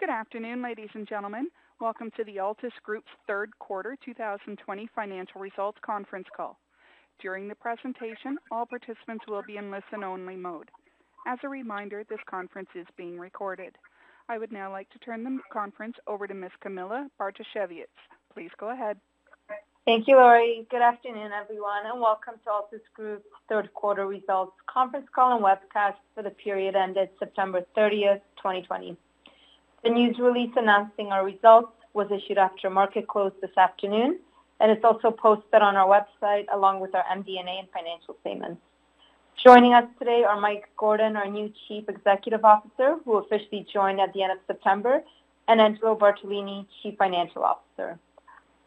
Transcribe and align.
Good 0.00 0.08
afternoon, 0.08 0.62
ladies 0.62 0.88
and 0.94 1.06
gentlemen. 1.06 1.48
Welcome 1.78 2.10
to 2.16 2.24
the 2.24 2.36
Altus 2.36 2.72
Group's 2.82 3.10
third 3.26 3.50
quarter 3.58 3.98
2020 4.02 4.88
financial 4.94 5.42
results 5.42 5.76
conference 5.84 6.26
call. 6.34 6.58
During 7.20 7.48
the 7.48 7.54
presentation, 7.54 8.38
all 8.50 8.64
participants 8.64 9.26
will 9.28 9.42
be 9.46 9.58
in 9.58 9.70
listen-only 9.70 10.36
mode. 10.36 10.70
As 11.26 11.38
a 11.42 11.50
reminder, 11.50 12.02
this 12.08 12.18
conference 12.24 12.70
is 12.74 12.86
being 12.96 13.18
recorded. 13.18 13.76
I 14.26 14.38
would 14.38 14.52
now 14.52 14.72
like 14.72 14.88
to 14.88 14.98
turn 15.00 15.22
the 15.22 15.38
conference 15.52 15.96
over 16.06 16.26
to 16.26 16.32
Ms. 16.32 16.52
Camilla 16.62 17.06
Bartosiewicz. 17.20 17.84
Please 18.32 18.50
go 18.58 18.70
ahead. 18.70 18.96
Thank 19.84 20.08
you, 20.08 20.16
Lori. 20.16 20.66
Good 20.70 20.80
afternoon, 20.80 21.30
everyone, 21.38 21.84
and 21.84 22.00
welcome 22.00 22.36
to 22.44 22.50
Altus 22.50 22.80
Group's 22.94 23.26
third 23.50 23.74
quarter 23.74 24.06
results 24.06 24.56
conference 24.66 25.08
call 25.14 25.36
and 25.36 25.44
webcast 25.44 25.96
for 26.14 26.22
the 26.22 26.30
period 26.30 26.74
ended 26.74 27.10
September 27.18 27.66
30th, 27.76 28.22
2020. 28.38 28.96
The 29.82 29.88
news 29.88 30.18
release 30.18 30.50
announcing 30.56 31.10
our 31.10 31.24
results 31.24 31.72
was 31.94 32.10
issued 32.10 32.36
after 32.36 32.68
market 32.68 33.08
close 33.08 33.32
this 33.40 33.56
afternoon, 33.56 34.18
and 34.60 34.70
it's 34.70 34.84
also 34.84 35.10
posted 35.10 35.62
on 35.62 35.74
our 35.74 35.88
website 35.88 36.44
along 36.52 36.80
with 36.80 36.94
our 36.94 37.04
MD&A 37.04 37.48
and 37.48 37.68
financial 37.72 38.14
statements. 38.20 38.60
Joining 39.42 39.72
us 39.72 39.86
today 39.98 40.22
are 40.22 40.38
Mike 40.38 40.68
Gordon, 40.76 41.16
our 41.16 41.26
new 41.26 41.50
Chief 41.66 41.88
Executive 41.88 42.44
Officer, 42.44 42.96
who 43.06 43.16
officially 43.16 43.66
joined 43.72 44.00
at 44.02 44.12
the 44.12 44.22
end 44.22 44.32
of 44.32 44.38
September, 44.46 45.02
and 45.48 45.62
Angelo 45.62 45.96
Bartolini, 45.96 46.66
Chief 46.82 46.94
Financial 46.98 47.42
Officer. 47.42 47.98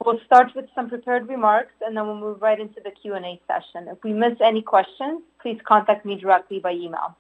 We'll 0.04 0.20
start 0.26 0.56
with 0.56 0.66
some 0.74 0.90
prepared 0.90 1.30
remarks, 1.30 1.74
and 1.86 1.96
then 1.96 2.08
we'll 2.08 2.18
move 2.18 2.42
right 2.42 2.60
into 2.60 2.82
the 2.84 2.90
Q&A 2.90 3.40
session. 3.48 3.88
If 3.88 4.04
we 4.04 4.14
miss 4.14 4.34
any 4.44 4.64
questions, 4.64 5.22
please 5.40 5.60
contact 5.64 6.08
me 6.08 6.16
directly 6.16 6.58
by 6.58 6.72
email. 6.72 7.16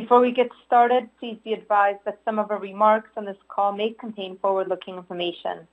Before 0.00 0.20
we 0.20 0.30
get 0.30 0.50
started, 0.64 1.08
please 1.18 1.38
be 1.42 1.54
advised 1.54 1.98
that 2.04 2.20
some 2.24 2.38
of 2.38 2.52
our 2.52 2.60
remarks 2.60 3.10
on 3.16 3.24
this 3.24 3.36
call 3.48 3.72
may 3.72 3.90
contain 3.98 4.38
forward-looking 4.38 4.96
information. 4.96 5.66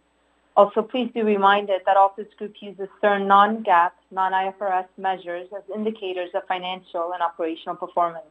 Also, 0.58 0.81
please 0.81 1.12
be 1.14 1.22
reminded 1.22 1.81
that 1.86 1.95
Altus 1.95 2.36
Group 2.38 2.56
uses 2.59 2.88
certain 3.02 3.28
non-GAAP, 3.28 3.92
non-IFRS 4.09 4.88
measures 4.98 5.48
as 5.56 5.62
indicators 5.76 6.31
of 6.34 6.42
financial 6.48 7.14
and 7.14 7.22
operational 7.22 7.76
performance. 7.76 8.26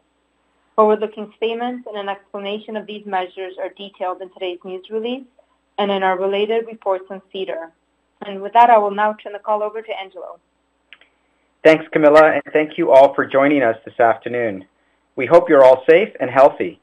Forward-looking 0.74 1.32
statements 1.36 1.86
and 1.86 1.96
an 1.96 2.08
explanation 2.08 2.76
of 2.76 2.86
these 2.86 3.06
measures 3.06 3.54
are 3.62 3.68
detailed 3.68 4.20
in 4.20 4.30
today's 4.32 4.58
news 4.64 4.86
release 4.90 5.28
and 5.78 5.92
in 5.92 6.02
our 6.02 6.18
related 6.18 6.66
reports 6.66 7.04
on 7.08 7.22
SEDAR. 7.32 7.70
And 8.26 8.42
with 8.42 8.52
that, 8.54 8.68
I 8.68 8.78
will 8.78 8.90
now 8.90 9.12
turn 9.12 9.32
the 9.32 9.38
call 9.38 9.62
over 9.62 9.80
to 9.80 10.00
Angelo. 10.00 10.40
Thanks, 11.62 11.84
Camilla, 11.92 12.32
and 12.32 12.42
thank 12.52 12.78
you 12.78 12.90
all 12.90 13.14
for 13.14 13.24
joining 13.24 13.62
us 13.62 13.76
this 13.84 14.00
afternoon. 14.00 14.64
We 15.16 15.26
hope 15.26 15.48
you're 15.48 15.64
all 15.64 15.84
safe 15.88 16.08
and 16.18 16.28
healthy. 16.28 16.80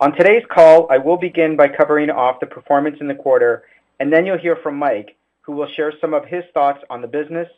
On 0.00 0.16
today's 0.16 0.44
call, 0.50 0.86
I 0.90 0.96
will 0.96 1.18
begin 1.18 1.54
by 1.54 1.68
covering 1.68 2.08
off 2.08 2.40
the 2.40 2.46
performance 2.46 2.96
in 2.98 3.08
the 3.08 3.14
quarter, 3.14 3.64
and 4.00 4.10
then 4.10 4.24
you'll 4.24 4.38
hear 4.38 4.56
from 4.56 4.78
Mike, 4.78 5.16
who 5.42 5.52
will 5.52 5.68
share 5.68 5.92
some 6.00 6.14
of 6.14 6.24
his 6.24 6.44
thoughts 6.54 6.82
on 6.88 7.02
the 7.02 7.08
business, 7.08 7.48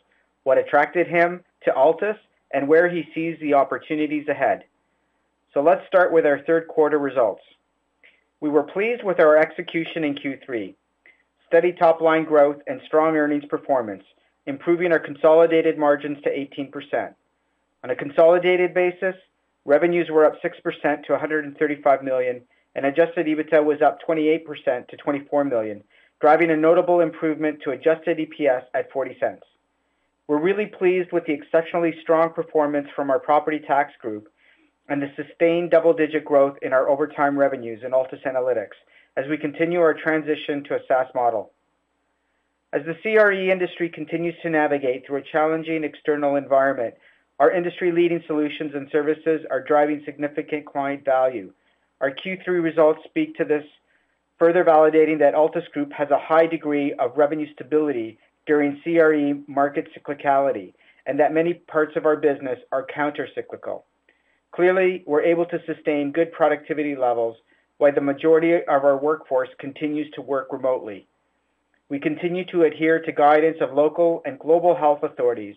what 0.43 0.57
attracted 0.57 1.07
him 1.07 1.45
to 1.63 1.71
Altus, 1.71 2.17
and 2.51 2.67
where 2.67 2.89
he 2.89 3.07
sees 3.15 3.39
the 3.39 3.53
opportunities 3.53 4.27
ahead. 4.27 4.65
So 5.53 5.61
let's 5.61 5.87
start 5.87 6.11
with 6.11 6.25
our 6.25 6.39
third 6.39 6.67
quarter 6.67 6.99
results. 6.99 7.43
We 8.41 8.49
were 8.49 8.63
pleased 8.63 9.03
with 9.03 9.21
our 9.21 9.37
execution 9.37 10.03
in 10.03 10.15
Q3. 10.15 10.75
Steady 11.47 11.71
top-line 11.71 12.25
growth 12.25 12.61
and 12.67 12.81
strong 12.85 13.15
earnings 13.15 13.45
performance, 13.45 14.03
improving 14.45 14.91
our 14.91 14.99
consolidated 14.99 15.77
margins 15.77 16.21
to 16.23 16.29
18%. 16.29 17.13
On 17.85 17.89
a 17.89 17.95
consolidated 17.95 18.73
basis, 18.73 19.15
revenues 19.67 20.09
were 20.09 20.25
up 20.25 20.41
6% 20.41 21.03
to 21.03 21.11
135 21.11 22.03
million, 22.03 22.41
and 22.73 22.85
adjusted 22.85 23.27
EBITDA 23.27 23.63
was 23.63 23.81
up 23.81 23.99
28% 24.07 24.87
to 24.87 24.97
24 24.97 25.43
million, 25.43 25.83
driving 26.19 26.49
a 26.49 26.57
notable 26.57 27.01
improvement 27.01 27.59
to 27.63 27.71
adjusted 27.71 28.17
EPS 28.17 28.63
at 28.73 28.91
0.40. 28.91 29.37
We're 30.27 30.41
really 30.41 30.65
pleased 30.65 31.11
with 31.11 31.25
the 31.25 31.33
exceptionally 31.33 31.93
strong 32.01 32.31
performance 32.33 32.87
from 32.95 33.11
our 33.11 33.19
property 33.19 33.59
tax 33.59 33.91
group 34.01 34.29
and 34.89 35.01
the 35.01 35.11
sustained 35.15 35.71
double-digit 35.71 36.23
growth 36.23 36.57
in 36.61 36.71
our 36.71 36.89
Over 36.89 37.07
Time 37.07 37.37
revenues 37.37 37.81
in 37.85 37.91
Altus 37.91 38.25
Analytics 38.25 38.77
as 39.17 39.25
we 39.29 39.37
continue 39.37 39.81
our 39.81 39.93
transition 39.93 40.63
to 40.65 40.75
a 40.75 40.79
SaaS 40.87 41.07
model. 41.13 41.51
As 42.71 42.81
the 42.85 42.95
CRE 43.01 43.51
industry 43.51 43.89
continues 43.89 44.35
to 44.43 44.49
navigate 44.49 45.05
through 45.05 45.17
a 45.17 45.31
challenging 45.31 45.83
external 45.83 46.35
environment, 46.35 46.95
our 47.39 47.51
industry-leading 47.51 48.23
solutions 48.25 48.71
and 48.73 48.89
services 48.91 49.41
are 49.51 49.61
driving 49.61 50.01
significant 50.05 50.65
client 50.65 51.05
value. 51.05 51.51
Our 52.01 52.11
Q3 52.11 52.63
results 52.63 53.01
speak 53.05 53.35
to 53.35 53.45
this, 53.45 53.63
further 54.39 54.63
validating 54.63 55.19
that 55.19 55.35
Altus 55.35 55.69
Group 55.71 55.91
has 55.93 56.09
a 56.09 56.19
high 56.19 56.47
degree 56.47 56.93
of 56.93 57.17
revenue 57.17 57.51
stability 57.53 58.17
during 58.45 58.81
CRE 58.83 59.43
market 59.51 59.87
cyclicality, 59.95 60.73
and 61.05 61.19
that 61.19 61.33
many 61.33 61.53
parts 61.53 61.95
of 61.95 62.05
our 62.05 62.15
business 62.15 62.59
are 62.71 62.85
counter-cyclical. 62.93 63.85
Clearly, 64.51 65.03
we're 65.05 65.21
able 65.21 65.45
to 65.45 65.61
sustain 65.65 66.11
good 66.11 66.31
productivity 66.31 66.95
levels 66.95 67.37
while 67.77 67.93
the 67.93 68.01
majority 68.01 68.55
of 68.55 68.63
our 68.67 68.97
workforce 68.97 69.49
continues 69.59 70.09
to 70.15 70.21
work 70.21 70.51
remotely. 70.51 71.07
We 71.89 71.99
continue 71.99 72.45
to 72.45 72.63
adhere 72.63 72.99
to 72.99 73.11
guidance 73.11 73.57
of 73.61 73.73
local 73.73 74.21
and 74.25 74.39
global 74.39 74.75
health 74.75 75.03
authorities. 75.03 75.55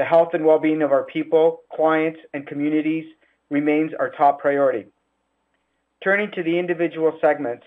The 0.00 0.06
health 0.06 0.32
and 0.32 0.46
well-being 0.46 0.80
of 0.80 0.92
our 0.92 1.02
people, 1.04 1.60
clients, 1.70 2.20
and 2.32 2.46
communities 2.46 3.04
remains 3.50 3.92
our 3.92 4.08
top 4.08 4.40
priority. 4.40 4.86
Turning 6.02 6.30
to 6.30 6.42
the 6.42 6.58
individual 6.58 7.18
segments, 7.20 7.66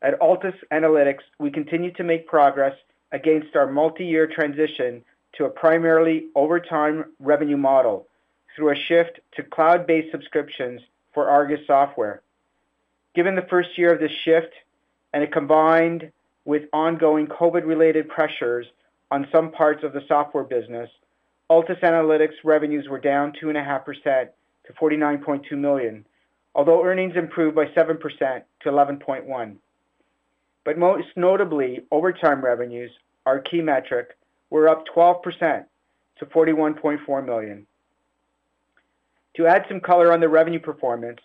at 0.00 0.16
Altus 0.20 0.54
Analytics, 0.70 1.24
we 1.40 1.50
continue 1.50 1.90
to 1.94 2.04
make 2.04 2.28
progress 2.28 2.76
against 3.10 3.56
our 3.56 3.68
multi-year 3.68 4.28
transition 4.28 5.02
to 5.32 5.46
a 5.46 5.50
primarily 5.50 6.26
Over 6.36 6.60
Time 6.60 7.06
revenue 7.18 7.56
model 7.56 8.06
through 8.54 8.70
a 8.70 8.76
shift 8.76 9.18
to 9.34 9.42
cloud-based 9.42 10.12
subscriptions 10.12 10.82
for 11.12 11.28
ARGUS 11.28 11.66
software. 11.66 12.22
Given 13.16 13.34
the 13.34 13.48
first 13.50 13.76
year 13.76 13.92
of 13.92 13.98
this 13.98 14.12
shift, 14.24 14.54
and 15.12 15.24
it 15.24 15.32
combined 15.32 16.12
with 16.44 16.68
ongoing 16.72 17.26
COVID-related 17.26 18.08
pressures 18.08 18.66
on 19.10 19.26
some 19.32 19.50
parts 19.50 19.82
of 19.82 19.92
the 19.92 20.04
software 20.06 20.44
business, 20.44 20.88
Altus 21.52 21.80
Analytics 21.80 22.36
revenues 22.44 22.88
were 22.88 22.98
down 22.98 23.34
2.5% 23.42 24.28
to 24.64 24.72
49.2 24.72 25.52
million, 25.52 26.06
although 26.54 26.82
earnings 26.82 27.14
improved 27.14 27.54
by 27.54 27.66
7% 27.66 27.98
to 28.62 28.70
11.1 28.70 29.26
million. 29.26 29.58
Most 30.78 31.08
notably, 31.14 31.80
Over 31.90 32.10
Time 32.10 32.42
revenues, 32.42 32.90
our 33.26 33.38
key 33.38 33.60
metric, 33.60 34.16
were 34.48 34.66
up 34.66 34.84
12% 34.96 35.66
to 36.20 36.24
41.4 36.24 37.26
million. 37.26 37.66
To 39.36 39.46
add 39.46 39.66
some 39.68 39.80
color 39.80 40.10
on 40.10 40.20
the 40.20 40.30
revenue 40.30 40.60
performance, 40.60 41.20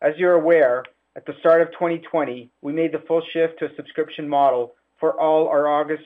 as 0.00 0.14
you're 0.16 0.32
aware, 0.32 0.84
at 1.16 1.26
the 1.26 1.34
start 1.40 1.60
of 1.60 1.68
2020, 1.72 2.48
we 2.62 2.72
made 2.72 2.92
the 2.92 3.04
full 3.06 3.22
shift 3.30 3.58
to 3.58 3.66
a 3.66 3.76
subscription 3.76 4.26
model 4.26 4.72
for 4.98 5.20
all 5.20 5.48
our 5.48 5.66
ARGUS 5.66 6.00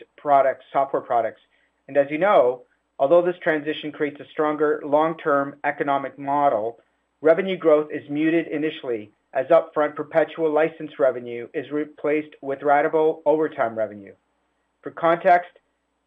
software 0.73 1.03
products. 1.03 1.41
And 1.87 1.97
as 1.97 2.09
you 2.11 2.19
know, 2.19 2.62
although 3.00 3.23
this 3.23 3.38
transition 3.43 3.91
creates 3.91 4.20
a 4.20 4.29
stronger 4.31 4.81
long-term 4.85 5.56
economic 5.64 6.19
model, 6.19 6.79
revenue 7.23 7.56
growth 7.56 7.88
is 7.91 8.08
muted 8.11 8.47
initially 8.49 9.11
as 9.32 9.47
upfront 9.47 9.97
perpetual 9.97 10.52
license 10.52 10.99
revenue 10.99 11.49
is 11.55 11.70
replaced 11.70 12.35
with 12.43 12.61
ratable 12.61 13.23
overtime 13.25 13.76
revenue. 13.76 14.12
For 14.82 14.91
context, 14.91 15.50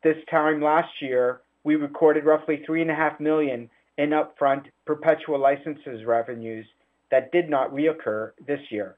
this 0.04 0.18
time 0.30 0.62
last 0.62 1.02
year, 1.02 1.42
we 1.64 1.76
recorded 1.78 2.26
roughly 2.26 2.64
3.5 2.68 3.20
million 3.20 3.70
in 3.98 4.12
upfront 4.12 4.66
perpetual 4.86 5.40
licenses 5.40 6.06
revenues 6.06 6.66
that 7.10 7.32
did 7.32 7.50
not 7.50 7.74
reoccur 7.74 8.32
this 8.46 8.60
year. 8.70 8.98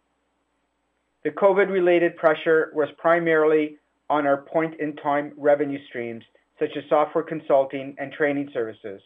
The 1.24 1.32
COVID-related 1.32 2.18
pressure 2.18 2.72
was 2.74 2.90
primarily 2.98 3.78
on 4.10 4.28
our 4.28 4.38
point-in-time 4.38 5.34
revenue 5.38 5.80
streams, 5.88 6.24
such 6.60 6.76
as 6.78 6.84
software 6.90 7.24
consulting 7.24 7.96
and 7.98 8.12
training 8.12 8.50
services, 8.54 9.02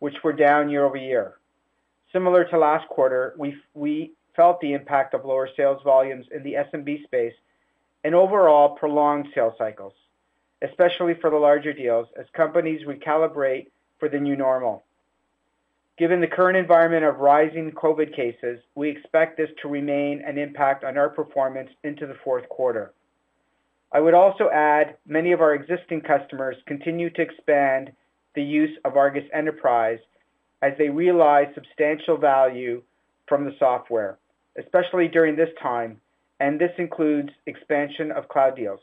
which 0.00 0.16
were 0.24 0.32
down 0.32 0.68
year-over-year. 0.68 1.34
Similar 2.12 2.44
to 2.46 2.58
last 2.58 2.88
quarter, 2.88 3.34
we 3.36 4.12
felt 4.34 4.60
the 4.60 4.72
impact 4.72 5.14
of 5.14 5.24
lower 5.24 5.48
sales 5.56 5.82
volumes 5.84 6.26
in 6.34 6.42
the 6.42 6.54
SMB 6.54 7.04
space 7.04 7.34
and 8.04 8.14
overall 8.14 8.76
prolonged 8.76 9.28
sales 9.34 9.54
cycles, 9.58 9.92
especially 10.62 11.14
for 11.20 11.30
the 11.30 11.36
larger 11.36 11.72
deals 11.72 12.06
as 12.18 12.26
companies 12.32 12.86
recalibrate 12.86 13.66
for 13.98 14.08
the 14.08 14.18
new 14.18 14.36
normal. 14.36 14.84
Given 15.98 16.20
the 16.20 16.28
current 16.28 16.56
environment 16.56 17.04
of 17.04 17.18
rising 17.18 17.72
COVID 17.72 18.14
cases, 18.14 18.60
we 18.76 18.88
expect 18.88 19.36
this 19.36 19.50
to 19.62 19.68
remain 19.68 20.22
an 20.24 20.38
impact 20.38 20.84
on 20.84 20.96
our 20.96 21.08
performance 21.08 21.70
into 21.82 22.06
the 22.06 22.16
fourth 22.22 22.48
quarter. 22.48 22.92
I 23.92 24.00
would 24.00 24.14
also 24.14 24.50
add 24.50 24.96
many 25.06 25.32
of 25.32 25.40
our 25.40 25.54
existing 25.54 26.02
customers 26.02 26.56
continue 26.66 27.10
to 27.10 27.22
expand 27.22 27.92
the 28.34 28.42
use 28.42 28.76
of 28.84 28.96
ARGUS 28.96 29.24
Enterprise 29.32 29.98
as 30.60 30.72
they 30.76 30.90
realize 30.90 31.46
substantial 31.54 32.16
value 32.16 32.82
from 33.26 33.44
the 33.44 33.54
software, 33.58 34.18
especially 34.58 35.08
during 35.08 35.36
this 35.36 35.48
time, 35.62 36.00
and 36.40 36.60
this 36.60 36.72
includes 36.78 37.30
expansion 37.46 38.12
of 38.12 38.28
cloud 38.28 38.56
deals. 38.56 38.80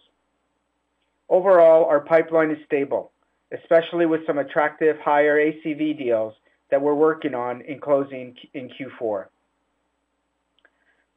Overall, 1.30 1.86
our 1.86 2.00
pipeline 2.00 2.52
is 2.52 2.58
stable, 2.66 3.12
especially 3.52 4.06
with 4.06 4.26
some 4.26 4.40
attractive 4.40 4.98
higher 5.00 5.38
ACV 5.38 5.98
deals 5.98 6.34
that 6.72 6.82
we're 6.82 6.96
working 6.96 7.34
on 7.34 7.62
in 7.62 7.80
closing 7.80 8.36
in 8.54 8.70
Q4. 8.70 9.26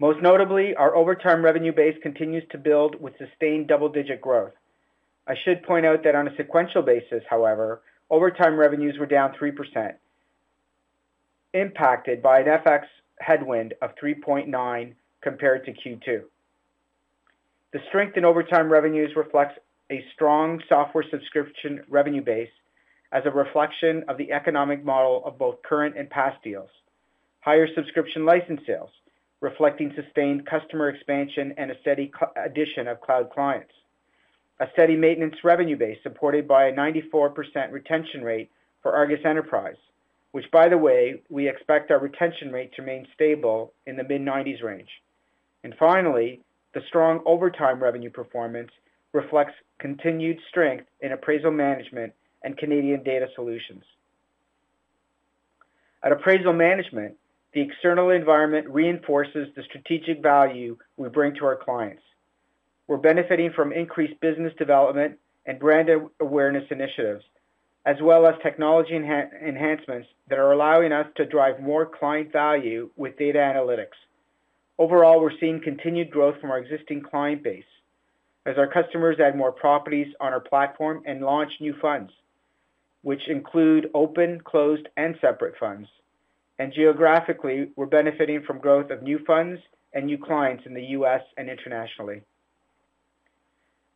Most 0.01 0.23
notably, 0.23 0.77
our 0.77 0.95
overtime 0.95 1.45
revenue 1.45 1.73
base 1.73 1.97
continues 2.03 2.45
to 2.51 2.59
build 2.59 3.01
with 3.01 3.19
sustained 3.19 3.67
double-digit 3.67 4.21
growth. 4.21 4.53
I 5.27 5.35
should 5.45 5.65
point 5.65 5.87
out 5.87 6.05
that 6.05 6.15
on 6.15 6.29
a 6.29 6.37
sequential 6.37 6.83
basis, 6.83 7.25
however, 7.29 7.83
overtime 8.09 8.57
revenues 8.57 8.97
were 8.99 9.07
down 9.07 9.35
3%, 9.35 9.95
impacted 11.53 12.23
by 12.23 12.41
an 12.41 12.47
FX 12.47 12.85
headwind 13.19 13.75
of 13.83 13.91
3.9 14.03 14.95
compared 15.21 15.65
to 15.65 15.73
Q2. 15.73 16.23
The 17.73 17.81
strength 17.89 18.17
in 18.17 18.25
overtime 18.25 18.71
revenues 18.71 19.11
reflects 19.17 19.59
a 19.91 20.05
strong 20.15 20.63
software 20.69 21.05
subscription 21.11 21.83
revenue 21.89 22.23
base 22.23 22.51
as 23.11 23.25
a 23.27 23.31
reflection 23.31 24.05
of 24.09 24.17
the 24.17 24.33
economic 24.33 24.85
model 24.85 25.23
of 25.25 25.39
both 25.39 25.63
current 25.63 25.99
and 25.99 26.09
past 26.09 26.43
deals. 26.45 26.71
Higher 27.41 27.67
subscription 27.75 28.25
license 28.25 28.61
sales, 28.67 28.91
reflecting 29.41 29.93
sustained 29.95 30.47
customer 30.47 30.89
expansion 30.89 31.55
and 31.57 31.71
a 31.71 31.81
steady 31.81 32.11
addition 32.37 32.89
of 32.89 33.01
cloud 33.01 33.31
clients. 33.31 33.73
A 34.61 34.67
steady 34.73 34.97
maintenance 34.97 35.37
revenue 35.45 35.77
base 35.77 35.99
supported 36.03 36.49
by 36.49 36.67
a 36.67 36.73
94% 36.73 37.71
retention 37.71 38.23
rate 38.23 38.51
for 38.83 38.93
ARGUS 38.93 39.25
Enterprise, 39.25 39.77
which 40.33 40.51
by 40.51 40.69
the 40.69 40.79
way, 40.79 41.23
we 41.31 41.49
expect 41.49 41.91
our 41.91 42.01
retention 42.01 42.51
rate 42.53 42.73
to 42.75 42.83
remain 42.83 43.07
stable 43.15 43.73
in 43.87 43.97
the 43.97 44.05
mid-90s 44.05 44.63
range. 44.63 44.91
And 45.63 45.75
finally, 45.79 46.41
the 46.75 46.83
strong 46.89 47.21
overtime 47.25 47.81
revenue 47.81 48.11
performance 48.11 48.71
reflects 49.13 49.55
continued 49.79 50.39
strength 50.49 50.87
in 51.01 51.13
appraisal 51.13 51.51
management 51.51 52.13
and 52.43 52.57
Canadian 52.57 53.03
data 53.03 53.29
solutions. 53.35 53.85
At 56.03 56.13
appraisal 56.13 56.53
management, 56.53 57.17
the 57.55 57.61
external 57.61 58.11
environment 58.11 58.69
reinforces 58.69 59.49
the 59.57 59.63
strategic 59.65 60.23
value 60.23 60.77
we 60.97 61.09
bring 61.09 61.35
to 61.37 61.47
our 61.47 61.57
clients. 61.57 62.03
We're 62.87 62.99
benefiting 62.99 63.53
from 63.53 63.73
increased 63.73 64.21
business 64.21 64.53
development 64.59 65.19
and 65.47 65.59
brand 65.59 65.89
awareness 66.21 66.65
initiatives, 66.71 67.25
as 67.87 67.97
well 68.03 68.27
as 68.27 68.35
technology 68.43 68.95
enhancements 68.95 70.09
that 70.29 70.39
are 70.39 70.53
allowing 70.53 70.93
us 70.93 71.07
to 71.17 71.25
drive 71.25 71.61
more 71.61 71.87
client 71.87 72.33
value 72.33 72.91
with 72.97 73.19
data 73.19 73.39
analytics. 73.39 73.97
Overall, 74.79 75.21
we're 75.21 75.39
seeing 75.41 75.61
continued 75.61 76.11
growth 76.11 76.41
from 76.41 76.51
our 76.51 76.59
existing 76.59 77.03
client 77.03 77.43
base 77.43 77.65
as 78.47 78.57
our 78.57 78.67
customers 78.67 79.17
add 79.21 79.37
more 79.37 79.53
properties 79.53 80.07
on 80.21 80.33
our 80.33 80.41
platform 80.41 81.03
and 81.07 81.21
launch 81.21 81.53
new 81.61 81.75
funds, 81.81 82.13
which 83.03 83.29
include 83.29 83.91
open, 83.95 84.41
closed, 84.43 84.87
and 84.97 85.17
separate 85.21 85.55
funds. 85.59 85.89
And 86.59 86.73
geographically, 86.73 87.71
we're 87.77 87.87
benefiting 87.87 88.43
from 88.43 88.59
growth 88.59 88.91
of 88.91 89.03
new 89.03 89.21
funds 89.25 89.61
and 89.93 90.07
new 90.07 90.19
clients 90.19 90.67
in 90.67 90.75
the 90.75 90.85
U.S. 90.99 91.23
and 91.37 91.49
internationally. 91.49 92.23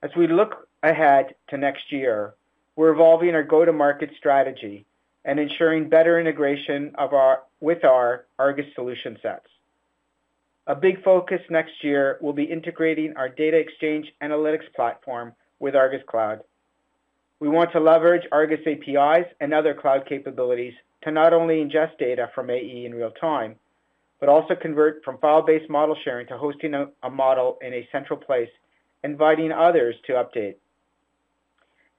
As 0.03 0.11
we 0.17 0.27
look 0.27 0.69
ahead 0.83 1.35
to 1.49 1.57
next 1.57 1.93
year, 1.93 2.35
we're 2.77 2.93
evolving 2.93 3.35
our 3.35 3.43
go-to-market 3.43 4.11
strategy 4.17 4.87
and 5.25 5.39
ensuring 5.39 5.89
better 5.89 6.19
integration 6.19 6.95
with 7.61 7.85
our 7.85 8.25
ARGUS 8.39 8.75
solution 8.75 9.19
sets. 9.23 9.47
A 10.67 10.75
big 10.75 11.03
focus 11.03 11.41
next 11.51 11.83
year 11.83 12.19
will 12.21 12.33
be 12.33 12.45
integrating 12.45 13.17
our 13.17 13.29
data 13.29 13.57
exchange 13.57 14.13
analytics 14.23 14.73
platform 14.75 15.35
with 15.59 15.75
ARGUS 15.75 16.03
Cloud. 16.07 16.41
We 17.43 17.49
want 17.49 17.73
to 17.73 17.81
leverage 17.81 18.23
ARGUS 18.31 18.61
APIs 18.69 19.27
and 19.41 19.53
other 19.53 19.75
cloud 19.75 20.07
capabilities 20.09 20.75
to 21.03 21.11
not 21.11 21.33
only 21.33 21.57
ingest 21.57 21.99
data 21.99 22.31
from 22.37 22.51
AE 22.51 22.85
in 22.87 22.95
real 22.95 23.11
time, 23.11 23.57
but 24.21 24.29
also 24.29 24.55
convert 24.55 25.03
from 25.05 25.19
file-based 25.19 25.69
model 25.69 25.97
sharing 26.05 26.29
to 26.29 26.39
hosting 26.39 26.73
a 26.73 27.11
model 27.11 27.59
in 27.61 27.75
a 27.75 27.89
central 27.91 28.17
place, 28.17 28.49
inviting 29.03 29.51
others 29.51 29.97
to 30.07 30.13
update. 30.13 30.55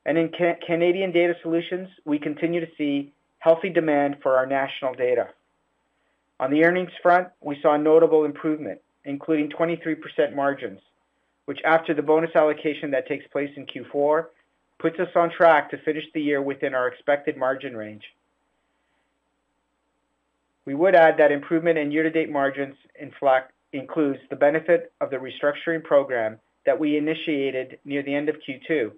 And 0.06 0.18
in 0.18 0.32
Canadian 0.66 1.12
data 1.12 1.34
solutions, 1.42 1.90
we 2.06 2.20
continue 2.20 2.62
to 2.62 2.72
see 2.78 3.12
healthy 3.40 3.70
demand 3.70 4.20
for 4.24 4.38
our 4.38 4.46
national 4.46 4.94
data. 4.94 5.28
On 6.40 6.52
the 6.52 6.64
earnings 6.64 6.92
front, 7.02 7.28
we 7.42 7.60
saw 7.62 7.74
a 7.74 7.78
notable 7.78 8.24
improvement, 8.24 8.80
including 9.04 9.50
23% 9.50 10.34
margins, 10.38 10.80
which 11.48 11.60
after 11.66 11.94
the 11.94 12.02
bonus 12.02 12.34
allocation 12.34 12.92
that 12.92 13.10
takes 13.10 13.28
place 13.28 13.52
in 13.58 13.66
Q4, 13.66 14.28
puts 14.84 15.00
us 15.00 15.08
on 15.16 15.32
track 15.32 15.72
to 15.72 15.78
finish 15.78 16.04
the 16.14 16.22
year 16.22 16.42
within 16.42 16.74
our 16.74 16.90
expected 16.90 17.38
margin 17.38 17.76
range. 17.76 18.04
We 20.66 20.76
would 20.76 20.94
add 20.94 21.18
that 21.18 21.32
improvement 21.32 21.78
in 21.78 21.90
year-to-date 21.90 22.30
margins 22.30 22.76
includes 23.72 24.20
the 24.30 24.36
benefit 24.36 24.92
of 25.00 25.10
the 25.10 25.16
restructuring 25.16 25.86
program 25.86 26.38
that 26.66 26.78
we 26.78 26.98
initiated 26.98 27.80
near 27.86 28.04
the 28.04 28.14
end 28.14 28.28
of 28.28 28.36
Q2, 28.46 28.92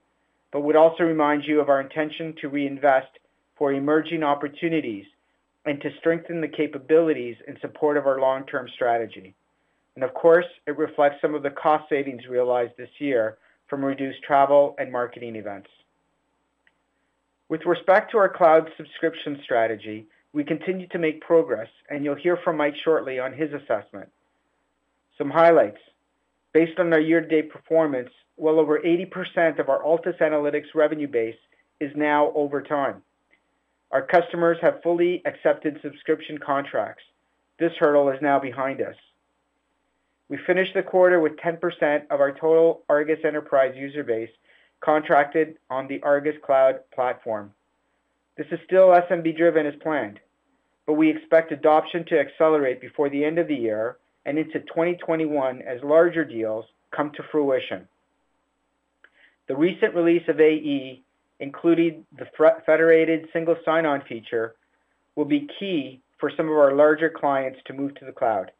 but 0.52 0.62
would 0.62 0.76
also 0.76 1.04
remind 1.04 1.44
you 1.46 1.62
of 1.62 1.70
our 1.70 1.82
intention 1.82 2.34
to 2.42 2.50
reinvest 2.50 3.20
for 3.56 3.72
emerging 3.72 4.24
opportunities 4.24 5.06
and 5.66 5.80
to 5.82 5.92
strengthen 6.00 6.42
the 6.42 6.48
capabilities 6.48 7.36
in 7.48 7.60
support 7.62 7.96
of 7.96 8.08
our 8.08 8.20
long-term 8.20 8.68
strategy. 8.74 9.36
And 9.94 10.04
of 10.04 10.16
course, 10.16 10.48
it 10.66 10.80
reflects 10.80 11.22
some 11.22 11.36
of 11.36 11.44
the 11.44 11.52
cost 11.52 11.88
savings 11.90 12.25
realized 12.27 12.74
this 12.75 12.89
year 12.98 13.38
from 13.67 13.84
reduced 13.84 14.22
travel 14.24 14.75
and 14.77 14.91
marketing 14.91 15.36
events. 15.36 15.69
With 17.50 17.65
respect 17.65 18.12
to 18.12 18.17
our 18.17 18.29
cloud 18.29 18.69
subscription 18.77 19.39
strategy, 19.43 20.07
we 20.34 20.43
continue 20.43 20.88
to 20.88 21.00
make 21.00 21.22
progress, 21.22 21.69
and 21.89 22.03
you'll 22.03 22.15
hear 22.15 22.38
from 22.43 22.57
Mike 22.57 22.75
shortly 22.84 23.19
on 23.19 23.34
his 23.34 23.51
assessment. 23.53 24.10
Some 25.17 25.29
highlights. 25.29 25.79
Based 26.53 26.79
on 26.79 26.91
our 26.91 27.00
year-to-date 27.00 27.51
performance, 27.51 28.10
well 28.38 28.60
over 28.60 28.79
80% 28.79 29.60
of 29.60 29.69
our 29.69 29.81
Altus 29.84 30.19
Analytics 30.19 30.74
revenue 30.74 31.07
base 31.07 31.38
is 31.79 31.91
now 31.95 32.31
over 32.36 32.62
time. 32.62 33.01
Our 33.91 34.01
customers 34.01 34.57
have 34.62 34.81
fully 34.84 35.22
accepted 35.25 35.79
subscription 35.81 36.38
contracts. 36.38 37.03
This 37.60 37.72
hurdle 37.79 38.10
is 38.10 38.22
now 38.22 38.39
behind 38.39 38.81
us. 38.81 38.95
We 40.27 40.38
finished 40.38 40.74
the 40.74 40.82
quarter 40.82 41.20
with 41.20 41.38
10% 41.38 42.08
of 42.10 42.20
our 42.20 42.32
total 42.32 42.82
ARGUS 42.89 43.24
Enterprise 43.24 43.75
user 43.75 44.03
base 44.03 44.32
contracted 44.82 45.58
on 45.70 45.88
the 45.88 46.01
ARGUS 46.01 46.36
Cloud 46.44 46.79
platform. 46.94 47.53
This 48.36 48.48
is 48.51 48.60
still 48.65 48.88
SMB-driven 48.88 49.65
as 49.65 49.75
planned, 49.82 50.20
but 50.86 50.94
we 50.94 51.10
expect 51.10 51.51
adoption 51.51 52.05
to 52.05 52.20
accelerate 52.20 52.82
before 52.82 53.10
the 53.10 53.24
end 53.24 53.38
of 53.39 53.48
the 53.48 53.55
year 53.55 53.98
and 54.25 54.38
into 54.39 54.60
2021 54.60 55.62
as 55.62 55.84
larger 55.84 56.25
deals 56.25 56.65
come 56.91 57.12
to 57.12 57.24
fruition. 57.32 57.88
The 59.48 59.55
recent 59.55 59.94
release 59.94 60.27
of 60.27 60.41
AE, 60.41 61.03
including 61.39 62.05
the 62.17 62.27
federated 62.65 63.29
single 63.32 63.55
sign-on 63.63 64.01
feature, 64.01 64.55
will 65.15 65.25
be 65.25 65.48
key 65.60 66.01
for 66.17 66.32
some 66.36 66.48
of 66.48 66.58
our 66.58 66.74
larger 66.74 67.10
clients 67.10 67.60
to 67.65 67.74
move 67.74 67.94
to 67.96 68.05
the 68.05 68.12
cloud. 68.12 68.51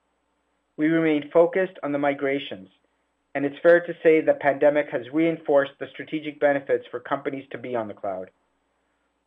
We 0.78 0.88
remain 0.88 1.30
focused 1.32 1.78
on 1.84 1.92
the 1.92 1.98
migrations, 1.98 2.70
and 3.34 3.46
it's 3.46 3.60
fair 3.64 3.80
to 3.80 3.94
say 4.04 4.22
the 4.22 4.34
pandemic 4.34 4.88
has 4.92 5.04
reinforced 5.14 5.74
the 5.80 5.88
strategic 5.92 6.40
benefits 6.40 6.86
for 6.92 7.00
companies 7.00 7.48
to 7.52 7.58
be 7.58 7.76
on 7.76 7.88
the 7.88 7.94
cloud. 7.94 8.30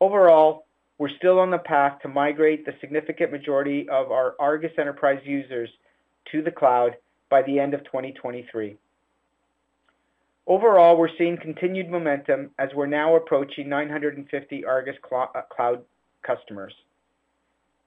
Overall, 0.01 0.67
we're 0.99 1.17
still 1.17 1.39
on 1.39 1.51
the 1.51 1.59
path 1.59 2.01
to 2.03 2.09
migrate 2.09 2.67
the 2.67 2.75
significant 2.81 3.33
majority 3.33 3.89
of 3.89 4.11
our 4.11 4.35
ARGUS 4.39 4.73
Enterprise 4.79 5.21
users 5.25 5.71
to 6.33 6.43
the 6.43 6.51
cloud 6.51 6.97
by 7.31 7.43
the 7.43 7.59
end 7.59 7.73
of 7.73 7.85
2023. 7.85 8.77
Overall, 10.47 10.97
we're 10.97 11.17
seeing 11.19 11.37
continued 11.37 11.91
momentum 11.91 12.51
as 12.59 12.71
we're 12.75 12.87
now 12.87 13.17
approaching 13.17 13.69
950 13.69 14.65
ARGUS 14.65 14.97
uh, 15.13 15.43
Cloud 15.55 15.83
customers. 16.23 16.75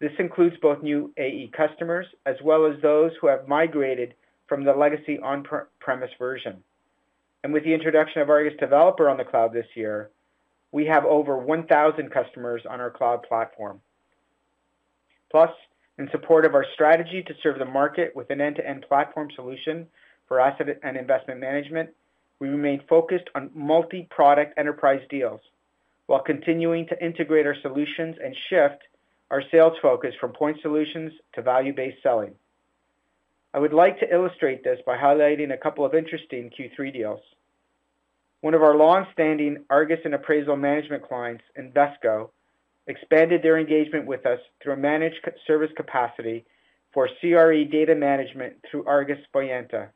This 0.02 0.12
includes 0.18 0.56
both 0.64 0.82
new 0.82 1.14
AE 1.18 1.52
customers 1.56 2.08
as 2.26 2.36
well 2.44 2.66
as 2.66 2.82
those 2.82 3.12
who 3.22 3.28
have 3.28 3.48
migrated 3.48 4.16
from 4.48 4.64
the 4.64 4.74
legacy 4.74 5.20
on-premise 5.20 6.10
version. 6.18 6.64
And 7.44 7.54
with 7.54 7.64
the 7.64 7.74
introduction 7.76 8.24
of 8.24 8.30
ARGUS 8.30 8.60
Developer 8.60 9.08
on 9.08 9.18
the 9.18 9.24
cloud 9.24 9.54
this 9.54 9.68
year, 9.76 10.10
we 10.72 10.88
have 10.88 11.06
over 11.06 11.38
1,000 11.38 12.10
customers 12.10 12.64
on 12.68 12.82
our 12.82 12.90
cloud 12.90 13.22
platform. 13.22 13.80
Plus, 15.30 15.52
in 16.00 16.10
support 16.10 16.46
of 16.46 16.56
our 16.56 16.66
strategy 16.74 17.22
to 17.22 17.34
serve 17.44 17.60
the 17.60 17.66
market 17.66 18.16
with 18.16 18.32
an 18.32 18.42
end-to-end 18.42 18.84
platform 18.88 19.30
solution 19.36 19.86
for 20.28 20.40
asset 20.40 20.80
and 20.82 20.98
investment 20.98 21.40
management, 21.40 21.92
we 22.40 22.50
remain 22.50 22.82
focused 22.90 23.30
on 23.36 23.52
multi-product 23.54 24.58
enterprise 24.58 25.02
deals 25.12 25.42
while 26.08 26.24
continuing 26.24 26.88
to 26.88 27.06
integrate 27.06 27.46
our 27.46 27.56
solutions 27.62 28.16
and 28.24 28.36
shift 28.50 28.82
our 29.32 29.42
sales 29.50 29.74
focus 29.82 30.14
from 30.20 30.34
point 30.34 30.58
solutions 30.62 31.14
to 31.34 31.42
value-based 31.42 32.04
selling. 32.04 32.34
I 33.54 33.60
would 33.60 33.74
like 33.74 34.00
to 34.00 34.14
illustrate 34.14 34.64
this 34.64 34.80
by 34.86 34.98
highlighting 34.98 35.54
a 35.54 35.58
couple 35.58 35.86
of 35.86 35.96
interesting 35.96 36.52
Q3 36.52 36.94
deals. 36.94 37.22
One 38.42 38.54
of 38.54 38.62
our 38.62 38.76
long-standing 38.76 39.64
ARGUS 39.70 40.00
and 40.04 40.14
appraisal 40.14 40.58
management 40.58 41.08
clients, 41.08 41.44
Invesco, 41.58 42.30
expanded 42.88 43.42
their 43.42 43.58
engagement 43.58 44.06
with 44.06 44.26
us 44.26 44.40
through 44.62 44.74
a 44.74 44.78
managed 44.78 45.20
service 45.48 45.72
capacity 45.78 46.44
for 46.94 47.08
CRE 47.22 47.64
data 47.72 47.96
management 47.96 48.56
through 48.70 48.84
ARGUS 48.86 49.20
Voyanta. 49.34 49.88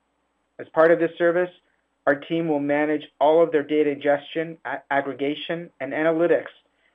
As 0.60 0.68
part 0.70 0.92
of 0.92 1.00
this 1.00 1.12
service, 1.18 1.50
our 2.08 2.16
team 2.16 2.48
will 2.48 2.60
manage 2.60 3.04
all 3.20 3.44
of 3.44 3.52
their 3.52 3.64
data 3.64 3.90
ingestion, 3.90 4.58
aggregation, 4.92 5.70
and 5.82 5.92
analytics 5.92 6.54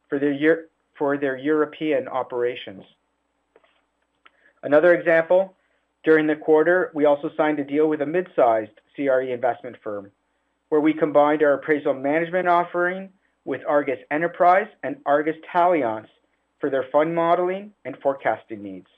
for 0.08 0.18
their, 0.18 0.66
for 1.00 1.16
their 1.16 1.38
European 1.38 2.06
operations. 2.08 2.84
Another 4.62 4.92
example, 4.92 5.54
during 6.04 6.26
the 6.26 6.36
quarter, 6.36 6.92
we 6.94 7.06
also 7.06 7.30
signed 7.38 7.58
a 7.58 7.64
deal 7.64 7.88
with 7.88 8.02
a 8.02 8.06
mid-sized 8.06 8.78
CRE 8.94 9.32
investment 9.32 9.76
firm, 9.82 10.10
where 10.68 10.82
we 10.82 10.92
combined 10.92 11.42
our 11.42 11.54
appraisal 11.54 11.94
management 11.94 12.46
offering 12.46 13.08
with 13.46 13.62
ARGUS 13.66 13.98
Enterprise 14.10 14.68
and 14.82 14.96
ARGUS 15.06 15.36
Taliance 15.50 16.08
for 16.60 16.68
their 16.68 16.84
fund 16.92 17.14
modeling 17.14 17.72
and 17.86 17.96
forecasting 18.02 18.62
needs. 18.62 18.88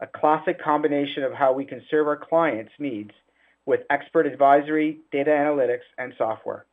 A 0.00 0.06
classic 0.06 0.58
combination 0.62 1.24
of 1.24 1.34
how 1.34 1.52
we 1.52 1.66
can 1.66 1.82
serve 1.90 2.06
our 2.06 2.16
clients' 2.16 2.72
needs 2.78 3.10
with 3.66 3.80
expert 3.90 4.26
advisory, 4.26 5.00
data 5.12 5.30
analytics, 5.30 5.84
and 5.98 6.14
software. 6.16 6.64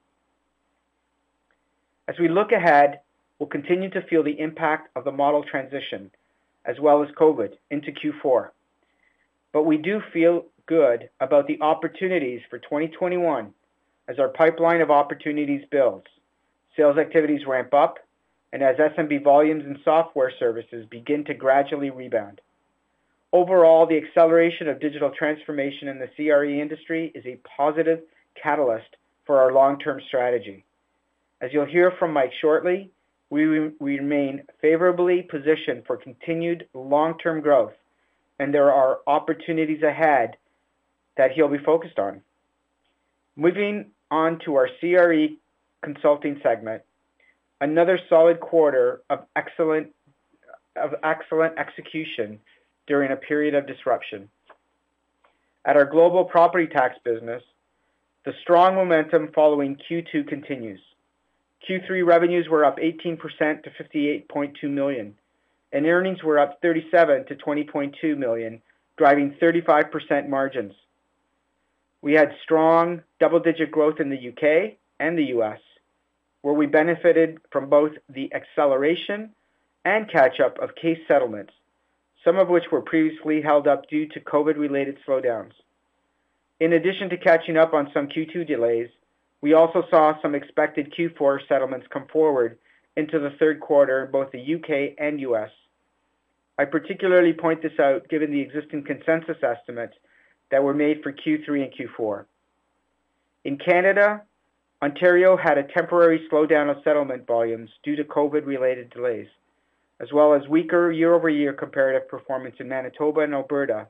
As 2.07 2.15
we 2.17 2.29
look 2.29 2.53
ahead, 2.53 3.01
we'll 3.39 3.49
continue 3.49 3.89
to 3.91 4.01
feel 4.03 4.23
the 4.23 4.39
impact 4.39 4.89
of 4.95 5.03
the 5.03 5.11
model 5.11 5.43
transition, 5.43 6.11
as 6.65 6.79
well 6.79 7.03
as 7.03 7.09
COVID, 7.19 7.53
into 7.71 7.91
Q4. 7.91 8.49
But 9.53 9.63
we 9.63 9.77
do 9.77 10.01
feel 10.13 10.45
good 10.65 11.09
about 11.19 11.47
the 11.47 11.61
opportunities 11.61 12.41
for 12.49 12.59
2021 12.59 13.53
as 14.07 14.19
our 14.19 14.29
pipeline 14.29 14.81
of 14.81 14.91
opportunities 14.91 15.63
builds, 15.71 16.07
sales 16.75 16.97
activities 16.97 17.45
ramp 17.47 17.73
up, 17.73 17.97
and 18.53 18.63
as 18.63 18.77
SMB 18.77 19.23
volumes 19.23 19.63
and 19.65 19.77
software 19.83 20.31
services 20.39 20.85
begin 20.89 21.23
to 21.25 21.33
gradually 21.33 21.89
rebound. 21.89 22.41
Overall, 23.33 23.85
the 23.85 23.97
acceleration 23.97 24.69
of 24.69 24.79
digital 24.79 25.11
transformation 25.11 25.89
in 25.89 25.99
the 25.99 26.09
CRE 26.15 26.61
industry 26.61 27.11
is 27.13 27.25
a 27.25 27.39
positive 27.57 27.99
catalyst 28.41 28.95
for 29.25 29.39
our 29.39 29.51
long-term 29.51 29.99
strategy. 30.07 30.63
As 31.41 31.51
you'll 31.51 31.65
hear 31.65 31.91
from 31.99 32.13
Mike 32.13 32.31
shortly, 32.39 32.91
we 33.29 33.45
remain 33.79 34.43
favorably 34.61 35.23
positioned 35.23 35.83
for 35.85 35.97
continued 35.97 36.67
long-term 36.73 37.41
growth, 37.41 37.73
and 38.39 38.53
there 38.53 38.71
are 38.71 38.99
opportunities 39.07 39.81
ahead 39.83 40.37
that 41.17 41.31
he'll 41.31 41.47
be 41.47 41.57
focused 41.57 41.99
on. 41.99 42.21
Moving 43.35 43.91
on 44.11 44.39
to 44.45 44.55
our 44.55 44.69
CRE 44.79 45.35
consulting 45.81 46.39
segment, 46.43 46.83
another 47.61 47.99
solid 48.09 48.39
quarter 48.39 49.01
of 49.09 49.25
excellent 49.35 49.91
execution 51.57 52.39
during 52.87 53.11
a 53.11 53.15
period 53.15 53.55
of 53.55 53.65
disruption. 53.65 54.29
At 55.65 55.75
our 55.75 55.85
global 55.85 56.25
property 56.25 56.67
tax 56.67 56.97
business, 57.03 57.41
the 58.23 58.33
strong 58.41 58.75
momentum 58.75 59.31
following 59.33 59.77
Q2 59.89 60.27
continues. 60.27 60.79
Q3 61.69 62.05
revenues 62.05 62.47
were 62.47 62.65
up 62.65 62.77
18% 62.77 63.19
to 63.63 63.69
58.2 63.69 64.69
million, 64.69 65.15
and 65.71 65.85
earnings 65.85 66.23
were 66.23 66.39
up 66.39 66.59
37 66.61 67.25
to 67.25 67.35
20.2 67.35 68.17
million, 68.17 68.61
driving 68.97 69.35
35% 69.41 70.29
margins. 70.29 70.73
We 72.01 72.13
had 72.13 72.35
strong 72.43 73.01
double-digit 73.19 73.71
growth 73.71 73.99
in 73.99 74.09
the 74.09 74.17
U.K. 74.17 74.77
and 74.99 75.17
the 75.17 75.25
U.S., 75.25 75.59
where 76.41 76.53
we 76.53 76.67
benefited 76.67 77.39
from 77.51 77.69
both 77.69 77.93
the 78.09 78.31
acceleration 78.33 79.31
and 79.83 80.09
catch-up 80.11 80.59
of 80.59 80.75
case 80.75 80.99
settlements 81.07 81.53
some 82.25 82.39
of 82.39 82.49
which 82.49 82.65
were 82.71 82.81
previously 82.81 83.41
held 83.41 83.67
up 83.67 83.87
due 83.87 84.07
to 84.07 84.19
COVID-related 84.19 84.97
slowdowns. 85.07 85.51
In 86.59 86.73
addition 86.73 87.09
to 87.09 87.17
catching 87.17 87.55
up 87.55 87.73
on 87.73 87.91
some 87.93 88.07
Q2 88.07 88.47
delays, 88.47 88.89
we 89.45 89.53
also 89.53 89.83
saw 89.91 90.19
some 90.23 90.33
expected 90.33 90.91
Q4 90.97 91.37
settlements 91.47 91.85
come 91.91 92.07
forward 92.11 92.57
into 92.97 93.19
the 93.19 93.29
third 93.37 93.59
quarter 93.59 94.03
in 94.03 94.11
both 94.11 94.31
the 94.31 94.39
U.K. 94.39 94.95
and 94.97 95.21
U.S. 95.21 95.51
I 96.57 96.65
particularly 96.65 97.31
point 97.31 97.61
this 97.61 97.79
out 97.79 98.09
given 98.09 98.31
the 98.31 98.41
existing 98.41 98.85
consensus 98.85 99.37
estimates 99.43 99.93
that 100.49 100.63
were 100.63 100.73
made 100.73 101.03
for 101.03 101.13
Q3 101.13 101.63
and 101.63 101.71
Q4. 101.71 102.25
In 103.43 103.59
Canada, 103.59 104.23
Ontario 104.81 105.37
had 105.37 105.59
a 105.59 105.67
temporary 105.77 106.27
slowdown 106.31 106.75
of 106.75 106.83
settlement 106.83 107.27
volumes 107.27 107.69
due 107.83 107.95
to 107.97 108.03
COVID-related 108.03 108.89
delays 108.89 109.27
as 109.99 110.11
well 110.11 110.33
as 110.33 110.41
weaker 110.49 110.91
year-over-year 110.91 111.53
comparative 111.53 112.09
performance 112.09 112.55
in 112.59 112.67
Manitoba 112.67 113.19
and 113.19 113.35
Alberta, 113.35 113.85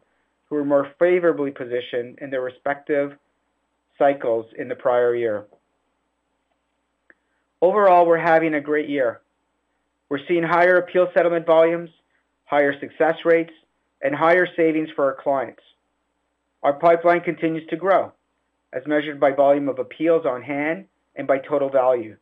who 0.50 0.56
were 0.56 0.66
more 0.66 0.92
favorably 1.00 1.52
positioned 1.52 2.20
in 2.20 2.30
their 2.30 2.42
respective 2.42 3.18
cycles 3.98 4.46
in 4.58 4.68
the 4.68 4.76
prior 4.76 5.16
year. 5.16 5.46
Overall, 7.62 8.06
we're 8.06 8.18
having 8.18 8.54
a 8.54 8.62
great 8.62 8.90
year. 8.90 9.22
We're 10.10 10.26
seeing 10.28 10.44
higher 10.44 10.78
appeal 10.78 11.08
settlement 11.14 11.46
volumes, 11.46 11.90
higher 12.46 12.80
success 12.80 13.16
rates, 13.26 13.54
and 14.02 14.14
higher 14.14 14.48
savings 14.56 14.90
for 14.96 15.06
our 15.06 15.22
clients. 15.22 15.64
Our 16.62 16.74
pipeline 16.74 17.22
continues 17.22 17.68
to 17.70 17.76
grow, 17.76 18.12
as 18.74 18.84
measured 18.86 19.20
by 19.20 19.32
volume 19.32 19.70
of 19.70 19.80
appeals 19.80 20.26
on 20.26 20.42
hand 20.44 20.86
and 21.16 21.28
by 21.28 21.40
total 21.40 21.70
value. 21.70 22.18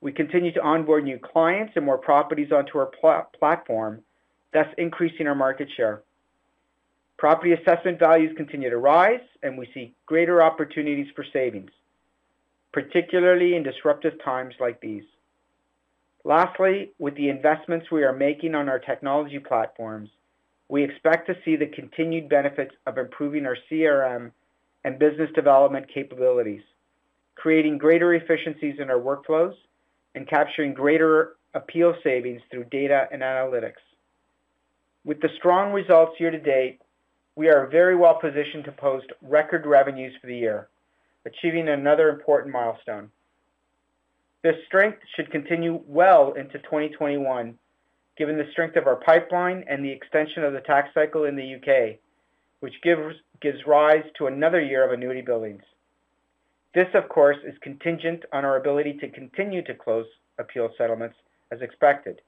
We 0.00 0.12
continue 0.12 0.52
to 0.52 0.62
onboard 0.62 1.04
new 1.04 1.18
clients 1.18 1.72
and 1.76 1.84
more 1.84 1.98
properties 1.98 2.52
onto 2.52 2.78
our 2.78 2.90
platform, 3.38 4.02
thus 4.52 4.66
increasing 4.76 5.26
our 5.26 5.34
market 5.34 5.68
share. 5.76 6.02
Property 7.16 7.52
assessment 7.52 7.98
values 7.98 8.34
continue 8.36 8.70
to 8.70 8.78
rise, 8.78 9.20
and 9.42 9.56
we 9.56 9.68
see 9.72 9.94
greater 10.06 10.42
opportunities 10.42 11.06
for 11.14 11.24
savings, 11.32 11.70
particularly 12.72 13.54
in 13.54 13.62
disruptive 13.62 14.14
times 14.24 14.54
like 14.58 14.80
these. 14.80 15.04
Lastly, 16.24 16.90
with 16.98 17.14
the 17.16 17.28
investments 17.28 17.90
we 17.90 18.02
are 18.02 18.12
making 18.12 18.54
on 18.54 18.68
our 18.68 18.78
technology 18.78 19.38
platforms, 19.38 20.08
we 20.68 20.82
expect 20.82 21.26
to 21.26 21.36
see 21.44 21.56
the 21.56 21.66
continued 21.66 22.28
benefits 22.28 22.74
of 22.86 22.98
improving 22.98 23.46
our 23.46 23.56
CRM 23.70 24.32
and 24.84 24.98
business 24.98 25.30
development 25.34 25.86
capabilities, 25.92 26.62
creating 27.36 27.78
greater 27.78 28.14
efficiencies 28.14 28.76
in 28.78 28.90
our 28.90 28.98
workflows 28.98 29.54
and 30.14 30.28
capturing 30.28 30.72
greater 30.72 31.36
appeal 31.54 31.94
savings 32.02 32.40
through 32.50 32.64
data 32.64 33.06
and 33.12 33.22
analytics. 33.22 33.82
With 35.04 35.20
the 35.20 35.28
strong 35.36 35.72
results 35.72 36.18
year 36.18 36.30
to 36.30 36.40
date, 36.40 36.80
we 37.36 37.48
are 37.48 37.66
very 37.66 37.96
well 37.96 38.18
positioned 38.20 38.64
to 38.64 38.72
post 38.72 39.06
record 39.22 39.66
revenues 39.66 40.14
for 40.20 40.26
the 40.26 40.36
year, 40.36 40.68
achieving 41.26 41.68
another 41.68 42.08
important 42.08 42.52
milestone. 42.52 43.10
This 44.42 44.56
strength 44.66 44.98
should 45.16 45.30
continue 45.30 45.80
well 45.86 46.32
into 46.34 46.58
2021, 46.58 47.58
given 48.16 48.36
the 48.36 48.50
strength 48.52 48.76
of 48.76 48.86
our 48.86 48.96
pipeline 48.96 49.64
and 49.68 49.84
the 49.84 49.90
extension 49.90 50.44
of 50.44 50.52
the 50.52 50.60
tax 50.60 50.90
cycle 50.94 51.24
in 51.24 51.34
the 51.34 51.44
U.K., 51.44 51.98
which 52.60 52.80
gives 52.82 53.66
rise 53.66 54.04
to 54.16 54.26
another 54.26 54.60
year 54.60 54.84
of 54.84 54.92
annuity 54.92 55.22
billings. 55.22 55.62
This, 56.74 56.88
of 56.94 57.08
course, 57.08 57.36
is 57.44 57.54
contingent 57.62 58.24
on 58.32 58.44
our 58.44 58.56
ability 58.56 58.94
to 58.94 59.08
continue 59.08 59.62
to 59.64 59.74
close 59.74 60.06
appeal 60.38 60.70
settlements 60.76 61.16
as 61.50 61.62
expected. 61.62 62.20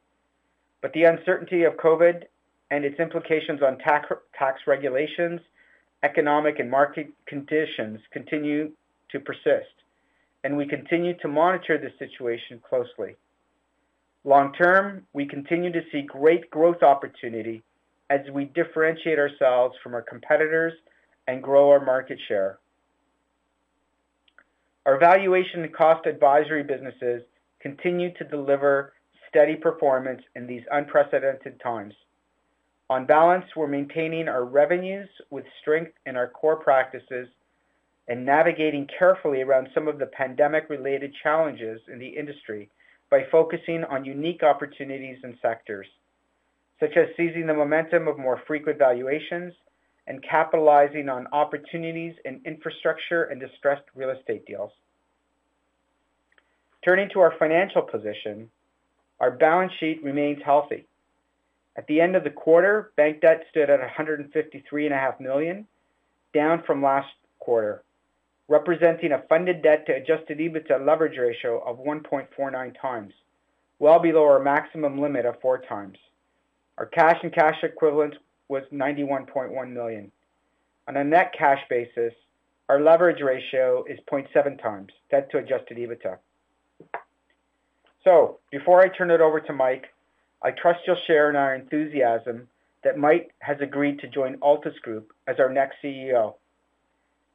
But 0.83 0.93
the 0.93 1.05
uncertainty 1.05 1.65
of 1.65 1.75
COVID 1.75 2.25
and 2.71 2.85
its 2.85 2.99
implications 2.99 3.63
on 3.63 3.79
tax, 3.79 4.09
tax 4.39 4.61
regulations, 4.67 5.41
economic 6.03 6.59
and 6.59 6.71
market 6.71 7.09
conditions 7.27 8.01
continue 8.13 8.71
to 9.11 9.21
persist, 9.21 9.75
and 10.45 10.57
we 10.57 10.67
continue 10.67 11.17
to 11.19 11.29
monitor 11.29 11.79
the 11.79 11.93
situation 11.99 12.61
closely. 12.69 13.17
Long 14.25 14.53
term, 14.53 15.07
we 15.13 15.27
continue 15.27 15.73
to 15.73 15.83
see 15.93 16.03
great 16.03 16.51
growth 16.51 16.83
opportunity 16.83 17.63
as 18.11 18.21
we 18.33 18.47
differentiate 18.47 19.19
ourselves 19.19 19.77
from 19.83 19.95
our 19.95 20.03
competitors 20.03 20.73
and 21.29 21.43
grow 21.43 21.71
our 21.71 21.85
market 21.85 22.19
share. 22.29 22.59
Our 24.85 24.99
valuation 24.99 25.63
and 25.65 25.75
cost 25.75 26.07
advisory 26.07 26.63
businesses 26.63 27.23
continue 27.61 28.13
to 28.15 28.25
deliver 28.25 28.93
steady 29.29 29.57
performance 29.57 30.23
in 30.37 30.47
these 30.47 30.63
unprecedented 30.71 31.61
times. 31.61 31.95
On 32.89 33.05
balance, 33.05 33.45
we're 33.57 33.67
maintaining 33.67 34.29
our 34.29 34.45
revenues 34.45 35.09
with 35.31 35.45
strength 35.61 35.93
in 36.07 36.17
our 36.17 36.29
core 36.29 36.57
practices 36.57 37.29
and 38.09 38.25
navigating 38.25 38.87
carefully 38.99 39.43
around 39.43 39.69
some 39.75 39.89
of 39.89 39.99
the 39.99 40.07
pandemic-related 40.07 41.13
challenges 41.23 41.81
in 41.93 41.99
the 41.99 42.07
industry 42.07 42.71
by 43.11 43.25
focusing 43.33 43.83
on 43.85 44.05
unique 44.05 44.45
opportunities 44.45 45.19
and 45.25 45.37
sectors, 45.43 45.87
such 46.79 46.97
as 46.97 47.09
seizing 47.17 47.47
the 47.47 47.55
momentum 47.55 48.07
of 48.07 48.19
more 48.19 48.41
frequent 48.47 48.79
valuations 48.79 49.53
and 50.07 50.23
capitalizing 50.23 51.09
on 51.09 51.27
opportunities 51.33 52.15
in 52.25 52.41
infrastructure 52.45 53.25
and 53.25 53.41
distressed 53.41 53.83
real 53.97 54.11
estate 54.11 54.47
deals. 54.47 54.71
Turning 56.85 57.09
to 57.13 57.19
our 57.19 57.35
financial 57.41 57.83
position, 57.83 58.49
our 59.19 59.33
balance 59.33 59.73
sheet 59.81 60.05
remains 60.05 60.39
healthy. 60.45 60.87
At 61.77 61.87
the 61.87 62.01
end 62.01 62.17
of 62.17 62.25
the 62.25 62.31
quarter, 62.31 62.93
bank 62.97 63.21
debt 63.21 63.45
stood 63.51 63.69
at 63.69 63.81
153.5 63.81 65.21
million, 65.21 65.67
down 66.33 66.63
from 66.63 66.83
last 66.83 67.13
quarter, 67.39 67.83
representing 68.49 69.13
a 69.13 69.23
funded 69.29 69.63
debt 69.63 69.87
to 69.87 69.95
adjusted 69.95 70.39
EBITDA 70.39 70.85
leverage 70.87 71.19
ratio 71.19 71.63
of 71.67 71.79
1.49 71.79 72.81
times, 72.81 73.13
well 73.79 73.99
below 73.99 74.25
our 74.25 74.41
maximum 74.41 74.99
limit 75.01 75.27
of 75.27 75.41
4 75.41 75.59
times. 75.69 75.99
Our 76.79 76.87
cash 76.87 77.19
and 77.23 77.33
cash 77.33 77.63
equivalents 77.63 78.17
was 78.49 78.63
91.1 78.73 79.73
million. 79.73 80.11
On 80.89 80.97
a 80.97 81.05
net 81.05 81.35
cash 81.37 81.61
basis, 81.69 82.15
our 82.69 82.81
leverage 82.81 83.21
ratio 83.21 83.85
is 83.85 83.99
0.7 84.11 84.61
times 84.63 84.93
debt 85.11 85.31
to 85.31 85.39
adjusted 85.39 85.77
EBITDA. 85.77 86.17
So 88.03 88.39
before 88.51 88.81
I 88.81 88.89
turn 88.89 89.11
it 89.11 89.21
over 89.21 89.41
to 89.41 89.53
Mike, 89.53 89.93
I 90.43 90.51
trust 90.51 90.81
you'll 90.87 90.97
share 91.07 91.31
in 91.31 91.37
our 91.37 91.55
enthusiasm 91.55 92.49
that 92.85 92.99
Mike 92.99 93.35
has 93.41 93.57
agreed 93.61 93.99
to 94.01 94.09
join 94.09 94.37
Altus 94.39 94.81
Group 94.83 95.13
as 95.27 95.37
our 95.39 95.51
next 95.51 95.77
CEO. 95.83 96.35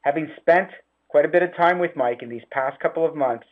Having 0.01 0.31
spent 0.39 0.69
quite 1.07 1.25
a 1.25 1.29
bit 1.29 1.43
of 1.43 1.55
time 1.55 1.79
with 1.79 1.95
Mike 1.95 2.21
in 2.21 2.29
these 2.29 2.43
past 2.51 2.79
couple 2.79 3.05
of 3.05 3.15
months, 3.15 3.45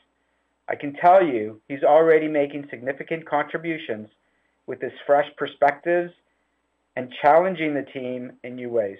I 0.69 0.75
can 0.75 0.93
tell 0.93 1.23
you 1.23 1.59
he's 1.67 1.83
already 1.83 2.27
making 2.27 2.67
significant 2.69 3.27
contributions 3.27 4.07
with 4.67 4.81
his 4.81 4.93
fresh 5.05 5.27
perspectives 5.35 6.13
and 6.95 7.13
challenging 7.21 7.73
the 7.73 7.81
team 7.81 8.33
in 8.43 8.55
new 8.55 8.69
ways. 8.69 8.99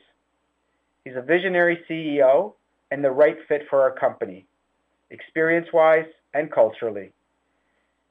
He's 1.06 1.16
a 1.16 1.22
visionary 1.22 1.80
CEO 1.90 2.54
and 2.92 3.04
the 3.04 3.12
right 3.12 3.38
fit 3.48 3.64
for 3.70 3.82
our 3.82 3.92
company, 3.92 4.46
experience-wise 5.12 6.08
and 6.34 6.52
culturally, 6.52 7.12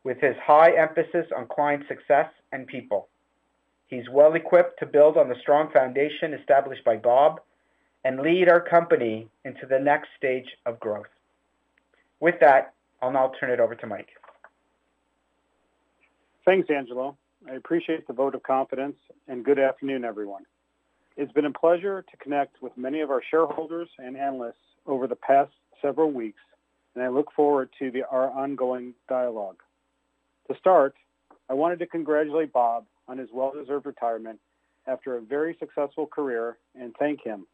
with 0.09 0.23
his 0.23 0.37
high 0.43 0.71
emphasis 0.71 1.27
on 1.37 1.47
client 1.47 1.85
success 1.87 2.31
and 2.50 2.67
people. 2.67 3.09
He's 3.88 4.09
well 4.11 4.33
equipped 4.33 4.79
to 4.79 4.87
build 4.87 5.19
on 5.19 5.29
the 5.29 5.35
strong 5.43 5.71
foundation 5.71 6.33
established 6.33 6.83
by 6.83 6.97
Bob 6.97 7.43
and 8.07 8.19
lead 8.19 8.49
our 8.49 8.62
company 8.62 9.29
into 9.45 9.67
the 9.67 9.79
next 9.79 10.09
stage 10.17 10.47
of 10.65 10.81
growth. 10.81 11.12
With 12.21 12.37
that, 12.41 12.73
I'll 13.03 13.12
now 13.12 13.33
turn 13.38 13.50
it 13.50 13.61
over 13.61 13.75
to 13.75 13.87
Mike. 13.87 14.09
Thanks, 16.47 16.71
Angelo. 16.71 17.15
I 17.47 17.57
appreciate 17.57 18.07
the 18.07 18.15
vote 18.15 18.35
of 18.35 18.43
confidence, 18.43 18.97
and 19.29 19.45
good 19.45 19.59
afternoon, 19.59 20.07
everyone. 20.07 20.45
It's 21.19 21.33
been 21.33 21.45
a 21.45 21.53
pleasure 21.53 22.03
to 22.11 22.17
connect 22.17 22.62
with 22.62 22.73
many 22.79 23.00
of 23.00 23.11
our 23.11 23.21
shareholders 23.31 23.91
and 23.99 24.17
analysts 24.17 24.55
over 24.87 25.07
the 25.07 25.17
past 25.17 25.53
several 25.83 26.11
weeks, 26.11 26.41
and 26.95 27.05
I 27.05 27.09
look 27.09 27.31
forward 27.37 27.69
to 27.79 27.92
our 28.11 28.31
ongoing 28.31 28.94
dialogue. 29.07 29.59
To 30.48 30.56
start, 30.58 30.94
I 31.50 31.54
wanted 31.54 31.78
to 31.80 31.87
congratulate 31.87 32.52
Bob 32.52 32.87
on 33.06 33.18
his 33.18 33.28
well-deserved 33.32 33.84
retirement 33.84 34.40
after 34.87 35.16
a 35.16 35.20
very 35.20 35.56
successful 35.58 36.06
career 36.06 36.56
and 36.74 36.94
thank 36.98 37.22
him, 37.22 37.46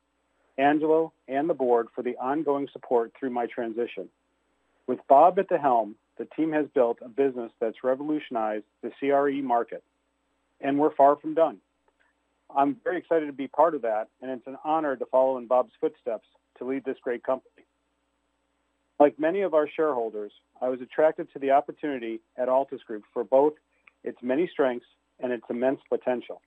Angelo, 0.59 1.13
and 1.27 1.51
the 1.51 1.55
board 1.55 1.89
for 1.95 2.03
the 2.03 2.17
ongoing 2.17 2.69
support 2.73 3.13
through 3.19 3.31
my 3.31 3.47
transition. 3.47 4.09
With 4.87 5.01
Bob 5.09 5.41
at 5.41 5.49
the 5.49 5.59
helm, 5.59 5.97
the 6.19 6.29
team 6.37 6.53
has 6.53 6.67
built 6.73 6.99
a 7.03 7.09
business 7.09 7.51
that's 7.61 7.83
revolutionized 7.83 8.65
the 8.83 8.93
CRE 9.01 9.43
market, 9.43 9.83
and 10.61 10.79
we're 10.79 10.95
far 10.95 11.17
from 11.17 11.35
done. 11.35 11.59
I'm 12.55 12.77
very 12.85 12.99
excited 12.99 13.27
to 13.27 13.33
be 13.33 13.49
part 13.49 13.75
of 13.75 13.83
that, 13.83 14.09
and 14.23 14.31
it's 14.31 14.47
an 14.47 14.59
honor 14.65 14.95
to 14.95 15.07
follow 15.07 15.39
in 15.39 15.49
Bob's 15.49 15.73
footsteps 15.81 16.29
to 16.59 16.65
lead 16.65 16.85
this 16.85 16.99
great 17.03 17.25
company. 17.25 17.67
Like 19.01 19.19
many 19.19 19.43
of 19.43 19.55
our 19.55 19.69
shareholders, 19.69 20.33
I 20.63 20.69
was 20.69 20.81
attracted 20.81 21.33
to 21.33 21.39
the 21.39 21.51
opportunity 21.51 22.21
at 22.37 22.49
Altus 22.49 22.85
Group 22.87 23.05
for 23.13 23.25
both 23.25 23.55
its 24.05 24.19
many 24.23 24.49
strengths 24.53 24.87
and 25.21 25.33
its 25.33 25.45
immense 25.51 25.81
potential. 25.89 26.41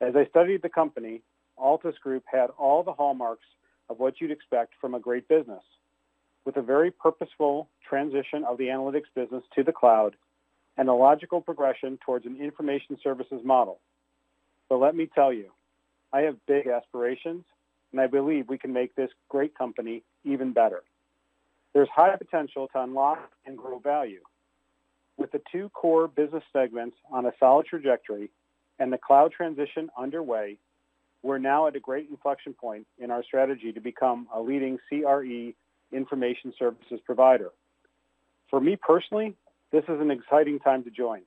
As 0.00 0.14
I 0.16 0.26
studied 0.26 0.62
the 0.62 0.68
company, 0.68 1.22
Altus 1.58 1.98
Group 2.00 2.24
had 2.30 2.50
all 2.58 2.82
the 2.82 2.92
hallmarks 2.92 3.46
of 3.88 3.98
what 3.98 4.20
you'd 4.20 4.30
expect 4.30 4.74
from 4.80 4.94
a 4.94 5.00
great 5.00 5.28
business, 5.28 5.62
with 6.44 6.56
a 6.56 6.62
very 6.62 6.90
purposeful 6.90 7.68
transition 7.88 8.44
of 8.44 8.58
the 8.58 8.64
analytics 8.64 9.10
business 9.14 9.44
to 9.54 9.62
the 9.62 9.72
cloud 9.72 10.16
and 10.76 10.88
a 10.88 10.94
logical 10.94 11.40
progression 11.40 11.98
towards 12.04 12.26
an 12.26 12.40
information 12.40 12.98
services 13.02 13.40
model. 13.44 13.78
But 14.68 14.78
let 14.78 14.94
me 14.94 15.08
tell 15.14 15.32
you, 15.32 15.52
I 16.12 16.22
have 16.22 16.36
big 16.46 16.66
aspirations, 16.66 17.44
and 17.92 18.00
I 18.00 18.06
believe 18.06 18.48
we 18.48 18.58
can 18.58 18.72
make 18.72 18.94
this 18.94 19.10
great 19.28 19.56
company 19.56 20.02
even 20.24 20.52
better. 20.52 20.82
There's 21.72 21.88
high 21.94 22.14
potential 22.16 22.68
to 22.72 22.82
unlock 22.82 23.18
and 23.46 23.56
grow 23.56 23.78
value. 23.78 24.20
With 25.16 25.32
the 25.32 25.40
two 25.50 25.68
core 25.70 26.08
business 26.08 26.42
segments 26.52 26.96
on 27.10 27.26
a 27.26 27.32
solid 27.38 27.66
trajectory 27.66 28.30
and 28.78 28.92
the 28.92 28.98
cloud 28.98 29.32
transition 29.32 29.90
underway, 29.96 30.58
we're 31.22 31.38
now 31.38 31.66
at 31.68 31.76
a 31.76 31.80
great 31.80 32.08
inflection 32.10 32.52
point 32.52 32.86
in 32.98 33.10
our 33.10 33.22
strategy 33.22 33.72
to 33.72 33.80
become 33.80 34.26
a 34.34 34.40
leading 34.40 34.78
CRE 34.88 35.52
information 35.92 36.52
services 36.58 37.00
provider. 37.04 37.50
For 38.50 38.60
me 38.60 38.76
personally, 38.76 39.36
this 39.70 39.84
is 39.84 40.00
an 40.00 40.10
exciting 40.10 40.58
time 40.58 40.84
to 40.84 40.90
join. 40.90 41.22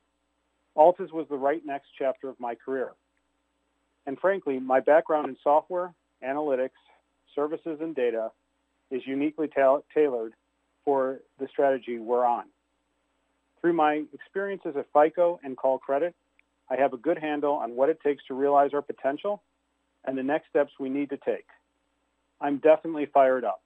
Altus 0.78 1.12
was 1.12 1.28
the 1.30 1.38
right 1.38 1.62
next 1.66 1.88
chapter 1.98 2.30
of 2.30 2.40
my 2.40 2.56
career. 2.56 2.92
And 4.06 4.20
frankly, 4.20 4.60
my 4.60 4.82
background 4.82 5.30
in 5.30 5.38
software, 5.42 5.94
analytics, 6.24 6.78
services, 7.34 7.80
and 7.82 7.96
data 7.96 8.32
is 8.92 9.02
uniquely 9.06 9.50
tailored 9.94 10.34
for 10.84 11.20
the 11.40 11.48
strategy 11.48 12.00
we're 12.00 12.26
on. 12.26 12.46
Through 13.62 13.74
my 13.74 14.04
experiences 14.14 14.76
at 14.78 14.86
FICO 14.94 15.40
and 15.44 15.58
Callcredit, 15.58 16.14
I 16.70 16.76
have 16.78 16.94
a 16.94 16.98
good 16.98 17.18
handle 17.18 17.54
on 17.54 17.76
what 17.76 17.90
it 17.90 18.00
takes 18.02 18.24
to 18.28 18.34
realize 18.34 18.72
our 18.74 18.82
potential 18.82 19.42
and 20.06 20.18
the 20.18 20.24
next 20.24 20.50
steps 20.50 20.72
we 20.80 20.90
need 20.90 21.10
to 21.10 21.18
take. 21.18 21.48
I'm 22.40 22.58
definitely 22.58 23.08
fired 23.08 23.44
up. 23.44 23.62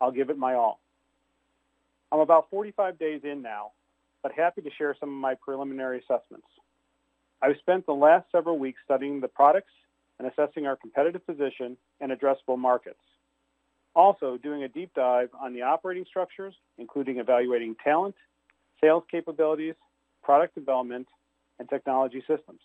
I'll 0.00 0.12
give 0.12 0.30
it 0.30 0.38
my 0.38 0.54
all. 0.54 0.80
I'm 2.12 2.20
about 2.20 2.48
45 2.50 2.98
days 2.98 3.22
in 3.24 3.42
now, 3.42 3.72
but 4.22 4.32
happy 4.32 4.62
to 4.62 4.70
share 4.78 4.96
some 4.98 5.08
of 5.08 5.16
my 5.16 5.34
preliminary 5.34 5.98
assessments. 5.98 6.46
I've 7.42 7.56
spent 7.60 7.86
the 7.86 7.92
last 7.92 8.26
several 8.32 8.58
weeks 8.58 8.80
studying 8.84 9.20
the 9.20 9.28
products 9.28 9.72
and 10.18 10.28
assessing 10.28 10.66
our 10.66 10.76
competitive 10.76 11.26
position 11.26 11.76
and 12.00 12.12
addressable 12.12 12.58
markets. 12.58 13.00
Also, 13.94 14.36
doing 14.36 14.62
a 14.62 14.68
deep 14.68 14.92
dive 14.94 15.30
on 15.40 15.52
the 15.52 15.62
operating 15.62 16.04
structures, 16.04 16.54
including 16.78 17.18
evaluating 17.18 17.74
talent, 17.82 18.14
sales 18.80 19.02
capabilities, 19.10 19.74
product 20.22 20.54
development, 20.54 21.08
and 21.58 21.68
technology 21.68 22.20
systems. 22.20 22.60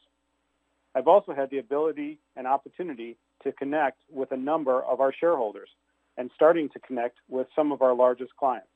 I've 0.96 1.08
also 1.08 1.34
had 1.34 1.50
the 1.50 1.58
ability 1.58 2.20
and 2.36 2.46
opportunity 2.46 3.18
to 3.44 3.52
connect 3.52 4.00
with 4.12 4.32
a 4.32 4.38
number 4.38 4.82
of 4.84 5.02
our 5.02 5.12
shareholders 5.12 5.70
and 6.18 6.30
starting 6.36 6.70
to 6.70 6.80
connect 6.80 7.18
with 7.28 7.48
some 7.56 7.72
of 7.72 7.82
our 7.82 7.96
largest 7.96 8.36
clients. 8.38 8.68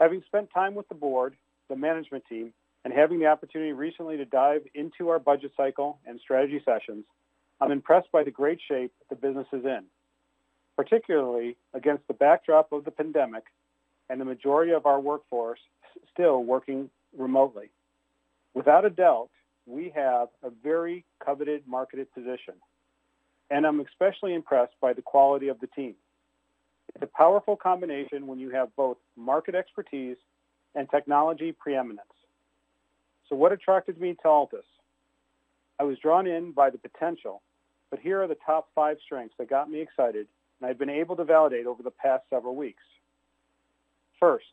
Having 0.00 0.22
spent 0.26 0.48
time 0.52 0.74
with 0.74 0.88
the 0.88 0.94
board, 0.94 1.36
the 1.68 1.76
management 1.76 2.24
team, 2.28 2.52
and 2.84 2.92
having 2.92 3.18
the 3.18 3.26
opportunity 3.26 3.72
recently 3.72 4.16
to 4.16 4.24
dive 4.24 4.62
into 4.74 5.08
our 5.08 5.18
budget 5.18 5.52
cycle 5.56 5.98
and 6.06 6.20
strategy 6.20 6.60
sessions, 6.64 7.04
I'm 7.60 7.70
impressed 7.70 8.10
by 8.12 8.24
the 8.24 8.30
great 8.30 8.58
shape 8.66 8.92
the 9.08 9.16
business 9.16 9.46
is 9.52 9.64
in, 9.64 9.84
particularly 10.76 11.56
against 11.72 12.06
the 12.08 12.14
backdrop 12.14 12.72
of 12.72 12.84
the 12.84 12.90
pandemic 12.90 13.44
and 14.10 14.20
the 14.20 14.24
majority 14.24 14.72
of 14.72 14.86
our 14.86 15.00
workforce 15.00 15.60
still 16.12 16.42
working 16.42 16.90
remotely. 17.16 17.70
Without 18.54 18.84
a 18.84 18.90
doubt, 18.90 19.30
we 19.66 19.92
have 19.94 20.28
a 20.42 20.50
very 20.62 21.04
coveted 21.24 21.62
marketed 21.66 22.12
position, 22.12 22.54
and 23.50 23.66
I'm 23.66 23.80
especially 23.80 24.34
impressed 24.34 24.74
by 24.80 24.92
the 24.92 25.02
quality 25.02 25.48
of 25.48 25.60
the 25.60 25.66
team. 25.68 25.94
It's 26.94 27.02
a 27.02 27.16
powerful 27.16 27.56
combination 27.56 28.26
when 28.26 28.38
you 28.38 28.50
have 28.50 28.74
both 28.76 28.98
market 29.16 29.54
expertise 29.54 30.16
and 30.74 30.88
technology 30.90 31.52
preeminence. 31.52 32.06
So 33.28 33.36
what 33.36 33.52
attracted 33.52 34.00
me 34.00 34.14
to 34.14 34.28
Altus? 34.28 34.66
I 35.80 35.84
was 35.84 35.98
drawn 35.98 36.26
in 36.26 36.52
by 36.52 36.70
the 36.70 36.78
potential, 36.78 37.42
but 37.90 37.98
here 37.98 38.22
are 38.22 38.28
the 38.28 38.36
top 38.46 38.68
five 38.74 38.98
strengths 39.04 39.34
that 39.38 39.48
got 39.48 39.70
me 39.70 39.80
excited 39.80 40.28
and 40.64 40.70
I've 40.70 40.78
been 40.78 40.88
able 40.88 41.16
to 41.16 41.24
validate 41.24 41.66
over 41.66 41.82
the 41.82 41.90
past 41.90 42.24
several 42.30 42.56
weeks. 42.56 42.82
First, 44.18 44.46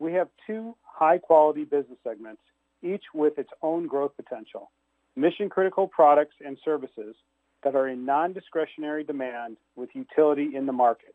we 0.00 0.12
have 0.14 0.28
two 0.48 0.74
high-quality 0.82 1.64
business 1.64 1.98
segments, 2.02 2.42
each 2.82 3.04
with 3.14 3.38
its 3.38 3.50
own 3.62 3.86
growth 3.86 4.10
potential, 4.16 4.72
mission-critical 5.14 5.88
products 5.88 6.34
and 6.44 6.58
services 6.64 7.14
that 7.62 7.76
are 7.76 7.86
in 7.86 8.04
non-discretionary 8.04 9.04
demand 9.04 9.58
with 9.76 9.90
utility 9.94 10.56
in 10.56 10.66
the 10.66 10.72
market. 10.72 11.14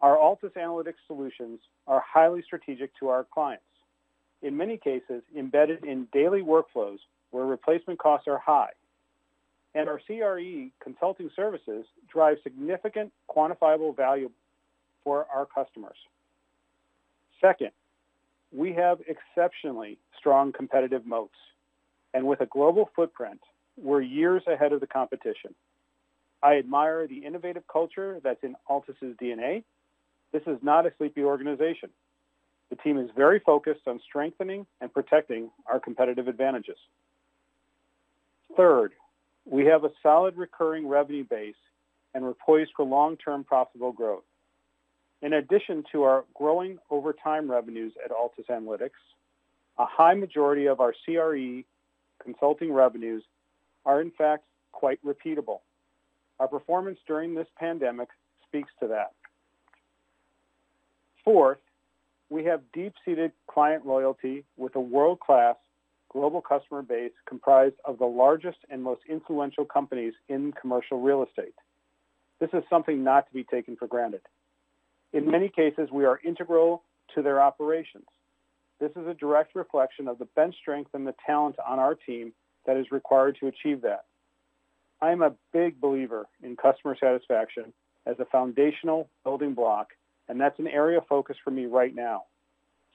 Our 0.00 0.16
Altus 0.16 0.54
Analytics 0.56 0.94
solutions 1.06 1.60
are 1.86 2.02
highly 2.06 2.40
strategic 2.42 2.96
to 3.00 3.08
our 3.08 3.24
clients, 3.24 3.64
in 4.40 4.56
many 4.56 4.78
cases 4.78 5.22
embedded 5.36 5.84
in 5.84 6.08
daily 6.14 6.40
workflows 6.40 6.98
where 7.30 7.44
replacement 7.44 7.98
costs 7.98 8.26
are 8.26 8.38
high. 8.38 8.72
And 9.74 9.88
our 9.88 10.00
CRE 10.06 10.68
consulting 10.82 11.30
services 11.34 11.86
drive 12.12 12.38
significant 12.42 13.12
quantifiable 13.30 13.96
value 13.96 14.30
for 15.02 15.26
our 15.34 15.46
customers. 15.46 15.96
Second, 17.40 17.70
we 18.52 18.72
have 18.74 18.98
exceptionally 19.08 19.98
strong 20.18 20.52
competitive 20.52 21.06
moats, 21.06 21.38
and 22.12 22.26
with 22.26 22.40
a 22.40 22.46
global 22.46 22.90
footprint, 22.94 23.40
we're 23.76 24.02
years 24.02 24.42
ahead 24.46 24.72
of 24.72 24.80
the 24.80 24.86
competition. 24.86 25.54
I 26.42 26.58
admire 26.58 27.06
the 27.06 27.24
innovative 27.24 27.62
culture 27.66 28.20
that's 28.22 28.42
in 28.42 28.56
Altus's 28.68 29.16
DNA. 29.20 29.64
This 30.32 30.42
is 30.46 30.58
not 30.62 30.86
a 30.86 30.92
sleepy 30.98 31.22
organization. 31.22 31.90
The 32.70 32.76
team 32.76 32.98
is 32.98 33.10
very 33.16 33.38
focused 33.38 33.86
on 33.86 34.00
strengthening 34.00 34.66
and 34.80 34.92
protecting 34.92 35.50
our 35.66 35.78
competitive 35.78 36.28
advantages. 36.28 36.78
Third, 38.56 38.92
we 39.44 39.66
have 39.66 39.84
a 39.84 39.90
solid 40.02 40.36
recurring 40.36 40.86
revenue 40.86 41.24
base 41.24 41.54
and 42.14 42.24
we're 42.24 42.34
poised 42.34 42.70
for 42.76 42.84
long-term 42.84 43.44
profitable 43.44 43.92
growth. 43.92 44.24
In 45.22 45.32
addition 45.34 45.84
to 45.92 46.02
our 46.02 46.24
growing 46.34 46.78
over 46.90 47.12
time 47.12 47.50
revenues 47.50 47.92
at 48.04 48.10
Altus 48.10 48.46
Analytics, 48.50 48.90
a 49.78 49.86
high 49.86 50.14
majority 50.14 50.66
of 50.66 50.80
our 50.80 50.94
CRE 51.04 51.62
consulting 52.22 52.72
revenues 52.72 53.22
are 53.86 54.00
in 54.00 54.10
fact 54.10 54.44
quite 54.72 54.98
repeatable. 55.04 55.60
Our 56.38 56.48
performance 56.48 56.98
during 57.06 57.34
this 57.34 57.46
pandemic 57.56 58.08
speaks 58.46 58.70
to 58.80 58.88
that. 58.88 59.12
Fourth, 61.24 61.58
we 62.30 62.44
have 62.44 62.60
deep-seated 62.72 63.32
client 63.46 63.86
loyalty 63.86 64.44
with 64.56 64.74
a 64.74 64.80
world-class 64.80 65.56
global 66.12 66.40
customer 66.40 66.82
base 66.82 67.12
comprised 67.26 67.76
of 67.84 67.98
the 67.98 68.06
largest 68.06 68.58
and 68.70 68.82
most 68.82 69.00
influential 69.08 69.64
companies 69.64 70.14
in 70.28 70.52
commercial 70.52 71.00
real 71.00 71.22
estate. 71.22 71.54
This 72.40 72.50
is 72.52 72.62
something 72.68 73.02
not 73.02 73.26
to 73.28 73.32
be 73.32 73.44
taken 73.44 73.76
for 73.76 73.86
granted. 73.86 74.22
In 75.12 75.30
many 75.30 75.48
cases, 75.48 75.88
we 75.92 76.04
are 76.04 76.20
integral 76.24 76.82
to 77.14 77.22
their 77.22 77.40
operations. 77.40 78.06
This 78.80 78.90
is 78.92 79.06
a 79.06 79.14
direct 79.14 79.54
reflection 79.54 80.08
of 80.08 80.18
the 80.18 80.24
bench 80.24 80.56
strength 80.60 80.90
and 80.94 81.06
the 81.06 81.14
talent 81.24 81.56
on 81.64 81.78
our 81.78 81.94
team 81.94 82.32
that 82.66 82.76
is 82.76 82.90
required 82.90 83.36
to 83.40 83.46
achieve 83.46 83.82
that. 83.82 84.04
I 85.00 85.10
am 85.10 85.22
a 85.22 85.34
big 85.52 85.80
believer 85.80 86.26
in 86.42 86.56
customer 86.56 86.96
satisfaction 86.98 87.72
as 88.06 88.16
a 88.18 88.24
foundational 88.24 89.08
building 89.24 89.54
block, 89.54 89.88
and 90.28 90.40
that's 90.40 90.58
an 90.58 90.68
area 90.68 90.98
of 90.98 91.06
focus 91.06 91.36
for 91.44 91.50
me 91.50 91.66
right 91.66 91.94
now, 91.94 92.24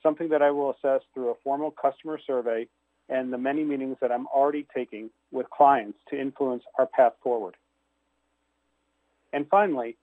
something 0.03 0.29
that 0.29 0.41
I 0.41 0.51
will 0.51 0.71
assess 0.71 1.01
through 1.13 1.29
a 1.29 1.35
formal 1.43 1.71
customer 1.71 2.19
survey 2.25 2.67
and 3.09 3.31
the 3.31 3.37
many 3.37 3.63
meetings 3.63 3.97
that 4.01 4.11
I'm 4.11 4.27
already 4.27 4.65
taking 4.75 5.09
with 5.31 5.49
clients 5.49 5.97
to 6.09 6.19
influence 6.19 6.63
our 6.77 6.85
path 6.85 7.13
forward. 7.23 7.55
And 9.33 9.47
finally, 9.49 9.97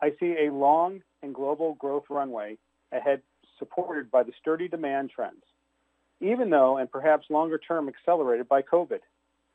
I 0.00 0.12
see 0.20 0.36
a 0.46 0.52
long 0.52 1.02
and 1.22 1.34
global 1.34 1.74
growth 1.74 2.04
runway 2.10 2.58
ahead 2.92 3.22
supported 3.58 4.10
by 4.10 4.22
the 4.22 4.32
sturdy 4.40 4.68
demand 4.68 5.10
trends, 5.14 5.42
even 6.20 6.50
though 6.50 6.76
and 6.76 6.90
perhaps 6.90 7.26
longer 7.30 7.58
term 7.58 7.88
accelerated 7.88 8.48
by 8.48 8.62
COVID, 8.62 9.00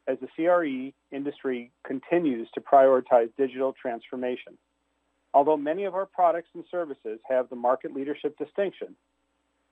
as 0.07 0.17
the 0.19 0.27
CRE 0.35 0.91
industry 1.15 1.71
continues 1.85 2.47
to 2.53 2.62
prioritize 2.62 3.29
digital 3.38 3.73
transformation. 3.79 4.57
Although 5.33 5.57
many 5.57 5.83
of 5.83 5.93
our 5.93 6.07
products 6.07 6.49
and 6.55 6.63
services 6.71 7.19
have 7.29 7.49
the 7.49 7.55
market 7.55 7.93
leadership 7.93 8.38
distinction, 8.38 8.95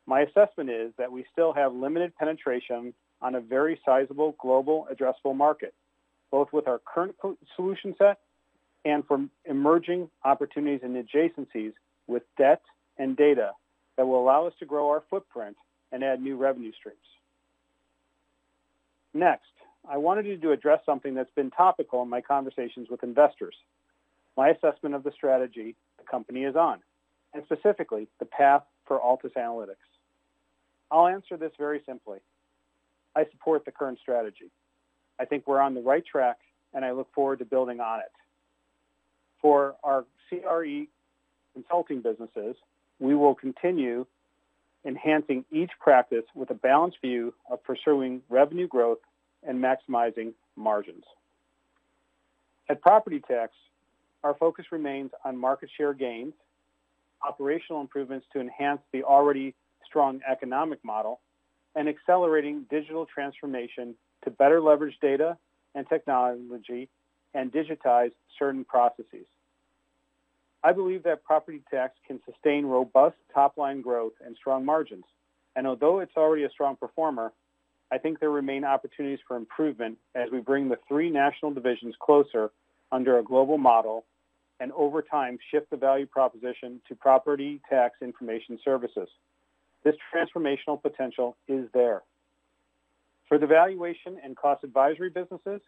my 0.05 0.21
assessment 0.21 0.69
is 0.69 0.91
that 0.97 1.11
we 1.11 1.25
still 1.31 1.53
have 1.53 1.73
limited 1.73 2.15
penetration 2.15 2.93
on 3.21 3.35
a 3.35 3.41
very 3.41 3.79
sizable 3.85 4.35
global 4.39 4.87
addressable 4.91 5.35
market, 5.35 5.73
both 6.31 6.51
with 6.53 6.67
our 6.67 6.79
current 6.79 7.15
solution 7.55 7.95
set 7.97 8.19
and 8.85 9.05
from 9.05 9.29
emerging 9.45 10.09
opportunities 10.23 10.81
and 10.83 10.95
adjacencies 10.95 11.73
with 12.07 12.23
debt 12.37 12.61
and 12.97 13.17
data 13.17 13.51
that 13.97 14.05
will 14.05 14.21
allow 14.21 14.47
us 14.47 14.53
to 14.59 14.65
grow 14.65 14.89
our 14.89 15.03
footprint 15.09 15.57
and 15.91 16.03
add 16.03 16.21
new 16.21 16.37
revenue 16.37 16.71
streams. 16.77 16.97
Next, 19.13 19.45
I 19.89 19.97
wanted 19.97 20.41
to 20.41 20.51
address 20.51 20.81
something 20.85 21.15
that's 21.15 21.31
been 21.31 21.49
topical 21.49 22.03
in 22.03 22.09
my 22.09 22.21
conversations 22.21 22.87
with 22.89 23.03
investors, 23.03 23.55
my 24.35 24.49
assessment 24.49 24.95
of 24.95 25.03
the 25.03 25.11
strategy 25.11 25.75
the 25.97 26.03
company 26.03 26.43
is 26.43 26.55
on, 26.55 26.79
and 27.33 27.43
specifically 27.45 28.07
the 28.19 28.25
path 28.25 28.63
for 28.85 28.99
Altus 28.99 29.33
Analytics. 29.35 29.75
I'll 30.91 31.07
answer 31.07 31.35
this 31.37 31.51
very 31.57 31.81
simply. 31.85 32.19
I 33.17 33.25
support 33.31 33.65
the 33.65 33.71
current 33.71 33.97
strategy. 33.99 34.51
I 35.19 35.25
think 35.25 35.47
we're 35.47 35.59
on 35.59 35.73
the 35.73 35.81
right 35.81 36.05
track, 36.05 36.37
and 36.75 36.85
I 36.85 36.91
look 36.91 37.11
forward 37.15 37.39
to 37.39 37.45
building 37.45 37.79
on 37.79 37.99
it. 37.99 38.11
For 39.41 39.75
our 39.83 40.05
CRE 40.29 40.85
consulting 41.53 42.01
businesses, 42.01 42.55
we 42.99 43.15
will 43.15 43.33
continue 43.33 44.05
enhancing 44.85 45.45
each 45.51 45.71
practice 45.79 46.25
with 46.35 46.51
a 46.51 46.53
balanced 46.53 46.97
view 47.01 47.33
of 47.49 47.63
pursuing 47.63 48.21
revenue 48.29 48.67
growth 48.67 48.99
and 49.41 49.63
maximizing 49.63 50.33
margins. 50.55 51.03
At 52.69 52.81
Property 52.81 53.19
Tax, 53.27 53.53
our 54.23 54.35
focus 54.35 54.65
remains 54.71 55.09
on 55.25 55.37
market 55.37 55.69
share 55.75 55.95
gains, 55.95 56.33
operational 57.27 57.81
improvements 57.81 58.27
to 58.33 58.39
enhance 58.39 58.81
the 58.93 59.03
already 59.03 59.55
strong 59.87 60.21
economic 60.29 60.83
model, 60.85 61.19
and 61.77 61.87
accelerating 61.87 62.65
digital 62.71 63.05
transformation 63.05 63.95
to 64.23 64.31
better 64.31 64.59
leverage 64.59 64.97
data 64.99 65.37
and 65.75 65.87
technology 65.87 66.89
and 67.35 67.51
digitize 67.51 68.11
certain 68.39 68.65
processes. 68.65 69.27
I 70.63 70.73
believe 70.73 71.03
that 71.03 71.23
property 71.23 71.61
tax 71.71 71.93
can 72.07 72.19
sustain 72.25 72.65
robust 72.65 73.15
top-line 73.31 73.81
growth 73.81 74.13
and 74.25 74.35
strong 74.35 74.65
margins. 74.65 75.05
And 75.55 75.67
although 75.67 75.99
it's 75.99 76.17
already 76.17 76.43
a 76.43 76.49
strong 76.49 76.75
performer, 76.75 77.31
I 77.91 77.99
think 77.99 78.19
there 78.19 78.31
remain 78.31 78.65
opportunities 78.65 79.19
for 79.27 79.37
improvement 79.37 79.99
as 80.15 80.31
we 80.31 80.39
bring 80.39 80.69
the 80.69 80.79
three 80.87 81.11
national 81.11 81.51
divisions 81.51 81.93
closer 82.01 82.49
under 82.91 83.19
a 83.19 83.23
global 83.23 83.59
model 83.59 84.03
and 84.59 84.71
over 84.71 85.03
time 85.03 85.37
shift 85.51 85.69
the 85.69 85.77
value 85.77 86.07
proposition 86.07 86.81
to 86.87 86.95
property 86.95 87.61
tax 87.69 87.97
information 88.01 88.57
services. 88.65 89.07
This 89.87 89.95
transformational 90.13 90.81
potential 90.81 91.37
is 91.47 91.65
there. 91.73 92.01
For 93.29 93.37
the 93.37 93.47
valuation 93.47 94.17
and 94.21 94.35
cost 94.35 94.65
advisory 94.65 95.09
businesses, 95.09 95.61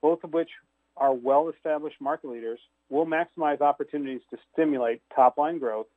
both 0.00 0.22
of 0.22 0.32
which 0.32 0.50
are 0.96 1.12
well-established 1.12 2.00
market 2.00 2.30
leaders, 2.30 2.60
we'll 2.90 3.06
maximize 3.06 3.60
opportunities 3.60 4.20
to 4.30 4.38
stimulate 4.52 5.02
top-line 5.12 5.58
growth, 5.58 5.88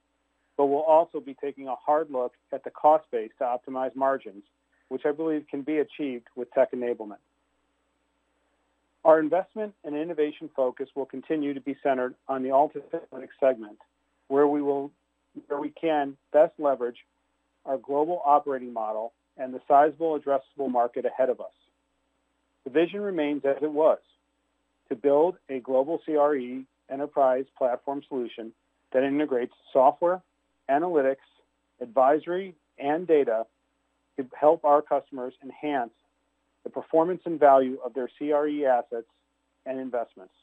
but 0.57 0.65
we'll 0.65 0.81
also 0.81 1.19
be 1.19 1.35
taking 1.35 1.67
a 1.67 1.75
hard 1.75 2.09
look 2.09 2.33
at 2.51 2.63
the 2.63 2.71
cost 2.71 3.05
base 3.11 3.29
to 3.37 3.43
optimize 3.43 3.95
margins, 3.95 4.45
which 4.87 5.05
I 5.05 5.11
believe 5.11 5.45
can 5.47 5.61
be 5.61 5.77
achieved 5.77 6.25
with 6.35 6.51
tech 6.53 6.71
enablement. 6.71 7.21
Our 9.05 9.19
investment 9.19 9.75
and 9.83 9.95
innovation 9.95 10.49
focus 10.55 10.89
will 10.95 11.05
continue 11.05 11.53
to 11.53 11.61
be 11.61 11.77
centered 11.83 12.15
on 12.27 12.41
the 12.41 12.49
Altus 12.49 12.81
Analytics 12.91 13.37
segment, 13.39 13.77
where 14.27 14.47
we 14.47 14.63
will, 14.63 14.89
where 15.45 15.59
we 15.59 15.69
can 15.69 16.17
best 16.33 16.53
leverage 16.57 16.97
our 17.69 17.77
global 17.77 18.21
operating 18.25 18.73
model 18.73 19.13
and 19.37 19.53
the 19.53 19.61
sizable 19.67 20.19
addressable 20.19 20.69
market 20.69 21.05
ahead 21.05 21.29
of 21.29 21.39
us. 21.39 21.53
The 22.65 22.71
vision 22.71 22.99
remains 22.99 23.45
as 23.45 23.57
it 23.61 23.71
was, 23.71 23.99
to 24.89 24.95
build 24.95 25.37
a 25.49 25.59
global 25.59 25.99
CRE 26.03 26.63
enterprise 26.91 27.45
platform 27.57 28.01
solution 28.09 28.51
that 28.91 29.03
integrates 29.03 29.53
software, 29.71 30.21
analytics, 30.69 31.17
advisory, 31.79 32.55
and 32.79 33.07
data 33.07 33.45
to 34.17 34.25
help 34.37 34.65
our 34.65 34.81
customers 34.81 35.33
enhance 35.43 35.91
the 36.63 36.71
performance 36.71 37.21
and 37.25 37.39
value 37.39 37.77
of 37.85 37.93
their 37.93 38.09
CRE 38.17 38.65
assets 38.65 39.07
and 39.67 39.79
investments. 39.79 40.33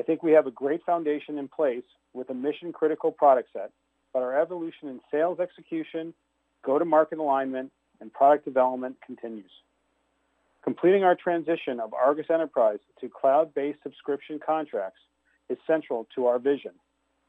I 0.00 0.02
think 0.02 0.22
we 0.22 0.32
have 0.32 0.46
a 0.46 0.50
great 0.50 0.82
foundation 0.84 1.36
in 1.36 1.46
place 1.46 1.84
with 2.14 2.30
a 2.30 2.34
mission-critical 2.34 3.12
product 3.12 3.50
set, 3.52 3.70
but 4.12 4.22
our 4.22 4.40
evolution 4.40 4.88
in 4.88 5.00
sales 5.10 5.40
execution, 5.40 6.14
go-to-market 6.64 7.18
alignment, 7.18 7.72
and 8.00 8.12
product 8.12 8.44
development 8.44 8.96
continues. 9.04 9.50
Completing 10.62 11.04
our 11.04 11.14
transition 11.14 11.80
of 11.80 11.94
Argus 11.94 12.26
Enterprise 12.32 12.80
to 13.00 13.08
cloud-based 13.08 13.82
subscription 13.82 14.38
contracts 14.44 15.00
is 15.48 15.58
central 15.66 16.06
to 16.14 16.26
our 16.26 16.38
vision 16.38 16.72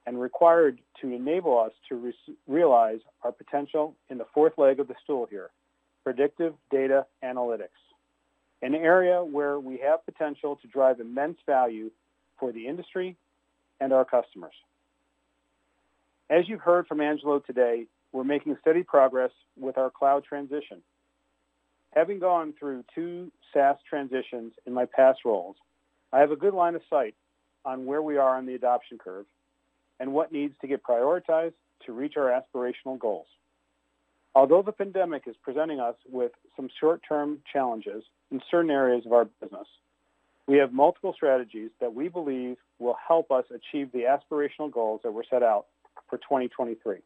and 0.05 0.19
required 0.19 0.79
to 1.01 1.11
enable 1.11 1.59
us 1.59 1.71
to 1.87 1.95
re 1.95 2.13
realize 2.47 2.99
our 3.23 3.31
potential 3.31 3.95
in 4.09 4.17
the 4.17 4.25
fourth 4.33 4.57
leg 4.57 4.79
of 4.79 4.87
the 4.87 4.95
stool 5.03 5.27
here, 5.29 5.49
predictive 6.03 6.53
data 6.71 7.05
analytics, 7.23 7.79
an 8.61 8.75
area 8.75 9.23
where 9.23 9.59
we 9.59 9.77
have 9.77 10.05
potential 10.05 10.57
to 10.57 10.67
drive 10.67 10.99
immense 10.99 11.37
value 11.45 11.91
for 12.39 12.51
the 12.51 12.67
industry 12.67 13.15
and 13.79 13.93
our 13.93 14.05
customers. 14.05 14.53
As 16.31 16.47
you've 16.47 16.61
heard 16.61 16.87
from 16.87 17.01
Angelo 17.01 17.39
today, 17.39 17.87
we're 18.13 18.23
making 18.23 18.55
steady 18.61 18.83
progress 18.83 19.31
with 19.59 19.77
our 19.77 19.89
cloud 19.89 20.23
transition. 20.23 20.81
Having 21.93 22.19
gone 22.19 22.53
through 22.57 22.85
two 22.95 23.33
SaaS 23.53 23.75
transitions 23.87 24.53
in 24.65 24.73
my 24.73 24.85
past 24.85 25.19
roles, 25.25 25.57
I 26.13 26.19
have 26.19 26.31
a 26.31 26.37
good 26.37 26.53
line 26.53 26.75
of 26.75 26.83
sight 26.89 27.15
on 27.65 27.85
where 27.85 28.01
we 28.01 28.15
are 28.15 28.37
on 28.37 28.45
the 28.45 28.55
adoption 28.55 28.97
curve 28.97 29.25
and 29.99 30.13
what 30.13 30.31
needs 30.31 30.53
to 30.61 30.67
get 30.67 30.83
prioritized 30.83 31.55
to 31.85 31.91
reach 31.91 32.15
our 32.15 32.29
aspirational 32.29 32.97
goals. 32.97 33.27
Although 34.33 34.61
the 34.61 34.71
pandemic 34.71 35.23
is 35.27 35.35
presenting 35.43 35.81
us 35.81 35.95
with 36.09 36.31
some 36.55 36.69
short-term 36.79 37.39
challenges 37.51 38.05
in 38.31 38.41
certain 38.49 38.71
areas 38.71 39.05
of 39.05 39.11
our 39.11 39.25
business, 39.41 39.67
we 40.47 40.59
have 40.59 40.71
multiple 40.71 41.11
strategies 41.13 41.71
that 41.81 41.93
we 41.93 42.07
believe 42.07 42.55
will 42.79 42.95
help 43.05 43.31
us 43.31 43.43
achieve 43.53 43.91
the 43.91 44.03
aspirational 44.03 44.71
goals 44.71 45.01
that 45.03 45.11
were 45.11 45.25
set 45.29 45.43
out 45.43 45.65
for 46.09 46.17
2023. 46.17 46.97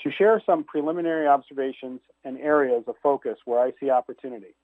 To 0.00 0.10
share 0.12 0.42
some 0.44 0.64
preliminary 0.64 1.26
observations 1.26 2.00
and 2.24 2.38
areas 2.38 2.84
of 2.86 2.96
focus 3.02 3.38
where 3.44 3.60
I 3.60 3.72
see 3.80 3.90
opportunity. 3.90 4.54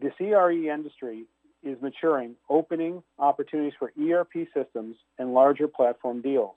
The 0.00 0.10
CRE 0.16 0.72
industry 0.72 1.24
is 1.64 1.76
maturing, 1.82 2.36
opening 2.48 3.02
opportunities 3.18 3.72
for 3.78 3.92
ERP 4.00 4.46
systems 4.54 4.96
and 5.18 5.34
larger 5.34 5.66
platform 5.66 6.22
deals. 6.22 6.54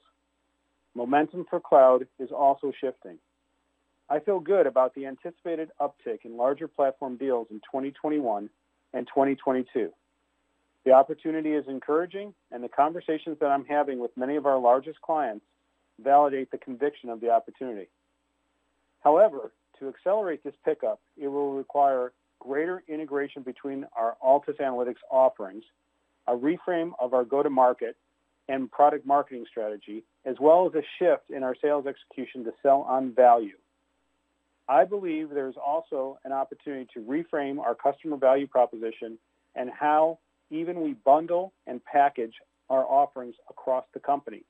Momentum 0.93 1.45
for 1.49 1.59
cloud 1.59 2.07
is 2.19 2.29
also 2.31 2.71
shifting. 2.79 3.17
I 4.09 4.19
feel 4.19 4.39
good 4.39 4.67
about 4.67 4.93
the 4.93 5.07
anticipated 5.07 5.69
uptick 5.79 6.25
in 6.25 6.37
larger 6.37 6.67
platform 6.67 7.15
deals 7.15 7.47
in 7.49 7.57
2021 7.61 8.49
and 8.93 9.07
2022. 9.07 9.91
The 10.85 10.91
opportunity 10.91 11.53
is 11.53 11.65
encouraging, 11.67 12.33
and 12.51 12.63
the 12.63 12.69
conversations 12.69 13.37
that 13.39 13.47
I'm 13.47 13.65
having 13.65 13.99
with 13.99 14.11
many 14.17 14.35
of 14.35 14.45
our 14.45 14.57
largest 14.57 14.99
clients 15.01 15.45
validate 15.99 16.49
the 16.49 16.57
conviction 16.57 17.09
of 17.09 17.21
the 17.21 17.29
opportunity. 17.29 17.87
However, 19.01 19.51
to 19.79 19.87
accelerate 19.87 20.43
this 20.43 20.55
pickup, 20.65 20.99
it 21.17 21.27
will 21.27 21.53
require 21.53 22.13
greater 22.39 22.83
integration 22.87 23.43
between 23.43 23.85
our 23.95 24.15
Altus 24.23 24.59
Analytics 24.59 25.01
offerings, 25.11 25.63
a 26.27 26.33
reframe 26.33 26.91
of 26.99 27.13
our 27.13 27.23
go-to-market 27.23 27.95
and 28.47 28.71
product 28.71 29.05
marketing 29.05 29.45
strategy, 29.49 30.03
as 30.25 30.35
well 30.39 30.67
as 30.67 30.73
a 30.73 30.83
shift 30.97 31.29
in 31.29 31.43
our 31.43 31.55
sales 31.61 31.85
execution 31.85 32.43
to 32.43 32.51
sell 32.63 32.81
on 32.81 33.13
value. 33.13 33.57
I 34.67 34.85
believe 34.85 35.29
there's 35.29 35.55
also 35.63 36.17
an 36.23 36.31
opportunity 36.31 36.87
to 36.93 37.01
reframe 37.01 37.59
our 37.59 37.75
customer 37.75 38.17
value 38.17 38.47
proposition 38.47 39.17
and 39.55 39.69
how 39.69 40.19
even 40.51 40.81
we 40.81 40.93
bundle 40.93 41.53
and 41.65 41.83
package 41.83 42.35
our 42.69 42.85
offerings 42.85 43.35
across 43.49 43.85
the 43.93 43.99
company, 43.99 44.43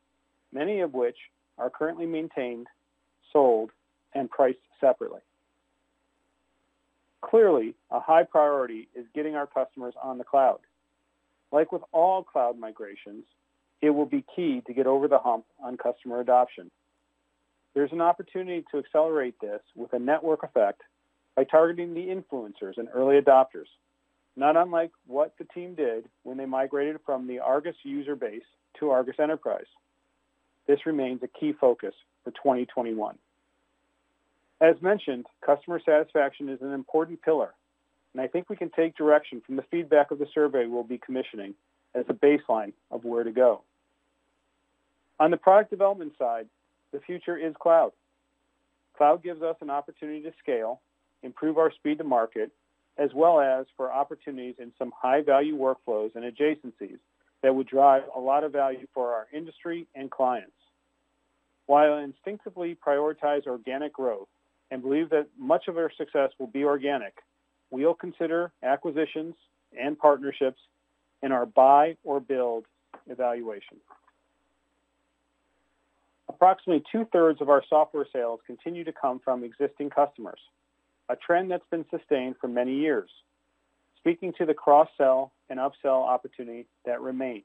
many 0.51 0.81
of 0.81 0.93
which 0.93 1.17
are 1.57 1.69
currently 1.69 2.05
maintained, 2.05 2.67
sold, 3.31 3.71
and 4.13 4.29
priced 4.29 4.59
separately. 4.79 5.21
Clearly, 7.21 7.75
a 7.91 7.99
high 7.99 8.23
priority 8.23 8.89
is 8.95 9.05
getting 9.13 9.35
our 9.35 9.47
customers 9.47 9.93
on 10.01 10.17
the 10.17 10.23
cloud. 10.23 10.59
Like 11.51 11.71
with 11.71 11.83
all 11.91 12.23
cloud 12.23 12.57
migrations, 12.57 13.23
it 13.81 13.91
will 13.91 14.05
be 14.05 14.23
key 14.35 14.61
to 14.67 14.73
get 14.73 14.87
over 14.87 15.07
the 15.07 15.19
hump 15.19 15.45
on 15.63 15.77
customer 15.77 16.19
adoption. 16.19 16.71
There's 17.73 17.91
an 17.91 18.01
opportunity 18.01 18.65
to 18.71 18.79
accelerate 18.79 19.39
this 19.39 19.61
with 19.75 19.93
a 19.93 19.99
network 19.99 20.43
effect 20.43 20.81
by 21.35 21.45
targeting 21.45 21.93
the 21.93 22.07
influencers 22.07 22.77
and 22.77 22.89
early 22.93 23.19
adopters, 23.19 23.67
not 24.35 24.55
unlike 24.55 24.91
what 25.07 25.33
the 25.37 25.45
team 25.45 25.75
did 25.75 26.05
when 26.23 26.37
they 26.37 26.45
migrated 26.45 26.97
from 27.05 27.27
the 27.27 27.39
Argus 27.39 27.75
user 27.83 28.15
base 28.15 28.43
to 28.79 28.89
Argus 28.89 29.15
Enterprise. 29.19 29.65
This 30.67 30.85
remains 30.85 31.21
a 31.23 31.27
key 31.27 31.53
focus 31.53 31.93
for 32.23 32.31
2021. 32.31 33.17
As 34.61 34.75
mentioned, 34.81 35.25
customer 35.45 35.81
satisfaction 35.83 36.47
is 36.49 36.61
an 36.61 36.71
important 36.71 37.21
pillar, 37.21 37.53
and 38.13 38.21
I 38.21 38.27
think 38.27 38.49
we 38.49 38.55
can 38.55 38.69
take 38.69 38.95
direction 38.95 39.41
from 39.45 39.55
the 39.55 39.65
feedback 39.71 40.11
of 40.11 40.19
the 40.19 40.27
survey 40.33 40.65
we'll 40.67 40.83
be 40.83 40.99
commissioning 40.99 41.55
as 41.95 42.05
a 42.07 42.13
baseline 42.13 42.73
of 42.91 43.03
where 43.03 43.23
to 43.23 43.31
go. 43.31 43.63
On 45.19 45.31
the 45.31 45.37
product 45.37 45.71
development 45.71 46.13
side, 46.17 46.47
the 46.91 46.99
future 46.99 47.37
is 47.37 47.53
cloud. 47.59 47.91
Cloud 48.97 49.23
gives 49.23 49.41
us 49.41 49.55
an 49.61 49.69
opportunity 49.69 50.21
to 50.21 50.31
scale, 50.39 50.81
improve 51.23 51.57
our 51.57 51.71
speed 51.71 51.97
to 51.97 52.03
market, 52.03 52.51
as 52.97 53.09
well 53.13 53.39
as 53.39 53.65
for 53.77 53.91
opportunities 53.91 54.55
in 54.59 54.71
some 54.77 54.91
high-value 54.95 55.57
workflows 55.57 56.15
and 56.15 56.23
adjacencies 56.23 56.99
that 57.41 57.55
would 57.55 57.67
drive 57.67 58.03
a 58.15 58.19
lot 58.19 58.43
of 58.43 58.51
value 58.51 58.85
for 58.93 59.13
our 59.13 59.27
industry 59.33 59.87
and 59.95 60.11
clients. 60.11 60.51
While 61.65 61.93
I 61.93 62.03
instinctively 62.03 62.77
prioritize 62.85 63.47
organic 63.47 63.93
growth, 63.93 64.27
and 64.71 64.81
believe 64.81 65.09
that 65.09 65.27
much 65.37 65.67
of 65.67 65.77
our 65.77 65.91
success 65.97 66.31
will 66.39 66.47
be 66.47 66.63
organic, 66.63 67.17
we'll 67.69 67.93
consider 67.93 68.51
acquisitions 68.63 69.35
and 69.77 69.99
partnerships 69.99 70.59
in 71.21 71.31
our 71.31 71.45
buy 71.45 71.97
or 72.03 72.19
build 72.19 72.65
evaluation. 73.07 73.77
Approximately 76.29 76.83
two-thirds 76.91 77.41
of 77.41 77.49
our 77.49 77.63
software 77.69 78.07
sales 78.11 78.39
continue 78.47 78.85
to 78.85 78.93
come 78.93 79.19
from 79.19 79.43
existing 79.43 79.89
customers, 79.89 80.39
a 81.11 81.15
trend 81.15 81.51
that's 81.51 81.65
been 81.69 81.85
sustained 81.89 82.35
for 82.39 82.47
many 82.47 82.75
years, 82.75 83.09
speaking 83.97 84.33
to 84.37 84.45
the 84.45 84.53
cross-sell 84.53 85.31
and 85.49 85.59
upsell 85.59 86.07
opportunity 86.07 86.65
that 86.85 87.01
remains. 87.01 87.43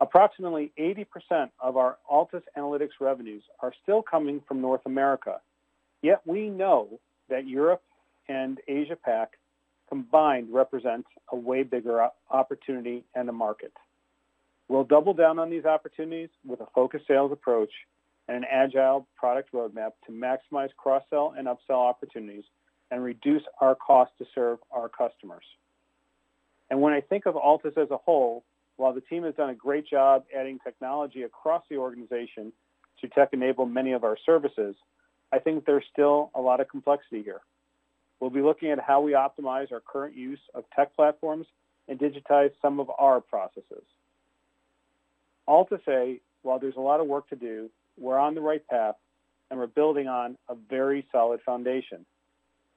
Approximately 0.00 0.72
80% 0.78 1.50
of 1.60 1.76
our 1.76 1.98
Altus 2.10 2.42
Analytics 2.58 3.00
revenues 3.00 3.44
are 3.60 3.72
still 3.82 4.02
coming 4.02 4.42
from 4.48 4.60
North 4.60 4.82
America, 4.84 5.40
Yet 6.02 6.20
we 6.26 6.48
know 6.48 7.00
that 7.30 7.46
Europe 7.46 7.82
and 8.28 8.58
Asia 8.68 8.96
Pac 8.96 9.38
combined 9.88 10.48
represents 10.52 11.08
a 11.30 11.36
way 11.36 11.62
bigger 11.62 12.08
opportunity 12.30 13.04
and 13.14 13.28
a 13.28 13.32
market. 13.32 13.72
We'll 14.68 14.84
double 14.84 15.14
down 15.14 15.38
on 15.38 15.50
these 15.50 15.64
opportunities 15.64 16.30
with 16.44 16.60
a 16.60 16.66
focused 16.74 17.06
sales 17.06 17.30
approach 17.32 17.70
and 18.28 18.36
an 18.36 18.44
agile 18.50 19.06
product 19.16 19.52
roadmap 19.52 19.92
to 20.06 20.12
maximize 20.12 20.70
cross-sell 20.76 21.34
and 21.36 21.46
upsell 21.48 21.88
opportunities 21.88 22.44
and 22.90 23.02
reduce 23.02 23.42
our 23.60 23.74
cost 23.74 24.12
to 24.18 24.26
serve 24.34 24.58
our 24.70 24.88
customers. 24.88 25.44
And 26.70 26.80
when 26.80 26.92
I 26.92 27.00
think 27.00 27.26
of 27.26 27.34
Altus 27.34 27.76
as 27.76 27.90
a 27.90 27.96
whole, 27.96 28.44
while 28.76 28.92
the 28.92 29.00
team 29.00 29.24
has 29.24 29.34
done 29.34 29.50
a 29.50 29.54
great 29.54 29.86
job 29.86 30.24
adding 30.34 30.58
technology 30.64 31.22
across 31.22 31.62
the 31.68 31.76
organization 31.76 32.52
to 33.00 33.08
tech 33.08 33.30
enable 33.32 33.66
many 33.66 33.92
of 33.92 34.04
our 34.04 34.16
services, 34.24 34.74
I 35.32 35.38
think 35.38 35.64
there's 35.64 35.84
still 35.92 36.30
a 36.34 36.40
lot 36.40 36.60
of 36.60 36.68
complexity 36.68 37.22
here. 37.22 37.40
We'll 38.20 38.30
be 38.30 38.40
looking 38.40 38.70
at 38.70 38.78
how 38.78 39.00
we 39.00 39.12
optimize 39.12 39.72
our 39.72 39.80
current 39.80 40.16
use 40.16 40.38
of 40.54 40.64
tech 40.76 40.94
platforms 40.94 41.46
and 41.88 41.98
digitize 41.98 42.52
some 42.60 42.78
of 42.78 42.90
our 42.98 43.20
processes. 43.20 43.84
All 45.46 45.64
to 45.66 45.80
say, 45.84 46.20
while 46.42 46.58
there's 46.58 46.76
a 46.76 46.80
lot 46.80 47.00
of 47.00 47.06
work 47.06 47.28
to 47.30 47.36
do, 47.36 47.68
we're 47.98 48.18
on 48.18 48.34
the 48.34 48.40
right 48.40 48.66
path 48.68 48.94
and 49.50 49.60
we're 49.60 49.66
building 49.66 50.08
on 50.08 50.36
a 50.48 50.54
very 50.54 51.06
solid 51.12 51.40
foundation. 51.44 52.06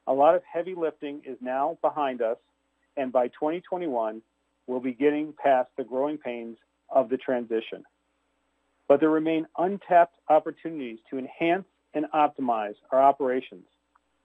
A 0.08 0.14
lot 0.14 0.36
of 0.36 0.44
heavy 0.52 0.76
lifting 0.76 1.22
is 1.26 1.38
now 1.42 1.78
behind 1.82 2.22
us, 2.22 2.38
and 2.98 3.12
by 3.12 3.30
2021, 3.30 4.22
we'll 4.68 4.82
be 4.82 4.94
getting 4.94 5.34
past 5.42 5.70
the 5.78 5.86
growing 5.86 6.18
pains 6.18 6.58
of 6.90 7.10
the 7.10 7.18
transition. 7.18 7.84
But 8.88 9.00
there 9.00 9.10
remain 9.10 9.48
untapped 9.58 10.16
opportunities 10.30 11.00
to 11.10 11.18
enhance 11.18 11.66
and 11.94 12.06
optimize 12.14 12.76
our 12.92 13.02
operations 13.02 13.64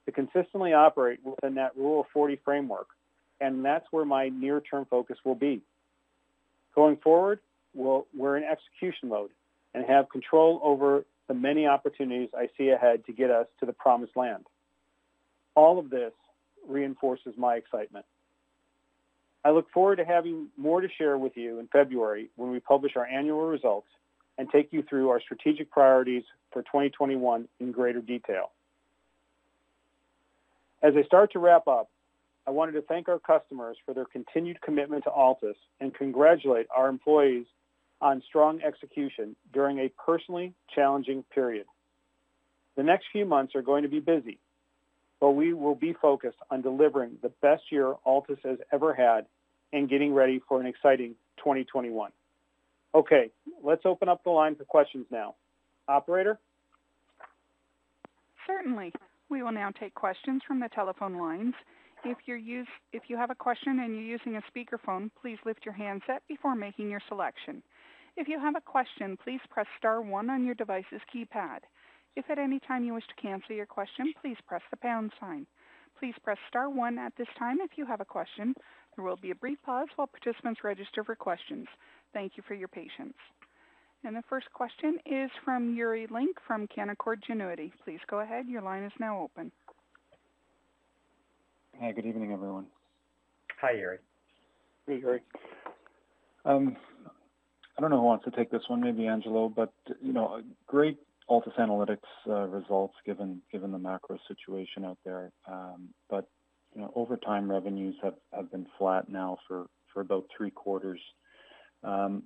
to 0.05 0.11
consistently 0.11 0.73
operate 0.73 1.19
within 1.23 1.55
that 1.55 1.75
Rule 1.77 2.01
of 2.01 2.07
40 2.13 2.39
framework, 2.43 2.87
and 3.39 3.63
that's 3.63 3.85
where 3.91 4.05
my 4.05 4.29
near-term 4.29 4.85
focus 4.89 5.17
will 5.23 5.35
be. 5.35 5.61
Going 6.75 6.97
forward, 6.97 7.39
we'll, 7.73 8.07
we're 8.13 8.37
in 8.37 8.43
execution 8.43 9.09
mode 9.09 9.31
and 9.73 9.85
have 9.85 10.09
control 10.09 10.59
over 10.63 11.05
the 11.27 11.33
many 11.33 11.65
opportunities 11.65 12.29
I 12.35 12.49
see 12.57 12.69
ahead 12.69 13.05
to 13.05 13.13
get 13.13 13.29
us 13.29 13.47
to 13.59 13.65
the 13.65 13.73
promised 13.73 14.15
land. 14.17 14.45
All 15.55 15.79
of 15.79 15.89
this 15.89 16.13
reinforces 16.67 17.33
my 17.37 17.55
excitement. 17.55 18.05
I 19.43 19.51
look 19.51 19.71
forward 19.71 19.97
to 19.97 20.05
having 20.05 20.47
more 20.57 20.81
to 20.81 20.87
share 20.97 21.17
with 21.17 21.35
you 21.35 21.59
in 21.59 21.67
February 21.67 22.29
when 22.35 22.51
we 22.51 22.59
publish 22.59 22.95
our 22.95 23.05
annual 23.05 23.47
results 23.47 23.87
and 24.37 24.49
take 24.49 24.71
you 24.71 24.83
through 24.83 25.09
our 25.09 25.19
strategic 25.19 25.71
priorities 25.71 26.23
for 26.51 26.61
2021 26.63 27.47
in 27.59 27.71
greater 27.71 28.01
detail. 28.01 28.51
As 30.83 30.93
I 30.97 31.03
start 31.03 31.31
to 31.33 31.39
wrap 31.39 31.67
up, 31.67 31.89
I 32.47 32.51
wanted 32.51 32.73
to 32.73 32.81
thank 32.81 33.07
our 33.07 33.19
customers 33.19 33.77
for 33.85 33.93
their 33.93 34.05
continued 34.05 34.61
commitment 34.61 35.03
to 35.03 35.11
Altus 35.11 35.55
and 35.79 35.93
congratulate 35.93 36.67
our 36.75 36.89
employees 36.89 37.45
on 38.01 38.21
strong 38.27 38.61
execution 38.61 39.35
during 39.53 39.79
a 39.79 39.89
personally 39.89 40.53
challenging 40.73 41.23
period. 41.33 41.65
The 42.75 42.83
next 42.83 43.05
few 43.11 43.25
months 43.25 43.55
are 43.55 43.61
going 43.61 43.83
to 43.83 43.89
be 43.89 43.99
busy, 43.99 44.39
but 45.19 45.31
we 45.31 45.53
will 45.53 45.75
be 45.75 45.93
focused 45.93 46.37
on 46.49 46.61
delivering 46.61 47.17
the 47.21 47.29
best 47.41 47.63
year 47.71 47.93
Altus 48.05 48.39
has 48.43 48.57
ever 48.71 48.93
had 48.93 49.25
and 49.73 49.89
getting 49.89 50.13
ready 50.13 50.41
for 50.47 50.59
an 50.59 50.65
exciting 50.65 51.15
2021. 51.37 52.11
Okay, 52.93 53.29
let's 53.63 53.85
open 53.85 54.09
up 54.09 54.23
the 54.23 54.29
line 54.29 54.55
for 54.55 54.65
questions 54.65 55.05
now. 55.11 55.35
Operator? 55.87 56.39
Certainly. 58.47 58.93
We 59.29 59.43
will 59.43 59.51
now 59.53 59.71
take 59.79 59.93
questions 59.93 60.41
from 60.45 60.59
the 60.59 60.67
telephone 60.75 61.17
lines. 61.17 61.53
If, 62.03 62.17
you're 62.25 62.37
use, 62.37 62.67
if 62.91 63.03
you 63.07 63.15
have 63.15 63.29
a 63.29 63.35
question 63.35 63.79
and 63.79 63.93
you're 63.93 64.03
using 64.03 64.35
a 64.35 64.41
speakerphone, 64.51 65.09
please 65.21 65.37
lift 65.45 65.63
your 65.63 65.73
handset 65.73 66.23
before 66.27 66.55
making 66.55 66.89
your 66.89 67.01
selection. 67.07 67.61
If 68.17 68.27
you 68.27 68.39
have 68.39 68.55
a 68.55 68.61
question, 68.61 69.17
please 69.23 69.39
press 69.49 69.67
star 69.77 70.01
one 70.01 70.29
on 70.29 70.45
your 70.45 70.55
device's 70.55 71.01
keypad. 71.13 71.59
If 72.15 72.29
at 72.29 72.39
any 72.39 72.59
time 72.59 72.83
you 72.83 72.93
wish 72.93 73.07
to 73.07 73.21
cancel 73.21 73.55
your 73.55 73.65
question, 73.65 74.13
please 74.21 74.37
press 74.45 74.61
the 74.69 74.77
pound 74.77 75.11
sign. 75.19 75.47
Please 75.97 76.15
press 76.23 76.37
star 76.49 76.69
one 76.69 76.97
at 76.97 77.13
this 77.17 77.27
time 77.39 77.59
if 77.61 77.71
you 77.77 77.85
have 77.85 78.01
a 78.01 78.05
question. 78.05 78.53
There 78.95 79.05
will 79.05 79.15
be 79.15 79.31
a 79.31 79.35
brief 79.35 79.57
pause 79.63 79.87
while 79.95 80.07
participants 80.07 80.61
register 80.63 81.03
for 81.03 81.15
questions. 81.15 81.67
Thank 82.13 82.33
you 82.35 82.43
for 82.47 82.53
your 82.53 82.67
patience. 82.67 83.15
And 84.03 84.15
the 84.15 84.23
first 84.27 84.51
question 84.51 84.97
is 85.05 85.29
from 85.45 85.75
Yuri 85.75 86.07
Lynk 86.09 86.37
from 86.45 86.67
Canaccord 86.67 87.21
Genuity. 87.29 87.71
Please 87.85 87.99
go 88.09 88.19
ahead. 88.19 88.47
Your 88.47 88.61
line 88.61 88.83
is 88.83 88.91
now 88.99 89.21
open. 89.21 89.51
Hi, 91.79 91.91
good 91.91 92.05
evening, 92.05 92.33
everyone. 92.33 92.65
Hi, 93.61 93.71
Yuri. 93.71 93.99
Hey, 94.87 94.97
Yuri. 94.97 95.21
Um, 96.45 96.75
I 97.81 97.85
don't 97.85 97.89
know 97.89 98.01
who 98.01 98.05
wants 98.05 98.25
to 98.25 98.31
take 98.31 98.51
this 98.51 98.61
one, 98.67 98.79
maybe 98.79 99.07
Angelo, 99.07 99.49
but 99.49 99.73
you 100.03 100.13
know, 100.13 100.43
great 100.67 100.99
Altus 101.27 101.57
Analytics 101.57 101.97
uh, 102.29 102.45
results 102.45 102.93
given 103.07 103.41
given 103.51 103.71
the 103.71 103.79
macro 103.79 104.19
situation 104.27 104.85
out 104.85 104.99
there. 105.03 105.31
Um, 105.51 105.89
but 106.07 106.29
you 106.75 106.81
know, 106.81 106.93
over 106.95 107.17
time 107.17 107.49
revenues 107.49 107.95
have, 108.03 108.13
have 108.35 108.51
been 108.51 108.67
flat 108.77 109.09
now 109.09 109.39
for, 109.47 109.65
for 109.91 110.01
about 110.01 110.25
three 110.37 110.51
quarters. 110.51 110.99
Um, 111.83 112.21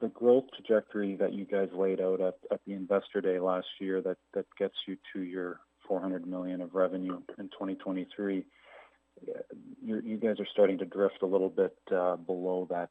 the 0.00 0.08
growth 0.08 0.46
trajectory 0.56 1.14
that 1.14 1.32
you 1.32 1.44
guys 1.44 1.68
laid 1.72 2.00
out 2.00 2.20
at, 2.20 2.34
at 2.50 2.58
the 2.66 2.72
investor 2.72 3.20
day 3.20 3.38
last 3.38 3.68
year 3.78 4.02
that, 4.02 4.16
that 4.34 4.46
gets 4.58 4.74
you 4.88 4.96
to 5.12 5.20
your 5.20 5.60
400 5.86 6.26
million 6.26 6.60
of 6.60 6.74
revenue 6.74 7.20
in 7.38 7.44
2023, 7.50 8.44
you 9.80 10.16
guys 10.16 10.40
are 10.40 10.46
starting 10.52 10.78
to 10.78 10.84
drift 10.84 11.22
a 11.22 11.26
little 11.26 11.48
bit 11.48 11.76
uh, 11.94 12.16
below 12.16 12.66
that 12.68 12.90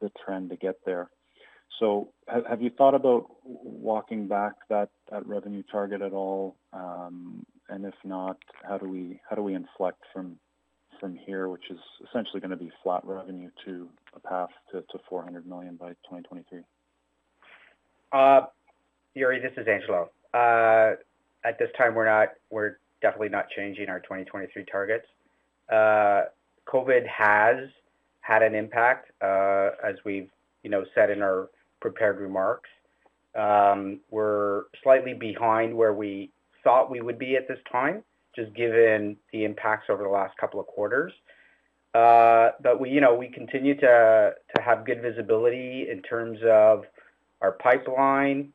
the 0.00 0.10
trend 0.24 0.50
to 0.50 0.56
get 0.56 0.76
there. 0.84 1.10
So 1.78 2.08
have 2.26 2.62
you 2.62 2.70
thought 2.70 2.94
about 2.94 3.26
walking 3.44 4.28
back 4.28 4.54
that 4.68 4.88
revenue 5.24 5.62
target 5.70 6.00
at 6.00 6.12
all? 6.12 6.56
Um, 6.72 7.44
and 7.68 7.84
if 7.84 7.94
not, 8.04 8.38
how 8.66 8.78
do 8.78 8.88
we 8.88 9.54
inflect 9.54 10.02
from 10.12 10.38
here, 11.26 11.48
which 11.48 11.70
is 11.70 11.78
essentially 12.08 12.40
gonna 12.40 12.56
be 12.56 12.72
flat 12.82 13.04
revenue 13.04 13.50
to 13.66 13.88
a 14.14 14.20
path 14.20 14.48
to 14.72 14.82
400 15.08 15.46
million 15.46 15.76
by 15.76 15.90
2023? 16.08 16.60
Uh, 18.12 18.46
Yuri, 19.14 19.40
this 19.40 19.52
is 19.56 19.68
Angelo. 19.68 20.10
Uh, 20.32 20.96
at 21.44 21.58
this 21.58 21.68
time, 21.76 21.94
we're 21.94 22.78
definitely 23.02 23.28
not 23.28 23.50
changing 23.50 23.88
our 23.88 24.00
2023 24.00 24.64
targets. 24.64 25.06
COVID 25.70 27.06
has 27.06 27.68
had 28.20 28.42
an 28.42 28.54
impact, 28.54 29.10
as 29.20 29.96
we've, 30.04 30.30
you 30.62 30.70
know, 30.70 30.84
said 30.94 31.10
in 31.10 31.20
our 31.22 31.48
prepared 31.80 32.20
remarks. 32.20 32.70
Um, 33.34 34.00
we're 34.10 34.64
slightly 34.82 35.14
behind 35.14 35.74
where 35.74 35.92
we 35.92 36.30
thought 36.64 36.90
we 36.90 37.00
would 37.00 37.18
be 37.18 37.36
at 37.36 37.46
this 37.48 37.58
time, 37.70 38.02
just 38.34 38.54
given 38.54 39.16
the 39.32 39.44
impacts 39.44 39.86
over 39.90 40.02
the 40.02 40.08
last 40.08 40.36
couple 40.38 40.58
of 40.58 40.66
quarters. 40.66 41.12
Uh, 41.94 42.50
but 42.62 42.80
we, 42.80 42.90
you 42.90 43.00
know, 43.00 43.14
we 43.14 43.28
continue 43.28 43.74
to 43.78 44.34
have 44.60 44.84
good 44.84 45.00
visibility 45.00 45.88
in 45.90 46.02
terms 46.02 46.38
of 46.46 46.84
our 47.40 47.52
pipeline. 47.52 48.52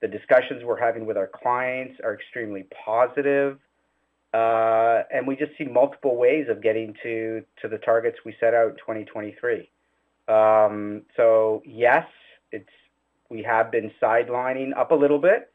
The 0.00 0.08
discussions 0.08 0.64
we're 0.64 0.80
having 0.80 1.06
with 1.06 1.16
our 1.16 1.28
clients 1.28 2.00
are 2.02 2.14
extremely. 2.14 2.66
Uh, 4.34 5.02
and 5.12 5.26
we 5.26 5.36
just 5.36 5.52
see 5.58 5.64
multiple 5.64 6.16
ways 6.16 6.46
of 6.48 6.62
getting 6.62 6.94
to 7.02 7.42
to 7.60 7.68
the 7.68 7.78
targets 7.78 8.16
we 8.24 8.34
set 8.40 8.54
out 8.54 8.70
in 8.70 8.76
2023. 8.76 9.70
Um, 10.28 11.02
so 11.16 11.62
yes, 11.64 12.06
it's 12.52 12.68
we 13.28 13.42
have 13.42 13.72
been 13.72 13.90
sidelining 14.00 14.76
up 14.76 14.90
a 14.90 14.94
little 14.94 15.18
bit. 15.18 15.50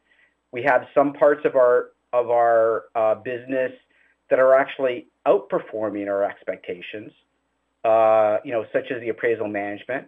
We 0.51 0.63
have 0.63 0.87
some 0.93 1.13
parts 1.13 1.45
of 1.45 1.55
our 1.55 1.91
of 2.11 2.29
our 2.29 2.85
uh, 2.95 3.15
business 3.15 3.71
that 4.29 4.39
are 4.39 4.55
actually 4.55 5.07
outperforming 5.25 6.07
our 6.07 6.23
expectations. 6.23 7.11
Uh, 7.83 8.39
you 8.43 8.51
know, 8.51 8.65
such 8.73 8.91
as 8.91 8.99
the 8.99 9.09
appraisal 9.09 9.47
management. 9.47 10.07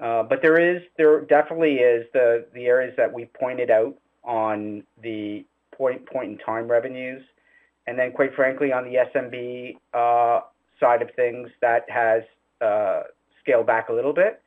Uh, 0.00 0.22
but 0.22 0.42
there 0.42 0.60
is 0.60 0.82
there 0.96 1.22
definitely 1.22 1.76
is 1.76 2.06
the 2.12 2.46
the 2.54 2.66
areas 2.66 2.94
that 2.96 3.12
we 3.12 3.24
pointed 3.24 3.70
out 3.70 3.96
on 4.22 4.82
the 5.02 5.44
point 5.72 6.06
point 6.06 6.30
in 6.30 6.38
time 6.38 6.68
revenues, 6.68 7.22
and 7.86 7.98
then 7.98 8.12
quite 8.12 8.34
frankly 8.34 8.72
on 8.72 8.84
the 8.84 8.96
SMB 9.12 9.76
uh, 9.92 10.42
side 10.78 11.00
of 11.02 11.10
things 11.16 11.48
that 11.60 11.88
has 11.88 12.22
uh, 12.60 13.04
scaled 13.40 13.66
back 13.66 13.88
a 13.88 13.92
little 13.92 14.12
bit 14.12 14.42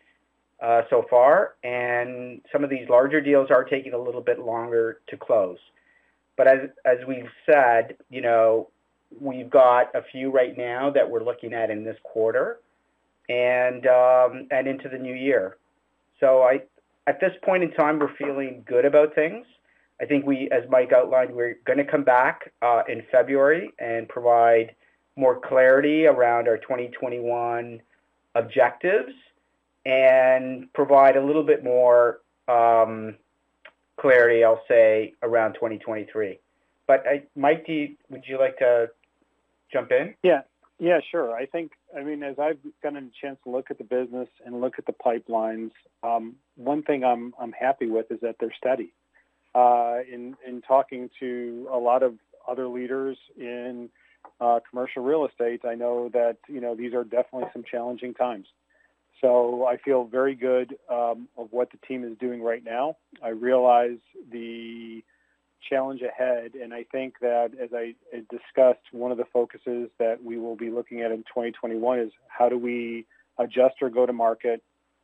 uh, 0.62 0.82
so 0.90 1.06
far, 1.10 1.54
and 1.64 2.42
some 2.52 2.64
of 2.64 2.70
these 2.70 2.90
larger 2.90 3.22
deals 3.22 3.52
are 3.52 3.64
taking 3.64 3.94
a 3.94 3.98
little 3.98 4.22
bit 4.22 4.40
longer 4.40 5.00
to 5.08 5.18
close. 5.18 5.58
But 6.36 6.48
as 6.48 6.70
as 6.86 6.98
we've 7.08 7.30
said, 7.46 7.98
you 8.10 8.22
know, 8.22 8.70
we've 9.20 9.50
got 9.50 9.94
a 9.96 10.02
few 10.12 10.32
right 10.32 10.58
now 10.58 10.90
that 10.92 11.10
we're 11.10 11.24
looking 11.24 11.54
at 11.54 11.70
in 11.70 11.84
this 11.84 11.98
quarter, 12.04 12.60
and 13.30 13.86
um, 13.88 14.48
and 14.52 14.68
into 14.68 14.90
the 14.90 14.98
new 14.98 15.14
year. 15.14 15.58
So 16.20 16.42
I, 16.42 16.64
at 17.06 17.20
this 17.20 17.34
point 17.44 17.64
in 17.64 17.72
time, 17.72 18.00
we're 18.00 18.16
feeling 18.16 18.64
good 18.66 18.86
about 18.86 19.14
things. 19.14 19.46
I 20.02 20.06
think 20.06 20.26
we, 20.26 20.50
as 20.52 20.64
Mike 20.70 20.92
outlined, 20.92 21.34
we're 21.34 21.58
going 21.66 21.78
to 21.78 21.86
come 21.86 22.04
back 22.04 22.52
uh, 22.62 22.84
in 22.88 23.04
February 23.12 23.72
and 23.80 24.08
provide 24.08 24.76
more 25.16 25.40
clarity 25.40 26.06
around 26.06 26.48
our 26.48 26.58
2021 26.58 27.82
objectives 28.36 29.12
and 29.88 30.72
provide 30.74 31.16
a 31.16 31.26
little 31.26 31.44
bit 31.44 31.64
more 31.64 32.20
um, 32.50 33.16
clarity, 33.98 34.44
I'll 34.44 34.62
say, 34.68 35.14
around 35.24 35.54
2023. 35.54 36.40
But 36.86 37.06
Mike, 37.38 37.66
would 38.10 38.24
you 38.26 38.38
like 38.38 38.58
to 38.58 38.90
jump 39.72 39.92
in? 39.92 40.14
Yeah. 40.24 40.42
Yeah, 40.80 41.00
sure. 41.10 41.34
I 41.34 41.46
think, 41.48 41.72
I 41.98 42.04
mean, 42.04 42.22
as 42.22 42.38
I've 42.38 42.60
gotten 42.84 42.98
a 42.98 43.26
chance 43.26 43.40
to 43.46 43.50
look 43.50 43.72
at 43.72 43.78
the 43.78 43.84
business 43.84 44.28
and 44.46 44.62
look 44.62 44.74
at 44.78 44.86
the 44.86 44.94
pipelines, 44.94 45.72
um, 46.04 46.36
one 46.56 46.84
thing 46.84 47.04
I'm 47.04 47.34
I'm 47.40 47.52
happy 47.52 47.88
with 47.88 48.12
is 48.12 48.20
that 48.22 48.36
they're 48.40 48.54
steady. 48.56 48.94
Uh, 49.56 50.02
in 50.08 50.36
in 50.48 50.62
talking 50.62 51.10
to 51.20 51.68
a 51.72 51.78
lot 51.78 52.04
of 52.04 52.14
other 52.48 52.68
leaders 52.68 53.18
in 53.40 53.90
uh, 54.40 54.60
commercial 54.70 55.02
real 55.02 55.26
estate, 55.26 55.62
I 55.66 55.74
know 55.74 56.10
that 56.14 56.38
you 56.48 56.62
know 56.62 56.76
these 56.76 56.94
are 56.94 57.04
definitely 57.04 57.50
some 57.54 57.64
challenging 57.64 58.14
times. 58.14 58.46
So 59.22 59.66
I 59.66 59.78
feel 59.78 60.06
very 60.06 60.36
good 60.36 60.76
um, 60.90 61.28
of 61.38 61.48
what 61.52 61.72
the 61.72 61.78
team 61.88 62.04
is 62.04 62.18
doing 62.20 62.42
right 62.42 62.64
now. 62.64 62.98
I 63.24 63.30
realize 63.30 63.98
the 64.32 65.04
challenge 65.68 66.02
ahead, 66.02 66.54
and 66.54 66.74
I 66.74 66.86
think 66.92 67.16
that 67.22 67.52
as 67.60 67.70
I 67.74 67.96
discussed, 68.30 68.82
one 68.92 69.12
of 69.12 69.18
the 69.18 69.26
focuses 69.34 69.90
that 69.98 70.24
we 70.24 70.38
will 70.38 70.56
be 70.56 70.70
looking 70.70 71.02
at 71.02 71.12
in 71.12 71.20
2021 71.20 72.00
is 72.00 72.12
how 72.28 72.48
do 72.48 72.58
we 72.58 73.06
adjust 73.40 73.76
our 73.82 73.90
go-to-market, 73.90 74.64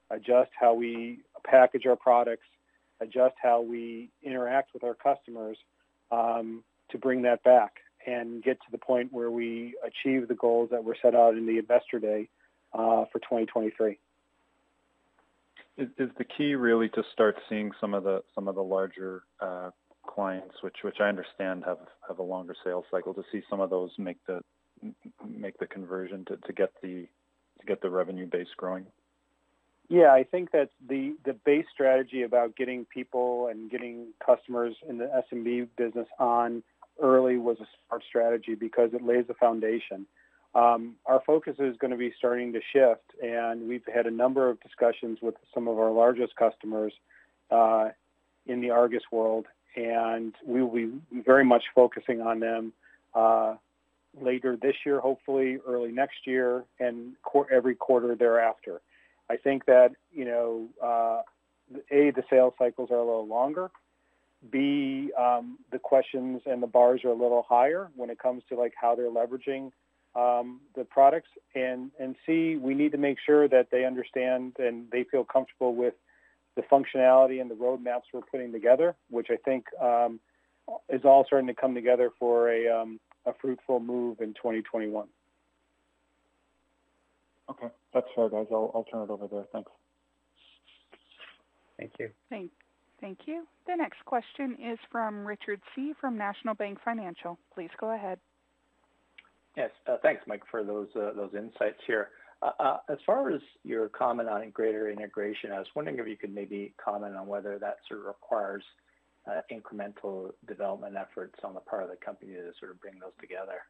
adjust 0.09 0.51
how 0.59 0.74
we 0.74 1.20
package 1.43 1.86
our 1.88 1.95
products, 1.95 2.45
adjust 3.01 3.36
how 3.41 3.61
we 3.61 4.09
interact 4.22 4.74
with 4.74 4.84
our 4.84 4.93
customers 4.93 5.57
um, 6.11 6.64
to 6.91 6.97
bring 6.97 7.24
that 7.24 7.43
back 7.43 7.78
and 8.05 8.43
get 8.43 8.59
to 8.59 8.72
the 8.72 8.78
point 8.78 9.11
where 9.11 9.32
we 9.32 9.76
achieve 9.84 10.28
the 10.28 10.36
goals 10.36 10.70
that 10.72 10.84
were 10.84 10.95
set 11.01 11.16
out 11.16 11.36
in 11.36 11.45
the 11.47 11.57
investor 11.57 11.99
day 11.99 12.28
uh, 12.74 13.05
for 13.11 13.19
2023. 13.19 13.97
Is, 15.76 15.88
is 15.97 16.09
the 16.17 16.24
key 16.24 16.55
really 16.55 16.89
to 16.89 17.03
start 17.13 17.36
seeing 17.49 17.71
some 17.82 17.93
of 17.93 18.03
the 18.03 18.21
some 18.36 18.47
of 18.47 18.55
the 18.55 18.63
larger 18.63 19.24
uh, 19.39 19.71
clients, 20.05 20.55
which 20.61 20.78
which 20.84 20.97
I 20.99 21.05
understand 21.05 21.63
have 21.65 21.80
have 22.07 22.19
a 22.19 22.24
longer 22.24 22.55
sales 22.63 22.86
cycle, 22.91 23.13
to 23.15 23.24
see 23.32 23.41
some 23.49 23.59
of 23.59 23.69
those 23.69 23.89
make 23.97 24.17
the 24.28 24.41
make 25.28 25.57
the 25.57 25.65
conversion 25.65 26.26
to, 26.26 26.38
to 26.38 26.53
get 26.53 26.71
the 26.82 27.07
to 27.59 27.65
get 27.65 27.82
the 27.82 27.89
revenue 27.89 28.28
base 28.28 28.47
growing? 28.55 28.86
Yeah, 29.89 30.13
I 30.13 30.24
think 30.24 30.51
that 30.51 30.69
the 30.88 31.15
the 31.26 31.34
base 31.34 31.65
strategy 31.74 32.24
about 32.24 32.55
getting 32.55 32.86
people 32.86 33.47
and 33.47 33.69
getting 33.69 34.07
customers 34.26 34.76
in 34.88 34.97
the 34.97 35.24
SMB 35.32 35.69
business 35.78 36.07
on 36.19 36.63
early 37.01 37.38
was 37.38 37.57
a 37.59 37.67
smart 37.88 38.03
strategy 38.07 38.55
because 38.55 38.91
it 38.93 39.03
lays 39.03 39.26
the 39.28 39.34
foundation. 39.34 40.05
Um, 40.56 40.95
our 41.06 41.22
focus 41.26 41.56
is 41.60 41.76
going 41.78 41.91
to 41.91 41.97
be 41.97 42.14
starting 42.18 42.54
to 42.54 42.60
shift, 42.72 43.24
and 43.24 43.68
we've 43.68 43.84
had 43.93 44.06
a 44.06 44.12
number 44.12 44.49
of 44.49 44.60
discussions 44.62 45.18
with 45.22 45.36
some 45.54 45.68
of 45.68 45.80
our 45.80 45.91
largest 45.91 46.36
customers 46.36 46.93
uh, 47.49 47.89
in 48.45 48.62
the 48.62 48.70
Argus 48.70 49.04
world, 49.12 49.47
and 49.76 50.36
we 50.45 50.62
will 50.62 50.74
be 50.74 50.91
very 51.26 51.43
much 51.43 51.64
focusing 51.74 52.22
on 52.22 52.39
them 52.39 52.74
uh, 53.16 53.56
later 54.22 54.56
this 54.56 54.76
year, 54.86 54.99
hopefully 54.99 55.58
early 55.68 55.91
next 55.91 56.28
year, 56.28 56.64
and 56.80 57.14
every 57.51 57.74
quarter 57.74 58.16
thereafter. 58.16 58.82
I 59.30 59.38
think 59.38 59.66
that 59.66 59.91
you 60.12 60.26
know, 60.26 60.68
uh, 60.84 61.22
a 61.91 62.12
the 62.12 62.24
sales 62.30 62.54
cycles 62.60 62.91
are 62.91 62.97
a 62.97 63.06
little 63.06 63.28
longer. 63.28 63.72
B 64.51 65.12
um, 65.18 65.58
the 65.72 65.80
questions 65.80 66.41
and 66.45 66.62
the 66.62 66.68
bars 66.68 67.04
are 67.06 67.10
a 67.10 67.14
little 67.14 67.45
higher 67.47 67.89
when 67.95 68.10
it 68.10 68.20
comes 68.20 68.43
to 68.49 68.56
like 68.56 68.74
how 68.80 68.93
they're 68.93 69.10
leveraging 69.10 69.72
um, 70.16 70.61
the 70.76 70.84
products, 70.84 71.30
and 71.55 71.91
and 71.99 72.16
C 72.26 72.55
we 72.55 72.74
need 72.74 72.91
to 72.91 72.97
make 72.97 73.18
sure 73.26 73.47
that 73.47 73.68
they 73.72 73.86
understand 73.86 74.53
and 74.59 74.89
they 74.91 75.03
feel 75.03 75.24
comfortable 75.24 75.76
with 75.76 75.93
the 76.55 76.61
functionality 76.64 77.41
and 77.41 77.49
the 77.49 77.55
roadmaps 77.55 78.03
we're 78.14 78.22
putting 78.22 78.51
together, 78.51 78.95
which 79.09 79.28
I 79.32 79.38
think 79.38 79.66
um, 79.82 80.20
is 80.89 81.01
all 81.03 81.24
starting 81.26 81.47
to 81.47 81.53
come 81.53 81.74
together 81.74 82.11
for 82.20 82.51
a 82.51 82.68
um, 82.70 82.99
a 83.26 83.34
fruitful 83.41 83.80
move 83.80 84.20
in 84.22 84.34
2021. 84.34 85.07
Okay, 87.49 87.68
that's 87.93 88.07
fair, 88.16 88.30
guys. 88.30 88.47
I'll, 88.51 88.72
I'll 88.74 88.86
turn 88.86 89.03
it 89.03 89.09
over 89.09 89.28
there. 89.28 89.45
Thanks. 89.51 89.72
Thank 91.78 91.91
you. 91.99 92.09
Thank, 92.30 92.51
thank 93.01 93.20
you. 93.26 93.45
The 93.68 93.76
next 93.76 94.03
question 94.05 94.57
is 94.64 94.80
from 94.91 95.26
Richard 95.26 95.59
Tse. 95.76 95.93
from 95.99 96.18
National 96.18 96.53
Bank 96.53 96.80
Financial. 96.84 97.38
Please 97.53 97.70
go 97.80 97.93
ahead. 97.93 98.20
Yes, 99.56 99.70
uh, 99.88 99.97
thanks, 100.01 100.24
Mike, 100.28 100.43
for 100.49 100.64
those 100.64 100.88
uh, 100.95 101.14
those 101.16 101.34
insights 101.38 101.80
here. 101.86 102.10
Uh, 102.41 102.51
uh 102.60 102.78
as 102.89 102.97
far 103.06 103.32
as 103.32 103.41
your 103.64 103.88
comment 103.89 104.28
on 104.30 104.49
greater 104.49 104.89
integration, 104.89 105.51
I 105.51 105.60
was 105.60 105.68
wondering 105.76 105.99
if 105.99 106.08
you 106.08 106.18
could 106.18 106.34
maybe 106.34 106.74
comment 106.84 107.16
on 107.16 107.28
whether 107.28 107.60
that 107.60 107.78
sort 107.88 108.01
of 108.01 108.08
requires 108.08 108.64
uh, 109.28 109.41
incremental 109.51 110.32
development 110.47 110.95
efforts 110.95 111.36
on 111.43 111.54
the 111.54 111.60
part 111.60 111.84
of 111.84 111.89
the 111.89 111.95
company 112.04 112.34
to 112.34 112.51
sort 112.60 112.72
of 112.72 112.82
bring 112.82 112.95
those 112.99 113.14
together. 113.22 113.62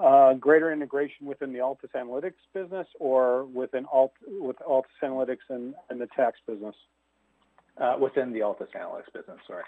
Uh, 0.00 0.34
greater 0.34 0.72
integration 0.72 1.26
within 1.26 1.52
the 1.52 1.58
Altus 1.60 1.92
Analytics 1.94 2.32
business 2.52 2.86
or 2.98 3.44
within 3.44 3.86
Alt, 3.92 4.12
with 4.26 4.56
Altus 4.68 4.84
Analytics 5.02 5.38
and, 5.50 5.74
and 5.88 6.00
the 6.00 6.08
tax 6.16 6.38
business? 6.46 6.74
Uh, 7.80 7.96
within 8.00 8.32
the 8.32 8.40
Altus 8.40 8.68
Analytics 8.76 9.12
business, 9.12 9.38
sorry. 9.46 9.64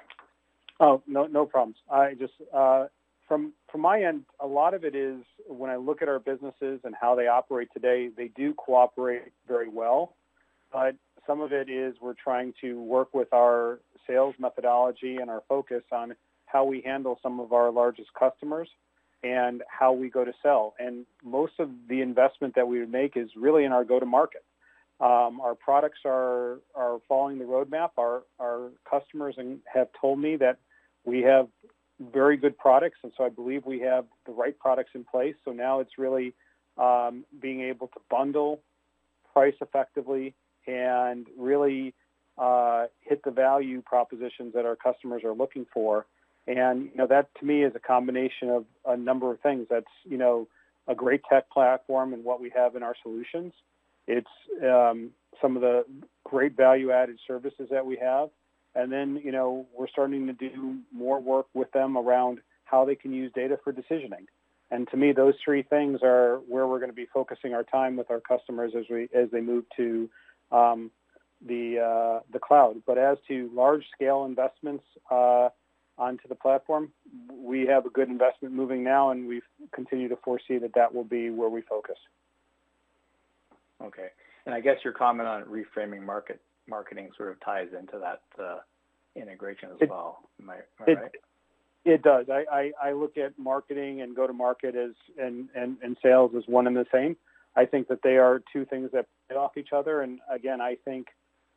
Oh, 0.80 1.02
no, 1.06 1.26
no 1.26 1.46
problems. 1.46 1.76
I 1.90 2.14
just, 2.14 2.34
uh, 2.52 2.86
from, 3.28 3.52
from 3.70 3.80
my 3.80 4.02
end, 4.02 4.24
a 4.40 4.46
lot 4.46 4.74
of 4.74 4.84
it 4.84 4.94
is 4.94 5.20
when 5.48 5.70
I 5.70 5.76
look 5.76 6.02
at 6.02 6.08
our 6.08 6.18
businesses 6.18 6.80
and 6.84 6.94
how 7.00 7.14
they 7.14 7.26
operate 7.26 7.68
today, 7.72 8.08
they 8.16 8.28
do 8.28 8.54
cooperate 8.54 9.32
very 9.48 9.68
well. 9.68 10.14
But 10.72 10.96
some 11.26 11.40
of 11.40 11.52
it 11.52 11.68
is 11.68 11.96
we're 12.00 12.14
trying 12.14 12.54
to 12.60 12.80
work 12.80 13.12
with 13.14 13.32
our 13.32 13.80
sales 14.06 14.34
methodology 14.38 15.16
and 15.16 15.28
our 15.28 15.42
focus 15.48 15.82
on 15.92 16.14
how 16.46 16.64
we 16.64 16.80
handle 16.80 17.18
some 17.22 17.40
of 17.40 17.52
our 17.52 17.72
largest 17.72 18.08
customers 18.18 18.68
and 19.22 19.62
how 19.68 19.92
we 19.92 20.08
go 20.08 20.24
to 20.24 20.32
sell. 20.42 20.74
And 20.78 21.06
most 21.24 21.54
of 21.58 21.70
the 21.88 22.00
investment 22.00 22.54
that 22.54 22.68
we 22.68 22.78
would 22.78 22.92
make 22.92 23.16
is 23.16 23.30
really 23.36 23.64
in 23.64 23.72
our 23.72 23.84
go-to-market. 23.84 24.44
Um, 24.98 25.40
our 25.42 25.54
products 25.54 25.98
are 26.06 26.60
are 26.74 26.98
following 27.06 27.38
the 27.38 27.44
roadmap. 27.44 27.90
Our 27.98 28.22
our 28.40 28.70
customers 28.88 29.36
have 29.72 29.88
told 30.00 30.18
me 30.18 30.36
that 30.36 30.56
we 31.04 31.20
have 31.22 31.48
very 32.00 32.36
good 32.36 32.58
products, 32.58 32.98
and 33.02 33.12
so 33.16 33.24
I 33.24 33.28
believe 33.28 33.64
we 33.64 33.80
have 33.80 34.04
the 34.26 34.32
right 34.32 34.58
products 34.58 34.90
in 34.94 35.04
place. 35.04 35.34
So 35.44 35.52
now 35.52 35.80
it's 35.80 35.98
really 35.98 36.34
um, 36.76 37.24
being 37.40 37.62
able 37.62 37.88
to 37.88 38.00
bundle, 38.10 38.60
price 39.32 39.54
effectively, 39.60 40.34
and 40.66 41.26
really 41.38 41.94
uh, 42.36 42.86
hit 43.00 43.22
the 43.24 43.30
value 43.30 43.80
propositions 43.82 44.52
that 44.54 44.66
our 44.66 44.76
customers 44.76 45.22
are 45.24 45.32
looking 45.32 45.66
for 45.72 46.06
and 46.46 46.84
you 46.92 46.96
know 46.96 47.06
that 47.06 47.28
to 47.40 47.44
me 47.44 47.64
is 47.64 47.72
a 47.74 47.80
combination 47.80 48.50
of 48.50 48.64
a 48.84 48.96
number 48.96 49.32
of 49.32 49.40
things. 49.40 49.66
That's 49.68 49.86
you 50.04 50.16
know 50.16 50.48
a 50.86 50.94
great 50.94 51.22
tech 51.30 51.50
platform 51.50 52.12
and 52.12 52.24
what 52.24 52.40
we 52.40 52.50
have 52.50 52.76
in 52.76 52.82
our 52.82 52.94
solutions. 53.02 53.52
It's 54.06 54.30
um, 54.62 55.10
some 55.42 55.56
of 55.56 55.62
the 55.62 55.84
great 56.24 56.56
value-added 56.56 57.18
services 57.26 57.68
that 57.72 57.84
we 57.84 57.96
have, 57.96 58.28
and 58.76 58.92
then 58.92 59.20
you 59.24 59.32
know 59.32 59.66
we're 59.76 59.88
starting 59.88 60.26
to 60.26 60.32
do 60.32 60.78
more 60.92 61.20
work 61.20 61.46
with 61.54 61.70
them 61.72 61.96
around 61.96 62.40
how 62.64 62.84
they 62.84 62.94
can 62.94 63.12
use 63.12 63.32
data 63.34 63.58
for 63.62 63.72
decisioning. 63.72 64.26
And 64.70 64.88
to 64.88 64.96
me, 64.96 65.12
those 65.12 65.34
three 65.44 65.62
things 65.62 66.00
are 66.02 66.38
where 66.48 66.66
we're 66.66 66.80
going 66.80 66.90
to 66.90 66.96
be 66.96 67.06
focusing 67.12 67.54
our 67.54 67.62
time 67.62 67.96
with 67.96 68.10
our 68.10 68.20
customers 68.20 68.72
as 68.76 68.84
we 68.90 69.08
as 69.14 69.30
they 69.30 69.40
move 69.40 69.64
to 69.76 70.10
um, 70.50 70.90
the 71.44 71.78
uh, 71.80 72.20
the 72.32 72.38
cloud. 72.38 72.82
But 72.86 72.98
as 72.98 73.18
to 73.28 73.50
large-scale 73.54 74.24
investments. 74.24 74.84
Uh, 75.10 75.48
onto 75.98 76.28
the 76.28 76.34
platform. 76.34 76.92
We 77.32 77.66
have 77.66 77.86
a 77.86 77.90
good 77.90 78.08
investment 78.08 78.54
moving 78.54 78.84
now, 78.84 79.10
and 79.10 79.26
we 79.26 79.40
continue 79.72 80.08
to 80.08 80.16
foresee 80.16 80.58
that 80.58 80.74
that 80.74 80.94
will 80.94 81.04
be 81.04 81.30
where 81.30 81.48
we 81.48 81.62
focus. 81.62 81.96
Okay. 83.82 84.08
And 84.44 84.54
I 84.54 84.60
guess 84.60 84.76
your 84.84 84.92
comment 84.92 85.28
on 85.28 85.44
reframing 85.44 86.02
market 86.02 86.40
marketing 86.68 87.10
sort 87.16 87.30
of 87.30 87.40
ties 87.40 87.68
into 87.78 87.98
that 87.98 88.22
uh, 88.42 88.58
integration 89.14 89.70
as 89.70 89.76
it, 89.80 89.90
well. 89.90 90.20
Am 90.40 90.50
I, 90.50 90.54
am 90.54 90.60
I 90.80 90.90
it, 90.90 90.94
right? 90.98 91.10
It 91.84 92.02
does. 92.02 92.26
I, 92.28 92.44
I, 92.50 92.88
I, 92.88 92.92
look 92.92 93.16
at 93.16 93.38
marketing 93.38 94.00
and 94.00 94.16
go 94.16 94.26
to 94.26 94.32
market 94.32 94.74
as 94.74 94.90
and, 95.18 95.48
and, 95.54 95.76
and 95.82 95.96
sales 96.02 96.32
as 96.36 96.42
one 96.46 96.66
and 96.66 96.76
the 96.76 96.86
same. 96.92 97.16
I 97.54 97.64
think 97.64 97.88
that 97.88 98.00
they 98.02 98.16
are 98.16 98.42
two 98.52 98.64
things 98.64 98.90
that 98.92 99.06
play 99.28 99.36
off 99.36 99.56
each 99.56 99.72
other. 99.72 100.02
And 100.02 100.18
again, 100.28 100.60
I 100.60 100.76
think 100.84 101.06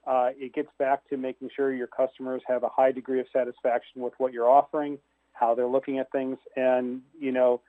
uh, 0.05 0.29
it 0.37 0.53
gets 0.53 0.69
back 0.77 1.07
to 1.09 1.17
making 1.17 1.49
sure 1.55 1.73
your 1.73 1.87
customers 1.87 2.41
have 2.47 2.63
a 2.63 2.69
high 2.69 2.91
degree 2.91 3.19
of 3.19 3.25
satisfaction 3.33 4.01
with 4.01 4.13
what 4.17 4.31
you're 4.31 4.49
offering, 4.49 4.97
how 5.33 5.55
they're 5.55 5.67
looking 5.67 5.99
at 5.99 6.11
things, 6.11 6.37
and 6.55 7.01
you 7.19 7.31
know, 7.31 7.61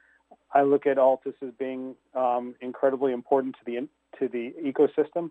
I 0.52 0.62
look 0.62 0.86
at 0.86 0.96
Altus 0.96 1.34
as 1.42 1.52
being 1.58 1.94
um, 2.14 2.54
incredibly 2.60 3.12
important 3.12 3.56
to 3.56 3.64
the 3.64 3.88
to 4.18 4.28
the 4.28 4.54
ecosystem 4.64 5.30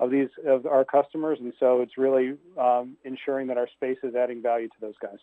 of 0.00 0.10
these 0.10 0.28
of 0.46 0.66
our 0.66 0.84
customers, 0.84 1.38
and 1.40 1.52
so 1.60 1.82
it's 1.82 1.96
really 1.98 2.36
um, 2.58 2.96
ensuring 3.04 3.46
that 3.48 3.58
our 3.58 3.68
space 3.68 3.98
is 4.02 4.14
adding 4.14 4.42
value 4.42 4.66
to 4.66 4.74
those 4.80 4.94
guys. 5.00 5.18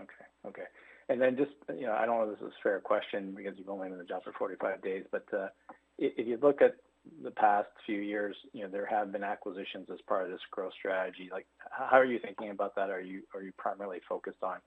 Okay, 0.00 0.24
okay. 0.46 0.68
And 1.08 1.20
then 1.20 1.36
just 1.36 1.50
you 1.78 1.86
know, 1.86 1.92
I 1.92 2.06
don't 2.06 2.18
know 2.18 2.32
if 2.32 2.38
this 2.38 2.46
is 2.46 2.54
a 2.58 2.62
fair 2.62 2.80
question 2.80 3.34
because 3.36 3.58
you've 3.58 3.68
only 3.68 3.88
been 3.88 3.94
in 3.94 3.98
the 3.98 4.04
job 4.04 4.22
for 4.22 4.32
45 4.38 4.80
days, 4.82 5.04
but 5.10 5.26
uh, 5.36 5.48
if 5.98 6.26
you 6.26 6.38
look 6.40 6.62
at 6.62 6.76
the 7.24 7.32
past 7.32 7.68
few 7.84 8.00
years, 8.00 8.36
you 8.52 8.62
know, 8.62 8.68
there 8.68 8.86
have 8.86 9.10
been 9.10 9.24
acquisitions 9.24 9.88
as 9.92 9.98
part 10.06 10.24
of 10.24 10.30
this 10.30 10.40
growth 10.52 10.72
strategy. 10.78 11.28
Like, 11.32 11.46
how 11.58 11.98
are 11.98 12.04
you 12.04 12.20
thinking 12.20 12.50
about 12.50 12.76
that? 12.76 12.88
Are 12.88 13.00
you 13.00 13.22
are 13.34 13.42
you 13.42 13.52
primarily 13.58 13.98
focused 14.08 14.42
on 14.44 14.58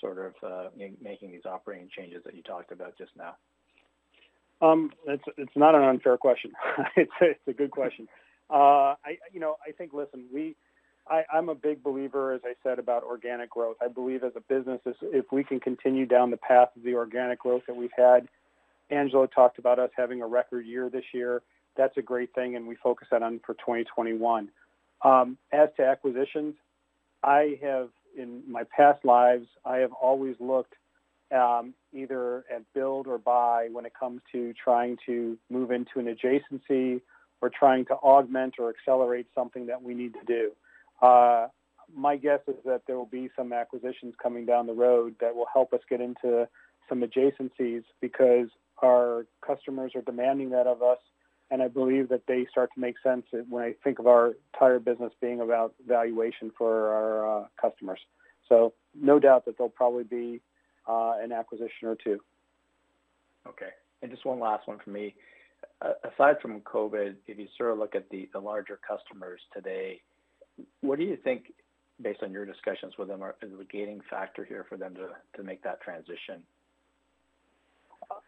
sort 0.00 0.18
of 0.18 0.34
uh, 0.42 0.68
making 1.00 1.30
these 1.30 1.46
operating 1.46 1.88
changes 1.96 2.22
that 2.24 2.34
you 2.34 2.42
talked 2.42 2.72
about 2.72 2.98
just 2.98 3.12
now? 3.16 3.36
Um, 4.62 4.92
it's 5.06 5.24
it's 5.36 5.56
not 5.56 5.74
an 5.74 5.82
unfair 5.82 6.16
question. 6.16 6.52
it's 6.96 7.10
a, 7.20 7.30
it's 7.30 7.48
a 7.48 7.52
good 7.52 7.70
question. 7.70 8.08
Uh, 8.50 8.94
I 9.04 9.18
you 9.32 9.40
know 9.40 9.56
I 9.66 9.72
think 9.72 9.92
listen 9.92 10.26
we. 10.32 10.56
I, 11.06 11.22
I'm 11.30 11.50
a 11.50 11.54
big 11.54 11.82
believer, 11.82 12.32
as 12.32 12.40
I 12.46 12.54
said, 12.62 12.78
about 12.78 13.02
organic 13.02 13.50
growth. 13.50 13.76
I 13.82 13.88
believe 13.88 14.24
as 14.24 14.32
a 14.36 14.40
business, 14.40 14.80
if 15.02 15.26
we 15.30 15.44
can 15.44 15.60
continue 15.60 16.06
down 16.06 16.30
the 16.30 16.38
path 16.38 16.68
of 16.74 16.82
the 16.82 16.94
organic 16.94 17.40
growth 17.40 17.60
that 17.66 17.76
we've 17.76 17.90
had, 17.94 18.26
Angelo 18.88 19.26
talked 19.26 19.58
about 19.58 19.78
us 19.78 19.90
having 19.94 20.22
a 20.22 20.26
record 20.26 20.64
year 20.64 20.88
this 20.88 21.04
year 21.12 21.42
that's 21.76 21.96
a 21.96 22.02
great 22.02 22.34
thing, 22.34 22.56
and 22.56 22.66
we 22.66 22.76
focus 22.76 23.08
that 23.10 23.22
on 23.22 23.40
for 23.44 23.54
2021. 23.54 24.48
Um, 25.04 25.38
as 25.52 25.68
to 25.76 25.84
acquisitions, 25.84 26.54
I 27.22 27.58
have 27.62 27.88
in 28.16 28.42
my 28.48 28.62
past 28.76 29.04
lives, 29.04 29.46
I 29.64 29.78
have 29.78 29.92
always 29.92 30.36
looked 30.38 30.74
um, 31.34 31.74
either 31.92 32.44
at 32.54 32.62
build 32.74 33.06
or 33.06 33.18
buy 33.18 33.68
when 33.72 33.84
it 33.86 33.92
comes 33.98 34.20
to 34.32 34.52
trying 34.62 34.96
to 35.06 35.36
move 35.50 35.70
into 35.70 35.98
an 35.98 36.06
adjacency 36.06 37.00
or 37.40 37.50
trying 37.50 37.84
to 37.86 37.94
augment 37.94 38.54
or 38.58 38.70
accelerate 38.70 39.26
something 39.34 39.66
that 39.66 39.82
we 39.82 39.94
need 39.94 40.14
to 40.14 40.24
do. 40.26 40.52
Uh, 41.02 41.48
my 41.94 42.16
guess 42.16 42.40
is 42.48 42.54
that 42.64 42.82
there 42.86 42.96
will 42.96 43.06
be 43.06 43.28
some 43.36 43.52
acquisitions 43.52 44.14
coming 44.22 44.46
down 44.46 44.66
the 44.66 44.72
road 44.72 45.14
that 45.20 45.34
will 45.34 45.46
help 45.52 45.72
us 45.72 45.80
get 45.88 46.00
into 46.00 46.48
some 46.88 47.02
adjacencies 47.02 47.82
because 48.00 48.48
our 48.82 49.26
customers 49.46 49.92
are 49.94 50.02
demanding 50.02 50.50
that 50.50 50.66
of 50.66 50.82
us 50.82 50.98
and 51.50 51.62
I 51.62 51.68
believe 51.68 52.08
that 52.08 52.22
they 52.26 52.46
start 52.50 52.70
to 52.74 52.80
make 52.80 52.96
sense 53.02 53.26
when 53.48 53.62
I 53.62 53.74
think 53.84 53.98
of 53.98 54.06
our 54.06 54.34
entire 54.52 54.78
business 54.78 55.12
being 55.20 55.40
about 55.40 55.74
valuation 55.86 56.50
for 56.56 56.88
our 56.88 57.42
uh, 57.42 57.46
customers. 57.60 58.00
So 58.48 58.72
no 58.94 59.18
doubt 59.18 59.44
that 59.44 59.56
there'll 59.56 59.70
probably 59.70 60.04
be 60.04 60.40
Uh, 60.86 61.14
an 61.22 61.32
acquisition 61.32 61.88
or 61.88 61.96
two. 61.96 62.20
Okay. 63.48 63.70
And 64.02 64.10
just 64.10 64.24
one 64.26 64.38
last 64.38 64.68
one 64.68 64.78
for 64.84 64.90
me. 64.90 65.14
aside 66.04 66.36
from 66.42 66.60
COVID, 66.60 67.14
if 67.26 67.38
you 67.38 67.46
sort 67.56 67.70
of 67.70 67.78
look 67.78 67.94
at 67.94 68.08
the 68.10 68.28
larger 68.38 68.78
customers 68.86 69.40
today, 69.54 70.00
what 70.82 70.98
do 70.98 71.04
you 71.04 71.16
think, 71.16 71.52
based 72.02 72.22
on 72.22 72.32
your 72.32 72.44
discussions 72.44 72.94
with 72.98 73.08
them, 73.08 73.22
is 73.42 73.50
the 73.56 73.64
gating 73.64 74.00
factor 74.10 74.44
here 74.44 74.66
for 74.68 74.76
them 74.76 74.94
to 75.36 75.42
make 75.42 75.62
that 75.62 75.80
transition? 75.80 76.42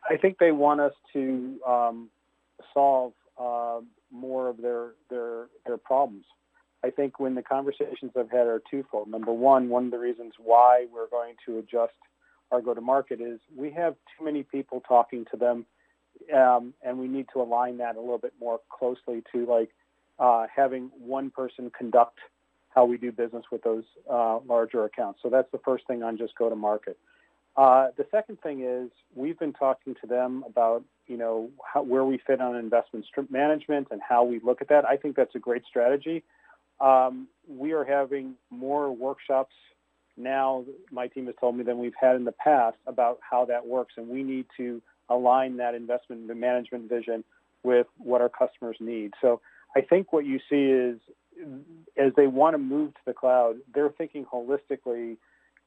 I 0.08 0.16
think 0.16 0.38
they 0.38 0.52
want 0.52 0.80
us 0.80 0.92
to 1.12 1.58
um, 1.66 2.08
solve 2.72 3.12
uh, 3.38 3.80
more 4.10 4.48
of 4.48 4.56
their, 4.58 4.90
their, 5.10 5.46
their 5.66 5.76
problems. 5.76 6.24
I 6.84 6.90
think 6.90 7.18
when 7.18 7.34
the 7.34 7.42
conversations 7.42 8.12
I've 8.16 8.30
had 8.30 8.46
are 8.46 8.62
twofold. 8.70 9.08
Number 9.08 9.32
one, 9.32 9.68
one 9.68 9.86
of 9.86 9.90
the 9.90 9.98
reasons 9.98 10.34
why 10.38 10.86
we're 10.92 11.08
going 11.08 11.34
to 11.46 11.58
adjust 11.58 11.94
our 12.50 12.60
go-to-market 12.60 13.20
is 13.20 13.40
we 13.56 13.70
have 13.72 13.94
too 14.16 14.24
many 14.24 14.42
people 14.42 14.82
talking 14.86 15.24
to 15.30 15.36
them, 15.36 15.66
um, 16.34 16.74
and 16.82 16.98
we 16.98 17.08
need 17.08 17.26
to 17.32 17.40
align 17.40 17.78
that 17.78 17.96
a 17.96 18.00
little 18.00 18.18
bit 18.18 18.34
more 18.40 18.60
closely 18.70 19.22
to 19.32 19.46
like 19.46 19.70
uh, 20.18 20.46
having 20.54 20.90
one 20.98 21.30
person 21.30 21.70
conduct 21.76 22.18
how 22.74 22.84
we 22.84 22.98
do 22.98 23.10
business 23.10 23.44
with 23.50 23.62
those 23.62 23.84
uh, 24.10 24.38
larger 24.46 24.84
accounts. 24.84 25.20
So 25.22 25.30
that's 25.30 25.50
the 25.50 25.58
first 25.64 25.86
thing 25.86 26.02
on 26.02 26.18
just 26.18 26.34
go-to-market. 26.36 26.98
Uh, 27.56 27.88
The 27.96 28.06
second 28.10 28.40
thing 28.42 28.60
is 28.62 28.90
we've 29.14 29.38
been 29.38 29.54
talking 29.54 29.94
to 30.02 30.06
them 30.06 30.44
about 30.46 30.84
you 31.06 31.16
know 31.16 31.50
how, 31.64 31.82
where 31.82 32.04
we 32.04 32.18
fit 32.26 32.40
on 32.40 32.56
investment 32.56 33.06
management 33.30 33.88
and 33.90 34.00
how 34.06 34.24
we 34.24 34.40
look 34.40 34.60
at 34.60 34.68
that. 34.68 34.84
I 34.84 34.96
think 34.96 35.16
that's 35.16 35.34
a 35.34 35.38
great 35.38 35.64
strategy. 35.64 36.22
Um, 36.80 37.28
We 37.48 37.72
are 37.72 37.84
having 37.84 38.34
more 38.50 38.92
workshops 38.92 39.54
now, 40.16 40.64
my 40.90 41.08
team 41.08 41.26
has 41.26 41.34
told 41.40 41.56
me, 41.56 41.64
than 41.64 41.78
we've 41.78 41.92
had 42.00 42.16
in 42.16 42.24
the 42.24 42.32
past 42.32 42.78
about 42.86 43.18
how 43.28 43.44
that 43.46 43.66
works, 43.66 43.94
and 43.96 44.08
we 44.08 44.22
need 44.22 44.46
to 44.56 44.80
align 45.08 45.58
that 45.58 45.74
investment 45.74 46.26
the 46.26 46.34
management 46.34 46.88
vision 46.88 47.22
with 47.62 47.86
what 47.98 48.20
our 48.20 48.28
customers 48.28 48.76
need. 48.80 49.12
So 49.20 49.40
I 49.76 49.80
think 49.80 50.12
what 50.12 50.24
you 50.24 50.38
see 50.48 50.64
is 50.64 50.98
as 51.96 52.12
they 52.16 52.26
want 52.26 52.54
to 52.54 52.58
move 52.58 52.94
to 52.94 53.00
the 53.06 53.12
cloud, 53.12 53.56
they're 53.74 53.90
thinking 53.90 54.24
holistically 54.24 55.16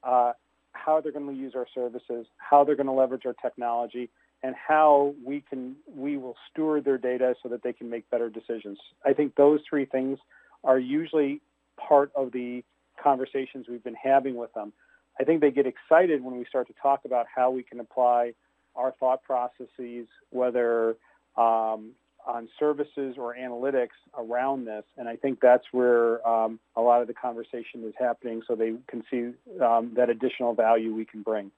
uh, 0.03 0.33
how 0.73 1.01
they're 1.01 1.11
going 1.11 1.27
to 1.27 1.33
use 1.33 1.53
our 1.55 1.67
services, 1.73 2.25
how 2.37 2.63
they're 2.63 2.75
going 2.75 2.87
to 2.87 2.93
leverage 2.93 3.25
our 3.25 3.35
technology, 3.41 4.09
and 4.41 4.55
how 4.55 5.13
we 5.23 5.43
can 5.47 5.75
we 5.93 6.17
will 6.17 6.35
steward 6.49 6.85
their 6.85 6.97
data 6.97 7.35
so 7.43 7.49
that 7.49 7.61
they 7.61 7.73
can 7.73 7.89
make 7.89 8.09
better 8.09 8.29
decisions. 8.29 8.77
I 9.05 9.13
think 9.13 9.35
those 9.35 9.59
three 9.69 9.85
things 9.85 10.17
are 10.63 10.79
usually 10.79 11.41
part 11.77 12.11
of 12.15 12.31
the 12.31 12.63
conversations 13.01 13.67
we've 13.69 13.83
been 13.83 13.95
having 13.95 14.35
with 14.35 14.53
them. 14.53 14.73
I 15.19 15.23
think 15.23 15.41
they 15.41 15.51
get 15.51 15.65
excited 15.65 16.23
when 16.23 16.37
we 16.37 16.45
start 16.45 16.67
to 16.67 16.73
talk 16.81 17.01
about 17.05 17.25
how 17.33 17.51
we 17.51 17.63
can 17.63 17.79
apply 17.79 18.33
our 18.75 18.93
thought 18.99 19.23
processes, 19.23 20.07
whether 20.29 20.95
um, 21.35 21.91
on 22.25 22.47
services 22.59 23.15
or 23.17 23.35
analytics 23.35 23.97
around 24.17 24.65
this. 24.65 24.83
And 24.97 25.09
I 25.09 25.15
think 25.15 25.39
that's 25.41 25.65
where 25.71 26.25
um, 26.27 26.59
a 26.75 26.81
lot 26.81 27.01
of 27.01 27.07
the 27.07 27.13
conversation 27.13 27.83
is 27.85 27.93
happening 27.97 28.41
so 28.47 28.55
they 28.55 28.75
can 28.87 29.03
see 29.09 29.31
um, 29.61 29.93
that 29.95 30.09
additional 30.09 30.53
value 30.53 30.93
we 30.93 31.05
can 31.05 31.21
bring. 31.21 31.51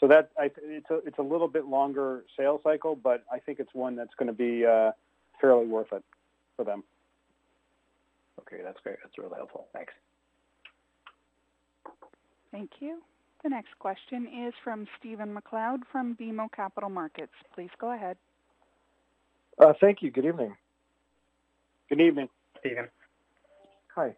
So 0.00 0.06
that 0.08 0.30
I, 0.38 0.50
it's 0.62 1.18
a 1.18 1.22
little 1.22 1.48
bit 1.48 1.66
longer 1.66 2.24
sales 2.36 2.60
cycle, 2.62 2.94
but 2.94 3.24
I 3.32 3.40
think 3.40 3.58
it's 3.58 3.74
one 3.74 3.96
that's 3.96 4.14
going 4.16 4.28
to 4.28 4.32
be 4.32 4.64
uh, 4.64 4.92
fairly 5.40 5.66
worth 5.66 5.92
it 5.92 6.04
for 6.56 6.64
them. 6.64 6.84
Okay, 8.40 8.62
that's 8.62 8.78
great. 8.80 8.96
That's 9.02 9.18
really 9.18 9.34
helpful. 9.34 9.66
Thanks. 9.72 9.92
Thank 12.52 12.70
you. 12.80 13.02
The 13.42 13.50
next 13.50 13.78
question 13.78 14.26
is 14.46 14.54
from 14.64 14.86
Stephen 14.98 15.32
MacLeod 15.32 15.82
from 15.92 16.16
BMO 16.16 16.50
Capital 16.52 16.90
Markets. 16.90 17.32
Please 17.54 17.70
go 17.80 17.92
ahead. 17.92 18.16
Uh, 19.58 19.72
thank 19.80 20.02
you. 20.02 20.10
Good 20.10 20.24
evening. 20.24 20.56
Good 21.88 22.00
evening. 22.00 22.28
Stephen. 22.60 22.88
Hi. 23.94 24.14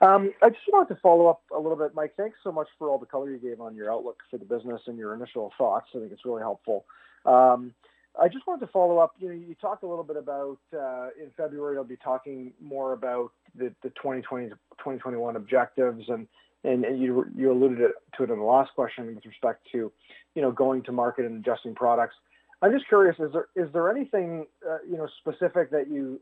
Um, 0.00 0.32
I 0.42 0.50
just 0.50 0.62
wanted 0.68 0.94
to 0.94 1.00
follow 1.00 1.26
up 1.26 1.42
a 1.54 1.58
little 1.58 1.76
bit. 1.76 1.94
Mike, 1.94 2.14
thanks 2.16 2.38
so 2.44 2.52
much 2.52 2.68
for 2.78 2.88
all 2.88 2.98
the 2.98 3.06
color 3.06 3.30
you 3.30 3.38
gave 3.38 3.60
on 3.60 3.74
your 3.74 3.92
outlook 3.92 4.18
for 4.30 4.38
the 4.38 4.44
business 4.44 4.80
and 4.86 4.96
your 4.96 5.14
initial 5.14 5.52
thoughts. 5.58 5.86
I 5.94 5.98
think 5.98 6.12
it's 6.12 6.24
really 6.24 6.42
helpful. 6.42 6.84
Um, 7.24 7.74
I 8.20 8.28
just 8.28 8.46
wanted 8.46 8.66
to 8.66 8.72
follow 8.72 8.98
up. 8.98 9.14
You 9.18 9.28
know, 9.28 9.34
you 9.34 9.54
talked 9.60 9.82
a 9.82 9.86
little 9.86 10.04
bit 10.04 10.16
about 10.16 10.58
uh, 10.72 11.08
in 11.20 11.30
February, 11.36 11.76
I'll 11.76 11.84
be 11.84 11.96
talking 11.96 12.52
more 12.60 12.92
about 12.92 13.32
the 13.56 13.72
2020 13.82 14.50
to 14.50 14.54
2021 14.54 15.36
objectives, 15.36 16.04
and 16.08 16.26
you 16.64 17.26
you 17.36 17.52
alluded 17.52 17.78
to 18.16 18.22
it 18.24 18.30
in 18.30 18.38
the 18.38 18.44
last 18.44 18.70
question 18.74 19.14
with 19.14 19.24
respect 19.24 19.66
to 19.72 19.92
you 20.38 20.42
know, 20.42 20.52
going 20.52 20.82
to 20.84 20.92
market 20.92 21.24
and 21.24 21.44
adjusting 21.44 21.74
products. 21.74 22.14
I'm 22.62 22.72
just 22.72 22.86
curious, 22.86 23.16
is 23.18 23.32
there, 23.32 23.46
is 23.56 23.72
there 23.72 23.90
anything 23.90 24.46
uh, 24.64 24.78
you 24.88 24.96
know 24.96 25.08
specific 25.18 25.72
that 25.72 25.90
you've 25.90 26.20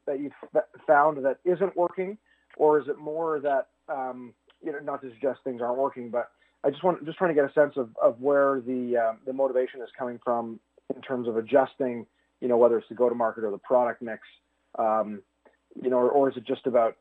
found 0.87 1.23
that 1.25 1.39
isn't 1.45 1.77
working, 1.77 2.17
or 2.57 2.81
is 2.81 2.89
it 2.89 2.99
more 2.99 3.41
that, 3.41 3.69
um, 3.89 4.33
you 4.65 4.73
know 4.73 4.79
not 4.79 5.03
to 5.03 5.11
suggest 5.11 5.41
things 5.45 5.61
aren't 5.61 5.77
working, 5.77 6.09
but 6.11 6.31
I'm 6.65 6.73
just 6.73 7.19
trying 7.19 7.29
to 7.29 7.35
get 7.35 7.45
a 7.45 7.53
sense 7.53 7.75
of 7.77 7.91
of 8.03 8.21
where 8.21 8.61
the 8.61 8.97
um, 8.97 9.19
the 9.27 9.35
motivation 9.35 9.83
is 9.83 9.89
coming 9.99 10.19
from 10.25 10.61
in 10.95 11.03
terms 11.03 11.29
of 11.29 11.37
adjusting, 11.37 12.07
you 12.41 12.49
know, 12.49 12.57
whether 12.57 12.79
it's 12.79 12.89
the 12.89 12.95
go-to-market 12.95 13.45
or 13.45 13.51
the 13.51 13.59
product 13.59 14.01
mix, 14.01 14.23
um, 14.79 15.23
you 15.83 15.91
know 15.91 15.99
or 15.99 16.31
is 16.31 16.37
it 16.39 16.45
just 16.47 16.67
about 16.67 16.97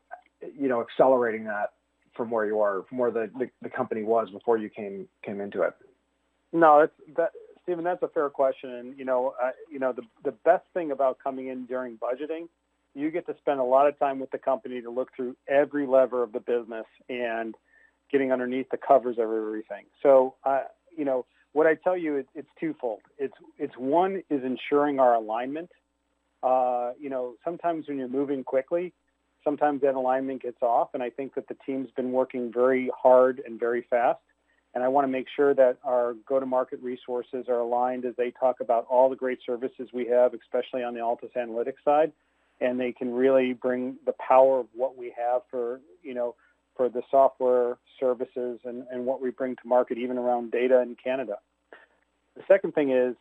you 0.58 0.68
know, 0.68 0.80
accelerating 0.80 1.44
that 1.44 1.72
from 2.16 2.30
where 2.30 2.46
you 2.46 2.60
are, 2.60 2.84
from 2.88 2.98
where 2.98 3.10
the 3.10 3.30
the 3.62 3.68
company 3.68 4.02
was 4.02 4.30
before 4.30 4.58
you 4.58 4.68
came 4.68 5.08
came 5.24 5.40
into 5.40 5.62
it? 5.62 5.74
No, 6.52 6.80
that's 6.80 7.16
that, 7.16 7.30
Stephen, 7.62 7.84
that's 7.84 8.02
a 8.02 8.08
fair 8.08 8.30
question. 8.30 8.94
You 8.96 9.04
know, 9.04 9.34
you 9.70 9.78
know 9.78 9.92
The 9.92 10.02
the 10.24 10.32
best 10.44 10.64
thing 10.74 10.90
about 10.92 11.18
coming 11.22 11.48
in 11.48 11.66
during 11.66 11.98
budgeting, 11.98 12.48
you 12.94 13.10
get 13.10 13.26
to 13.26 13.36
spend 13.38 13.60
a 13.60 13.64
lot 13.64 13.86
of 13.86 13.98
time 13.98 14.18
with 14.20 14.30
the 14.30 14.38
company 14.38 14.80
to 14.80 14.90
look 14.90 15.10
through 15.14 15.36
every 15.48 15.86
lever 15.86 16.22
of 16.22 16.32
the 16.32 16.40
business 16.40 16.86
and 17.08 17.54
getting 18.10 18.32
underneath 18.32 18.68
the 18.70 18.78
covers 18.78 19.18
of 19.18 19.24
everything. 19.24 19.84
So 20.02 20.34
uh, 20.44 20.64
you 20.96 21.04
know, 21.04 21.26
what 21.52 21.66
I 21.66 21.74
tell 21.74 21.96
you, 21.96 22.24
it's 22.34 22.48
twofold. 22.60 23.00
It's 23.18 23.34
it's 23.58 23.74
one 23.76 24.22
is 24.30 24.42
ensuring 24.44 25.00
our 25.00 25.14
alignment. 25.14 25.70
Uh, 26.42 26.92
you 27.00 27.10
know, 27.10 27.34
Sometimes 27.44 27.88
when 27.88 27.98
you're 27.98 28.08
moving 28.08 28.44
quickly, 28.44 28.92
sometimes 29.46 29.80
that 29.82 29.94
alignment 29.94 30.42
gets 30.42 30.60
off, 30.60 30.90
and 30.92 31.02
I 31.02 31.10
think 31.10 31.34
that 31.36 31.46
the 31.46 31.56
team's 31.64 31.88
been 31.96 32.10
working 32.10 32.52
very 32.52 32.90
hard 33.00 33.40
and 33.46 33.58
very 33.60 33.86
fast, 33.88 34.18
and 34.74 34.82
I 34.82 34.88
want 34.88 35.06
to 35.06 35.12
make 35.12 35.26
sure 35.34 35.54
that 35.54 35.78
our 35.84 36.14
go-to-market 36.28 36.82
resources 36.82 37.46
are 37.48 37.60
aligned 37.60 38.04
as 38.04 38.14
they 38.16 38.32
talk 38.32 38.56
about 38.60 38.86
all 38.90 39.08
the 39.08 39.16
great 39.16 39.38
services 39.46 39.88
we 39.94 40.06
have, 40.08 40.34
especially 40.34 40.82
on 40.82 40.94
the 40.94 41.00
Altus 41.00 41.32
Analytics 41.36 41.82
side, 41.84 42.12
and 42.60 42.80
they 42.80 42.92
can 42.92 43.14
really 43.14 43.52
bring 43.52 43.96
the 44.04 44.14
power 44.28 44.58
of 44.58 44.66
what 44.74 44.98
we 44.98 45.14
have 45.16 45.42
for 45.50 45.80
you 46.02 46.14
know, 46.14 46.34
for 46.76 46.88
the 46.88 47.02
software 47.10 47.78
services 47.98 48.60
and 48.64 49.06
what 49.06 49.22
we 49.22 49.30
bring 49.30 49.56
to 49.56 49.62
market, 49.66 49.96
even 49.98 50.18
around 50.18 50.50
data 50.50 50.80
in 50.82 50.96
Canada. 51.02 51.38
The 52.36 52.42
second 52.46 52.74
thing 52.74 52.90
is, 52.90 53.16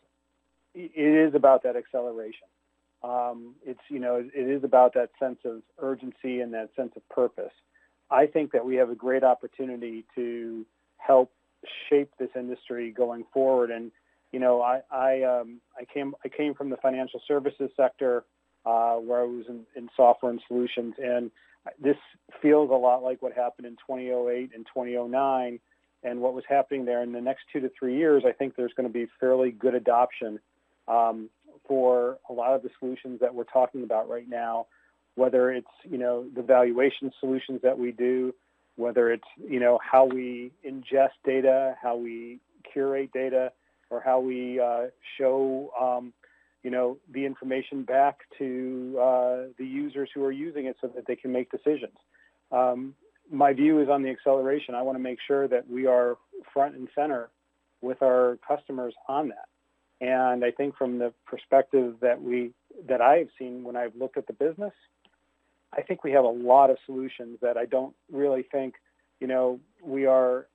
it 0.74 0.92
is 0.94 1.34
about 1.36 1.64
that 1.64 1.78
acceleration. 1.78 2.48
Um, 3.04 3.56
it 3.66 3.72
is 3.72 3.78
you 3.90 4.00
know 4.00 4.16
it 4.16 4.32
is 4.34 4.64
about 4.64 4.94
that 4.96 5.10
sense 5.20 5.40
of 5.46 5.62
urgency 5.80 6.42
and 6.42 6.54
that 6.54 6.70
sense 6.76 6.94
of 6.96 7.08
purpose. 7.10 7.54
I 8.10 8.28
think 8.28 8.52
that 8.52 8.66
we 8.66 8.76
have 8.76 8.90
a 8.90 8.96
great 8.96 9.24
opportunity 9.24 10.06
to 10.16 10.66
help 10.98 11.32
shape 11.90 12.12
this 12.20 12.30
industry 12.36 12.92
going 12.92 13.26
forward. 13.34 13.72
And 13.72 13.92
you 14.32 14.40
know 14.40 14.62
I 14.62 15.22
um, 15.24 15.62
came 15.94 16.54
from 16.54 16.70
the 16.70 16.78
financial 16.78 17.22
services 17.28 17.70
sector, 17.78 18.24
uh, 18.66 18.96
where 18.96 19.22
I 19.22 19.26
was 19.26 19.46
in 19.76 19.90
software 19.96 20.32
and 20.32 20.42
solutions, 20.48 20.96
and 20.98 21.32
this 21.82 21.98
feels 22.42 22.70
a 22.70 22.74
lot 22.74 23.04
like 23.04 23.22
what 23.22 23.34
happened 23.34 23.68
in 23.68 23.74
2008 23.74 24.52
and 24.54 24.66
2009 24.66 25.60
and 26.04 26.22
what 26.22 26.34
was 26.34 26.44
happening 26.48 26.86
there. 26.86 27.02
In 27.02 27.12
the 27.12 27.22
next 27.22 27.44
two 27.52 27.60
to 27.62 27.72
three 27.78 27.98
years, 27.98 28.24
I 28.28 28.32
think 28.32 28.56
there's 28.56 28.74
going 28.74 28.88
to 28.88 28.94
be 28.94 29.08
fairly 29.20 29.52
good 29.52 29.74
adoption 29.74 30.40
um, 30.88 31.30
for 31.68 32.18
a 32.30 32.34
lot 32.34 32.54
of 32.54 32.64
the 32.64 32.70
solutions 32.80 33.20
that 33.22 33.34
we're 33.34 33.44
talking 33.44 33.84
about 33.84 34.10
right 34.10 34.28
now, 34.28 34.68
whether 35.16 35.52
it's 35.52 35.68
you 35.84 35.98
know, 35.98 36.26
the 36.36 36.42
valuation 36.42 37.12
solutions 37.20 37.62
that 37.64 37.78
we 37.78 37.92
do, 37.92 38.34
whether 38.76 39.12
it's 39.12 39.28
you 39.38 39.60
know, 39.60 39.80
how 39.82 40.06
we 40.06 40.52
ingest 40.68 41.18
data, 41.26 41.76
how 41.82 41.96
we 41.96 42.40
curate 42.72 43.12
data, 43.14 43.52
or 43.90 44.02
how 44.02 44.20
we 44.20 44.60
uh, 44.60 44.88
show 45.18 45.72
um, 45.80 46.14
you 46.64 46.72
know 46.72 46.98
the 47.14 47.26
information 47.26 47.84
back 47.84 48.20
to 48.38 48.98
uh, 49.00 49.38
the 49.58 49.66
users 49.66 50.10
who 50.14 50.24
are 50.24 50.32
using 50.32 50.66
it 50.66 50.76
so 50.82 50.88
that 50.88 51.06
they 51.08 51.16
can 51.16 51.32
make 51.32 51.52
decisions. 51.52 51.98
Um, 52.52 52.96
my 53.32 53.54
view 53.54 53.82
is 53.82 53.90
on 53.90 54.04
the 54.04 54.10
acceleration. 54.10 54.76
I 54.76 54.82
want 54.82 54.98
to 54.98 55.04
make 55.04 55.20
sure 55.26 55.48
that 55.48 55.70
we 55.70 55.88
are 55.88 56.18
front 56.54 56.76
and 56.76 56.88
center 56.96 57.30
with 57.82 58.02
our 58.02 58.38
customers 58.48 58.94
on 59.08 59.30
that. 59.30 59.48
I 60.02 60.52
think 60.52 60.78
from 60.78 61.00
the 61.00 61.14
perspective 61.26 61.96
that 62.02 62.22
we 62.22 62.52
that 62.88 63.02
I 63.02 63.18
have 63.18 63.30
seen 63.40 63.64
when 63.64 63.76
I've 63.76 63.96
looked 63.96 64.18
at 64.18 64.28
the 64.28 64.34
business, 64.34 64.74
I 65.74 65.82
think 65.82 66.04
we 66.04 66.12
have 66.12 66.26
a 66.26 66.30
lot 66.30 66.70
of 66.70 66.78
solutions 66.86 67.40
that 67.42 67.58
I 67.58 67.66
don't 67.66 67.96
really 68.12 68.44
think 68.44 68.76
you 69.20 69.28
know 69.28 69.60
we 69.84 70.06
are 70.06 70.48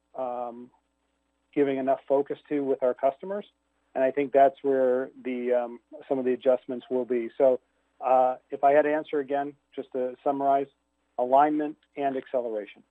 giving 1.55 1.79
enough 1.79 2.01
focus 2.07 2.39
to 2.49 2.61
with 2.61 2.83
our 2.83 2.95
customers, 2.95 3.47
and 3.95 4.05
I 4.05 4.11
think 4.11 4.33
that's 4.33 4.57
where 4.63 5.09
the 5.25 5.69
some 6.09 6.19
of 6.19 6.25
the 6.25 6.33
adjustments 6.33 6.87
will 6.91 7.05
be. 7.05 7.31
So 7.37 7.61
uh, 8.01 8.37
if 8.51 8.65
I 8.65 8.73
had 8.73 8.83
to 8.83 8.93
answer 8.93 9.21
again, 9.21 9.55
just 9.75 9.93
to 9.93 10.15
summarize, 10.25 10.69
alignment 11.19 11.77
and 11.97 12.17
acceleration. 12.17 12.83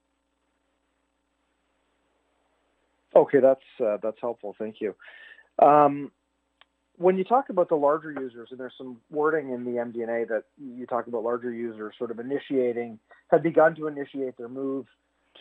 Okay, 3.14 3.40
that's 3.40 3.60
uh, 3.84 3.96
that's 4.02 4.18
helpful. 4.20 4.54
Thank 4.58 4.76
you. 4.80 4.94
Um, 5.58 6.12
when 7.00 7.16
you 7.16 7.24
talk 7.24 7.48
about 7.48 7.70
the 7.70 7.76
larger 7.76 8.12
users, 8.12 8.48
and 8.50 8.60
there's 8.60 8.74
some 8.76 8.98
wording 9.10 9.52
in 9.52 9.64
the 9.64 9.70
MD&A 9.70 10.26
that 10.26 10.44
you 10.62 10.84
talk 10.84 11.06
about 11.06 11.24
larger 11.24 11.50
users 11.50 11.94
sort 11.96 12.10
of 12.10 12.20
initiating, 12.20 12.98
have 13.30 13.42
begun 13.42 13.74
to 13.76 13.86
initiate 13.86 14.36
their 14.36 14.50
move 14.50 14.84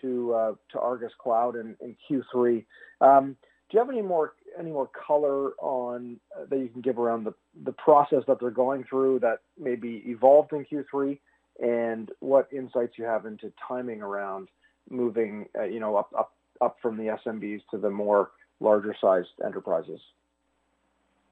to 0.02 0.34
uh, 0.34 0.54
to 0.72 0.80
Argus 0.80 1.12
Cloud 1.22 1.58
in, 1.58 1.76
in 1.82 1.98
Q3. 2.10 2.64
Um, 3.02 3.36
do 3.70 3.76
you 3.78 3.80
have 3.80 3.90
any 3.90 4.02
more 4.02 4.36
any 4.58 4.72
more 4.72 4.90
color 5.06 5.52
on 5.60 6.18
uh, 6.34 6.46
that 6.50 6.60
you 6.60 6.70
can 6.70 6.80
give 6.80 6.98
around 6.98 7.26
the 7.26 7.34
the 7.66 7.74
process 7.74 8.24
that 8.28 8.40
they're 8.40 8.52
going 8.52 8.86
through 8.90 9.20
that 9.20 9.40
maybe 9.60 10.02
evolved 10.06 10.54
in 10.54 10.64
Q3, 10.64 11.20
and 11.62 12.10
what 12.22 12.48
insights 12.54 12.94
you 12.98 13.04
have 13.04 13.26
into 13.26 13.52
timing 13.68 14.02
around 14.02 14.48
moving, 14.90 15.48
uh, 15.60 15.66
you 15.66 15.82
know, 15.82 15.98
up 15.98 16.10
up 16.18 16.32
up 16.62 16.78
from 16.82 16.96
the 16.96 17.18
SMBs 17.26 17.64
to 17.72 17.78
the 17.78 17.90
more 17.90 18.32
larger 18.62 18.96
sized 19.02 19.28
enterprises? 19.46 20.00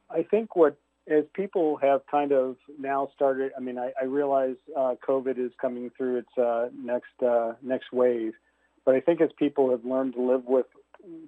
I 0.09 0.23
think 0.23 0.55
what 0.55 0.77
as 1.09 1.23
people 1.33 1.77
have 1.77 2.01
kind 2.09 2.31
of 2.31 2.57
now 2.79 3.09
started, 3.15 3.51
I 3.55 3.61
mean, 3.61 3.77
I, 3.77 3.91
I 3.99 4.05
realize 4.05 4.55
uh, 4.75 4.95
COVID 5.07 5.37
is 5.37 5.51
coming 5.59 5.89
through 5.97 6.17
its 6.17 6.37
uh, 6.37 6.67
next 6.77 7.21
uh, 7.25 7.53
next 7.61 7.91
wave, 7.93 8.33
but 8.85 8.95
I 8.95 8.99
think 8.99 9.21
as 9.21 9.29
people 9.37 9.71
have 9.71 9.85
learned 9.85 10.13
to 10.15 10.21
live 10.21 10.45
with 10.45 10.65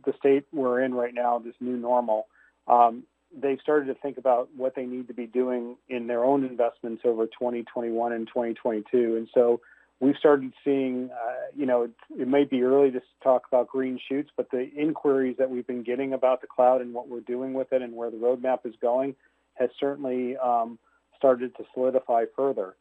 the 0.05 0.13
state 0.17 0.45
we're 0.51 0.81
in 0.81 0.93
right 0.93 1.13
now, 1.13 1.39
this 1.39 1.55
new 1.59 1.77
normal, 1.77 2.27
um, 2.67 3.03
they've 3.35 3.59
started 3.61 3.85
to 3.85 3.93
think 3.93 4.17
about 4.17 4.49
what 4.55 4.75
they 4.75 4.85
need 4.85 5.07
to 5.07 5.13
be 5.13 5.27
doing 5.27 5.77
in 5.87 6.07
their 6.07 6.23
own 6.25 6.43
investments 6.43 7.03
over 7.05 7.25
2021 7.27 8.11
and 8.11 8.27
2022, 8.27 9.15
and 9.15 9.29
so 9.33 9.61
we've 9.99 10.15
started 10.17 10.53
seeing, 10.63 11.09
uh, 11.11 11.33
you 11.55 11.65
know, 11.65 11.83
it, 11.83 11.91
it 12.17 12.27
might 12.27 12.49
be 12.49 12.63
early 12.63 12.91
to 12.91 13.01
talk 13.23 13.43
about 13.51 13.67
green 13.67 13.99
shoots, 14.07 14.29
but 14.35 14.49
the 14.51 14.69
inquiries 14.75 15.35
that 15.37 15.49
we've 15.49 15.67
been 15.67 15.83
getting 15.83 16.13
about 16.13 16.41
the 16.41 16.47
cloud 16.47 16.81
and 16.81 16.93
what 16.93 17.09
we're 17.09 17.19
doing 17.21 17.53
with 17.53 17.71
it 17.73 17.81
and 17.81 17.93
where 17.93 18.09
the 18.09 18.17
roadmap 18.17 18.65
is 18.65 18.73
going 18.81 19.15
has 19.55 19.69
certainly 19.79 20.37
um, 20.37 20.79
started 21.17 21.55
to 21.57 21.63
solidify 21.73 22.25
further. 22.35 22.75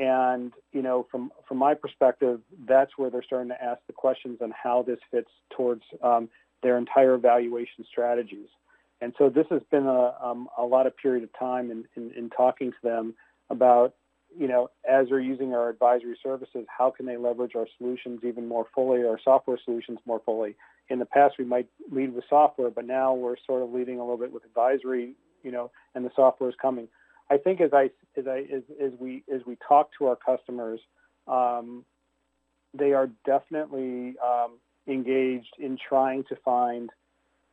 And 0.00 0.52
you 0.72 0.82
know, 0.82 1.06
from 1.08 1.30
from 1.46 1.58
my 1.58 1.74
perspective, 1.74 2.40
that's 2.66 2.90
where 2.96 3.10
they're 3.10 3.22
starting 3.22 3.50
to 3.50 3.62
ask 3.62 3.80
the 3.86 3.92
questions 3.92 4.38
on 4.42 4.52
how 4.60 4.82
this 4.82 4.98
fits 5.12 5.30
towards 5.56 5.82
um, 6.02 6.28
their 6.64 6.76
entire 6.78 7.14
evaluation 7.14 7.84
strategies. 7.88 8.48
And 9.00 9.12
so 9.18 9.28
this 9.28 9.46
has 9.50 9.62
been 9.70 9.86
a, 9.86 10.14
um, 10.20 10.48
a 10.58 10.64
lot 10.64 10.86
of 10.86 10.96
period 10.96 11.22
of 11.22 11.30
time 11.38 11.70
in, 11.70 11.84
in, 11.94 12.10
in 12.16 12.30
talking 12.30 12.70
to 12.72 12.76
them 12.82 13.14
about 13.50 13.94
you 14.38 14.48
know, 14.48 14.70
as 14.88 15.08
they're 15.08 15.20
using 15.20 15.54
our 15.54 15.68
advisory 15.68 16.18
services, 16.22 16.66
how 16.68 16.90
can 16.90 17.06
they 17.06 17.16
leverage 17.16 17.54
our 17.54 17.66
solutions 17.78 18.20
even 18.24 18.46
more 18.48 18.66
fully, 18.74 19.04
our 19.04 19.18
software 19.22 19.58
solutions 19.64 19.98
more 20.06 20.20
fully? 20.24 20.56
In 20.88 20.98
the 20.98 21.06
past, 21.06 21.36
we 21.38 21.44
might 21.44 21.68
lead 21.90 22.12
with 22.14 22.24
software, 22.28 22.70
but 22.70 22.84
now 22.84 23.14
we're 23.14 23.36
sort 23.46 23.62
of 23.62 23.72
leading 23.72 23.98
a 23.98 24.00
little 24.00 24.18
bit 24.18 24.32
with 24.32 24.44
advisory, 24.44 25.14
you 25.42 25.50
know, 25.50 25.70
and 25.94 26.04
the 26.04 26.10
software 26.14 26.50
is 26.50 26.56
coming. 26.60 26.88
I 27.30 27.38
think 27.38 27.60
as 27.60 27.70
I 27.72 27.90
as 28.16 28.26
I 28.26 28.40
as, 28.54 28.62
as 28.82 28.92
we 28.98 29.24
as 29.34 29.40
we 29.46 29.56
talk 29.66 29.90
to 29.98 30.06
our 30.06 30.16
customers, 30.16 30.80
um, 31.26 31.84
they 32.74 32.92
are 32.92 33.08
definitely 33.24 34.16
um, 34.22 34.58
engaged 34.86 35.54
in 35.58 35.78
trying 35.88 36.24
to 36.24 36.36
find 36.44 36.90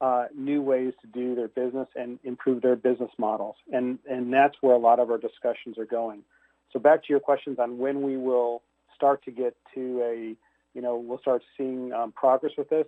uh, 0.01 0.25
new 0.35 0.61
ways 0.61 0.93
to 1.01 1.07
do 1.07 1.35
their 1.35 1.47
business 1.47 1.87
and 1.95 2.19
improve 2.23 2.61
their 2.61 2.75
business 2.75 3.11
models, 3.17 3.55
and 3.71 3.99
and 4.09 4.33
that's 4.33 4.55
where 4.61 4.75
a 4.75 4.79
lot 4.79 4.99
of 4.99 5.09
our 5.09 5.17
discussions 5.17 5.77
are 5.77 5.85
going. 5.85 6.23
So 6.71 6.79
back 6.79 7.03
to 7.03 7.07
your 7.09 7.19
questions 7.19 7.59
on 7.59 7.77
when 7.77 8.01
we 8.01 8.17
will 8.17 8.61
start 8.95 9.23
to 9.25 9.31
get 9.31 9.55
to 9.75 10.01
a, 10.03 10.35
you 10.73 10.81
know, 10.81 10.97
we'll 10.97 11.19
start 11.19 11.43
seeing 11.57 11.91
um, 11.91 12.11
progress 12.11 12.53
with 12.57 12.69
this. 12.69 12.85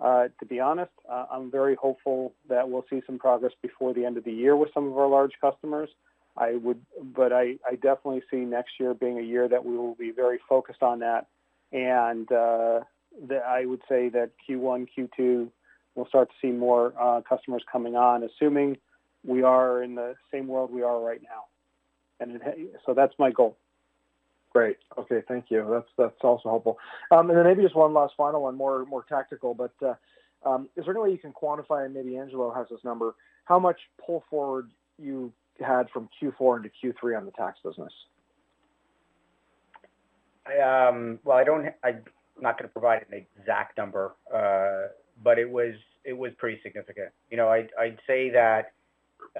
Uh, 0.00 0.24
to 0.40 0.46
be 0.46 0.58
honest, 0.58 0.90
uh, 1.08 1.26
I'm 1.30 1.50
very 1.50 1.76
hopeful 1.76 2.34
that 2.48 2.68
we'll 2.68 2.84
see 2.90 3.02
some 3.06 3.18
progress 3.18 3.52
before 3.62 3.94
the 3.94 4.04
end 4.04 4.16
of 4.16 4.24
the 4.24 4.32
year 4.32 4.56
with 4.56 4.70
some 4.74 4.88
of 4.88 4.98
our 4.98 5.08
large 5.08 5.32
customers. 5.40 5.88
I 6.36 6.56
would, 6.56 6.80
but 7.14 7.32
I, 7.32 7.58
I 7.66 7.74
definitely 7.74 8.22
see 8.30 8.38
next 8.38 8.72
year 8.80 8.94
being 8.94 9.18
a 9.18 9.22
year 9.22 9.48
that 9.48 9.64
we 9.64 9.76
will 9.76 9.94
be 9.94 10.10
very 10.10 10.40
focused 10.48 10.82
on 10.82 10.98
that. 11.00 11.26
And 11.72 12.30
uh, 12.32 12.80
the, 13.28 13.36
I 13.46 13.66
would 13.66 13.82
say 13.88 14.08
that 14.08 14.30
Q1, 14.48 14.88
Q2, 14.98 15.48
we'll 15.94 16.06
start 16.06 16.30
to 16.30 16.34
see 16.40 16.50
more 16.50 16.94
uh, 16.98 17.20
customers 17.20 17.62
coming 17.70 17.94
on, 17.94 18.24
assuming 18.24 18.78
we 19.24 19.42
are 19.42 19.82
in 19.82 19.94
the 19.94 20.14
same 20.32 20.48
world 20.48 20.72
we 20.72 20.82
are 20.82 20.98
right 20.98 21.20
now 21.22 21.44
and 22.22 22.40
it, 22.42 22.80
so 22.86 22.94
that's 22.94 23.14
my 23.18 23.30
goal. 23.30 23.56
Great. 24.52 24.76
Okay, 24.98 25.22
thank 25.26 25.46
you. 25.48 25.66
That's 25.70 25.88
that's 25.96 26.24
also 26.24 26.48
helpful. 26.48 26.78
Um, 27.10 27.30
and 27.30 27.38
then 27.38 27.44
maybe 27.44 27.62
just 27.62 27.74
one 27.74 27.94
last 27.94 28.14
final 28.16 28.42
one, 28.42 28.56
more 28.56 28.84
more 28.84 29.04
tactical. 29.08 29.54
But 29.54 29.72
uh, 29.82 29.94
um, 30.48 30.68
is 30.76 30.84
there 30.84 30.94
any 30.94 31.02
way 31.02 31.10
you 31.10 31.18
can 31.18 31.32
quantify? 31.32 31.86
And 31.86 31.94
maybe 31.94 32.18
Angelo 32.18 32.52
has 32.52 32.66
this 32.70 32.80
number. 32.84 33.14
How 33.44 33.58
much 33.58 33.78
pull 34.04 34.24
forward 34.28 34.70
you 34.98 35.32
had 35.60 35.88
from 35.90 36.08
Q4 36.20 36.58
into 36.58 36.70
Q3 36.82 37.16
on 37.16 37.24
the 37.24 37.32
tax 37.32 37.58
business? 37.64 37.92
I, 40.46 40.88
um, 40.88 41.18
well, 41.24 41.38
I 41.38 41.44
don't. 41.44 41.66
I'm 41.82 42.02
not 42.40 42.58
going 42.58 42.68
to 42.68 42.72
provide 42.72 43.06
an 43.10 43.24
exact 43.38 43.78
number, 43.78 44.12
uh, 44.34 44.88
but 45.22 45.38
it 45.38 45.48
was 45.48 45.74
it 46.04 46.12
was 46.12 46.32
pretty 46.36 46.60
significant. 46.62 47.08
You 47.30 47.36
know, 47.36 47.48
I'd 47.48 47.70
I'd 47.78 47.98
say 48.06 48.30
that 48.30 48.72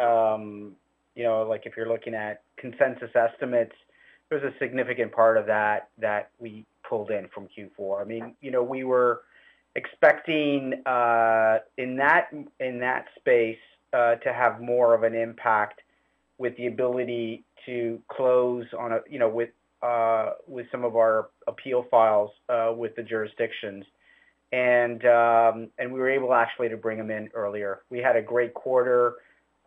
um, 0.00 0.72
you 1.14 1.24
know, 1.24 1.42
like 1.42 1.66
if 1.66 1.76
you're 1.76 1.88
looking 1.88 2.14
at 2.14 2.42
consensus 2.56 3.10
estimates, 3.14 3.74
there's 4.30 4.42
a 4.42 4.56
significant 4.58 5.12
part 5.12 5.36
of 5.36 5.46
that 5.46 5.88
that 5.98 6.30
we 6.38 6.64
pulled 6.88 7.10
in 7.10 7.28
from 7.34 7.48
Q4. 7.56 8.00
I 8.00 8.04
mean, 8.04 8.34
you 8.40 8.50
know, 8.50 8.62
we 8.62 8.84
were 8.84 9.22
expecting 9.74 10.82
uh, 10.86 11.58
in 11.78 11.96
that 11.96 12.28
in 12.60 12.80
that 12.80 13.06
space 13.18 13.58
uh, 13.92 14.16
to 14.16 14.32
have 14.32 14.60
more 14.60 14.94
of 14.94 15.02
an 15.02 15.14
impact 15.14 15.80
with 16.38 16.56
the 16.56 16.66
ability 16.66 17.44
to 17.66 18.00
close 18.08 18.64
on 18.78 18.92
a 18.92 19.00
you 19.08 19.18
know 19.18 19.28
with 19.28 19.50
uh, 19.82 20.30
with 20.46 20.66
some 20.70 20.84
of 20.84 20.96
our 20.96 21.28
appeal 21.46 21.86
files 21.90 22.30
uh, 22.48 22.72
with 22.74 22.94
the 22.96 23.02
jurisdictions, 23.02 23.84
and 24.52 25.04
um, 25.06 25.68
and 25.78 25.92
we 25.92 25.98
were 25.98 26.10
able 26.10 26.32
actually 26.34 26.68
to 26.68 26.76
bring 26.76 26.98
them 26.98 27.10
in 27.10 27.28
earlier. 27.34 27.82
We 27.90 27.98
had 27.98 28.16
a 28.16 28.22
great 28.22 28.54
quarter. 28.54 29.16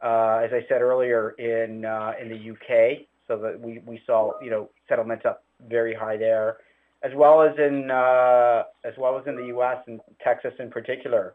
Uh, 0.04 0.42
as 0.44 0.52
I 0.52 0.66
said 0.68 0.82
earlier, 0.82 1.32
in 1.32 1.86
uh, 1.86 2.14
in 2.22 2.30
the 2.30 2.52
UK, 2.52 3.06
so 3.28 3.38
that 3.38 3.60
we, 3.60 3.80
we 3.86 4.02
saw 4.06 4.34
you 4.42 4.50
know 4.50 4.70
settlements 4.90 5.26
up 5.26 5.44
very 5.70 5.94
high 5.94 6.18
there, 6.18 6.58
as 7.02 7.12
well 7.16 7.42
as 7.42 7.58
in 7.58 7.90
uh, 7.90 8.64
as 8.84 8.94
well 8.98 9.18
as 9.18 9.26
in 9.28 9.36
the 9.36 9.48
US 9.58 9.78
and 9.88 10.02
Texas 10.24 10.54
in 10.60 10.70
particular, 10.70 11.34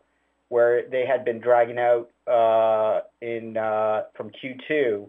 where 0.50 0.88
they 0.88 1.06
had 1.06 1.24
been 1.24 1.40
dragging 1.40 1.78
out 1.78 2.10
uh, 2.30 3.00
in 3.22 3.56
uh, 3.56 4.02
from 4.14 4.30
Q2, 4.30 5.08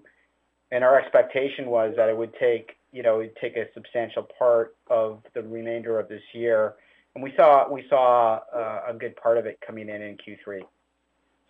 and 0.72 0.84
our 0.84 1.00
expectation 1.00 1.68
was 1.68 1.94
that 1.98 2.10
it 2.10 2.18
would 2.18 2.34
take 2.40 2.78
you 2.94 3.04
know 3.04 3.20
it'd 3.20 3.36
take 3.36 3.58
a 3.58 3.66
substantial 3.74 4.28
part 4.40 4.76
of 4.90 5.22
the 5.34 5.44
remainder 5.44 6.00
of 6.00 6.08
this 6.08 6.24
year, 6.34 6.76
and 7.16 7.24
we 7.24 7.34
saw 7.36 7.70
we 7.70 7.84
saw 7.90 8.40
a 8.88 8.94
good 8.98 9.16
part 9.18 9.38
of 9.38 9.46
it 9.46 9.60
coming 9.66 9.90
in 9.90 10.02
in 10.02 10.16
Q3. 10.16 10.62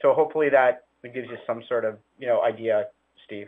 So 0.01 0.13
hopefully 0.13 0.49
that 0.49 0.85
it 1.03 1.13
gives 1.13 1.27
you 1.29 1.37
some 1.45 1.63
sort 1.67 1.85
of 1.85 1.97
you 2.17 2.27
know 2.27 2.41
idea, 2.41 2.87
Steve. 3.25 3.47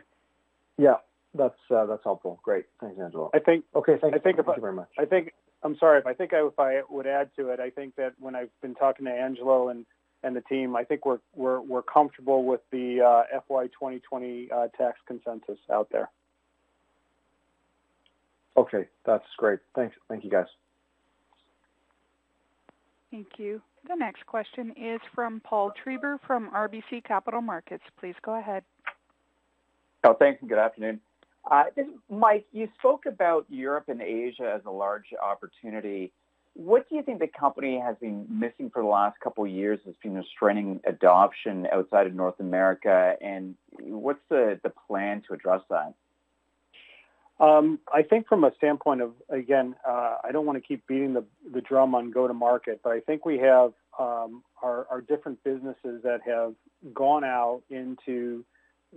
Yeah, 0.77 0.95
that's 1.33 1.59
uh, 1.69 1.85
that's 1.85 2.03
helpful. 2.03 2.39
Great, 2.43 2.65
thanks, 2.79 2.99
Angelo. 2.99 3.29
I 3.33 3.39
think. 3.39 3.65
Okay, 3.75 3.93
thank, 4.01 4.13
I 4.13 4.17
think 4.17 4.37
thank 4.37 4.39
if 4.39 4.55
you 4.55 4.61
very 4.61 4.73
much. 4.73 4.89
I 4.97 5.05
think 5.05 5.33
I'm 5.63 5.77
sorry 5.77 5.99
if 5.99 6.05
I 6.05 6.13
think 6.13 6.33
I, 6.33 6.45
if 6.45 6.59
I 6.59 6.81
would 6.89 7.07
add 7.07 7.29
to 7.37 7.49
it, 7.49 7.59
I 7.59 7.69
think 7.69 7.95
that 7.95 8.13
when 8.19 8.35
I've 8.35 8.49
been 8.61 8.75
talking 8.75 9.05
to 9.05 9.11
Angelo 9.11 9.69
and 9.69 9.85
and 10.23 10.35
the 10.35 10.41
team, 10.41 10.75
I 10.75 10.83
think 10.83 11.05
we're 11.05 11.19
we're 11.35 11.61
we're 11.61 11.83
comfortable 11.83 12.43
with 12.43 12.61
the 12.71 13.01
uh, 13.01 13.39
FY 13.47 13.67
2020 13.67 14.49
uh, 14.51 14.67
tax 14.77 14.99
consensus 15.07 15.59
out 15.71 15.89
there. 15.91 16.09
Okay, 18.55 18.87
that's 19.05 19.25
great. 19.37 19.59
Thanks. 19.75 19.95
Thank 20.07 20.23
you, 20.23 20.29
guys. 20.29 20.45
Thank 23.11 23.27
you. 23.37 23.61
The 23.87 23.95
next 23.95 24.25
question 24.25 24.73
is 24.77 25.01
from 25.13 25.41
Paul 25.41 25.71
Treiber 25.83 26.17
from 26.25 26.49
RBC 26.51 27.03
Capital 27.03 27.41
Markets. 27.41 27.83
Please 27.99 28.15
go 28.21 28.39
ahead. 28.39 28.63
Oh, 30.05 30.13
thanks, 30.13 30.39
and 30.41 30.49
good 30.49 30.57
afternoon. 30.57 31.01
Uh, 31.49 31.65
Mike, 32.09 32.45
you 32.53 32.69
spoke 32.79 33.05
about 33.05 33.45
Europe 33.49 33.85
and 33.89 34.01
Asia 34.01 34.53
as 34.55 34.61
a 34.65 34.71
large 34.71 35.07
opportunity. 35.21 36.13
What 36.53 36.87
do 36.87 36.95
you 36.95 37.03
think 37.03 37.19
the 37.19 37.27
company 37.27 37.79
has 37.79 37.97
been 37.99 38.25
missing 38.29 38.69
for 38.69 38.81
the 38.81 38.87
last 38.87 39.19
couple 39.19 39.43
of 39.43 39.49
years 39.49 39.79
has 39.85 39.95
been 40.01 40.15
restraining 40.15 40.79
adoption 40.85 41.67
outside 41.73 42.07
of 42.07 42.13
North 42.13 42.39
America, 42.39 43.15
and 43.21 43.55
what's 43.81 44.21
the, 44.29 44.59
the 44.63 44.71
plan 44.87 45.23
to 45.27 45.33
address 45.33 45.61
that? 45.69 45.93
Um, 47.43 47.79
I 47.93 48.03
think 48.03 48.27
from 48.29 48.45
a 48.45 48.53
standpoint 48.55 49.01
of, 49.01 49.11
again, 49.27 49.75
uh, 49.85 50.15
I 50.23 50.31
don't 50.31 50.45
want 50.45 50.57
to 50.61 50.65
keep 50.65 50.87
beating 50.87 51.13
the, 51.13 51.25
the 51.53 51.59
drum 51.59 51.93
on 51.93 52.09
go-to-market, 52.09 52.79
but 52.81 52.93
I 52.93 53.01
think 53.01 53.25
we 53.25 53.37
have 53.39 53.73
um, 53.99 54.43
our, 54.61 54.87
our 54.89 55.01
different 55.01 55.43
businesses 55.43 56.01
that 56.03 56.21
have 56.25 56.53
gone 56.93 57.25
out 57.25 57.61
into 57.69 58.45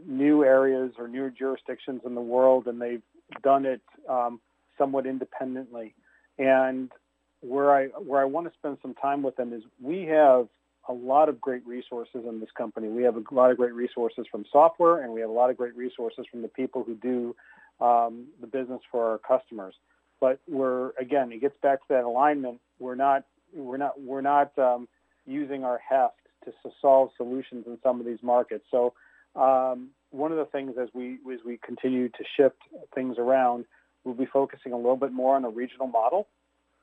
new 0.07 0.45
areas 0.45 0.93
or 0.97 1.09
new 1.09 1.29
jurisdictions 1.29 2.03
in 2.07 2.15
the 2.15 2.21
world, 2.21 2.69
and 2.69 2.81
they've 2.81 3.03
done 3.43 3.67
it 3.67 3.81
um, 4.09 4.41
somewhat 4.79 5.07
independently. 5.07 5.97
And 6.39 6.93
where 7.41 7.75
I 7.75 7.87
where 7.87 8.21
I 8.21 8.27
want 8.27 8.47
to 8.47 8.53
spend 8.59 8.79
some 8.81 8.95
time 8.95 9.23
with 9.25 9.35
them 9.37 9.53
is 9.53 9.63
we 9.83 10.05
have 10.05 10.47
a 10.89 10.93
lot 10.93 11.29
of 11.29 11.41
great 11.41 11.67
resources 11.67 12.23
in 12.29 12.39
this 12.39 12.51
company. 12.57 12.89
We 12.89 13.03
have 13.03 13.17
a 13.17 13.35
lot 13.35 13.51
of 13.51 13.57
great 13.57 13.75
resources 13.75 14.27
from 14.31 14.45
software, 14.53 15.03
and 15.03 15.13
we 15.13 15.21
have 15.21 15.31
a 15.31 15.33
lot 15.33 15.51
of 15.51 15.57
great 15.57 15.77
resources 15.77 16.27
from 16.31 16.43
the 16.43 16.49
people 16.49 16.85
who 16.85 16.95
do 16.95 17.35
um, 17.81 18.27
the 18.41 18.47
business 18.47 18.81
for 18.91 19.11
our 19.11 19.19
customers. 19.19 19.75
But 20.21 20.41
we're 20.49 20.91
again, 20.99 21.33
it 21.33 21.41
gets 21.41 21.57
back 21.63 21.81
to 21.81 21.87
that 21.91 22.05
alignment. 22.05 22.61
We're 22.79 22.95
not 22.95 23.25
we're 23.55 23.77
not 23.77 24.01
we're 24.01 24.23
not 24.23 24.59
um, 24.59 24.89
using 25.27 25.65
our 25.65 25.79
heft 25.79 26.15
to 26.45 26.53
solve 26.81 27.11
solutions 27.17 27.65
in 27.67 27.79
some 27.83 28.01
of 28.01 28.07
these 28.07 28.23
markets. 28.23 28.65
So 28.71 28.95
um, 29.35 29.91
one 30.11 30.33
of 30.33 30.39
the 30.39 30.47
things 30.47 30.75
as 30.81 30.89
we 30.95 31.19
as 31.33 31.41
we 31.45 31.59
continue 31.65 32.09
to 32.09 32.25
shift 32.37 32.57
things 32.95 33.17
around, 33.19 33.67
we'll 34.05 34.15
be 34.15 34.27
focusing 34.27 34.73
a 34.73 34.77
little 34.77 34.97
bit 34.97 35.13
more 35.13 35.37
on 35.37 35.45
a 35.45 35.51
regional 35.51 35.87
model. 35.87 36.29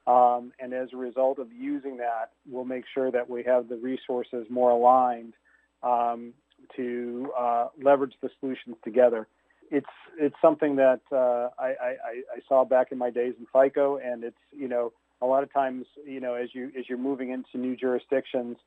Um, 0.05 0.51
and 0.59 0.73
as 0.73 0.89
a 0.93 0.97
result 0.97 1.39
of 1.39 1.51
using 1.51 1.97
that, 1.97 2.31
we'll 2.45 2.65
make 2.65 2.83
sure 2.93 3.09
that 3.09 3.29
we 3.29 3.43
have 3.43 3.69
the 3.69 3.77
resources 3.77 4.45
more 4.49 4.69
aligned 4.69 5.33
um, 5.81 6.33
to 6.75 7.31
uh, 7.37 7.67
leverage 7.81 8.13
the 8.21 8.29
solutions 8.39 8.75
together. 8.83 9.27
It's 9.73 9.87
it's 10.19 10.35
something 10.39 10.75
that 10.75 11.01
uh, 11.11 11.49
I, 11.57 11.67
I, 11.67 11.95
I, 12.35 12.39
saw 12.47 12.63
back 12.63 12.91
in 12.91 12.99
my 12.99 13.09
days 13.09 13.33
in 13.39 13.47
FICO, 13.51 13.97
and 13.97 14.23
it's 14.23 14.37
you 14.51 14.67
know 14.67 14.93
a 15.19 15.25
lot 15.25 15.41
of 15.41 15.51
times 15.51 15.87
you 16.05 16.19
know 16.19 16.35
as 16.35 16.49
you 16.53 16.71
as 16.77 16.87
you're 16.87 16.99
moving 16.99 17.31
into 17.31 17.57
new 17.57 17.75
jurisdictions, 17.75 18.57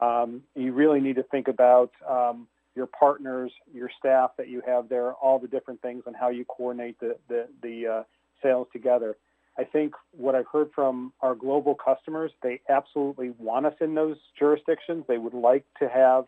um, 0.00 0.42
you 0.54 0.74
really 0.74 1.00
need 1.00 1.16
to 1.16 1.22
think 1.22 1.48
about 1.48 1.92
um, 2.06 2.46
your 2.76 2.86
partners, 2.86 3.50
your 3.72 3.90
staff 3.98 4.32
that 4.36 4.48
you 4.48 4.60
have 4.66 4.90
there, 4.90 5.14
all 5.14 5.38
the 5.38 5.48
different 5.48 5.80
things, 5.80 6.02
and 6.06 6.14
how 6.14 6.28
you 6.28 6.44
coordinate 6.44 7.00
the 7.00 7.16
the, 7.28 7.48
the 7.62 7.86
uh, 7.86 8.02
sales 8.42 8.68
together. 8.70 9.16
I 9.58 9.64
think 9.64 9.94
what 10.12 10.34
I've 10.34 10.46
heard 10.52 10.70
from 10.74 11.14
our 11.22 11.34
global 11.34 11.74
customers, 11.74 12.32
they 12.42 12.60
absolutely 12.68 13.30
want 13.38 13.64
us 13.64 13.74
in 13.80 13.94
those 13.94 14.18
jurisdictions. 14.38 15.04
They 15.08 15.18
would 15.18 15.34
like 15.34 15.64
to 15.80 15.88
have 15.88 16.26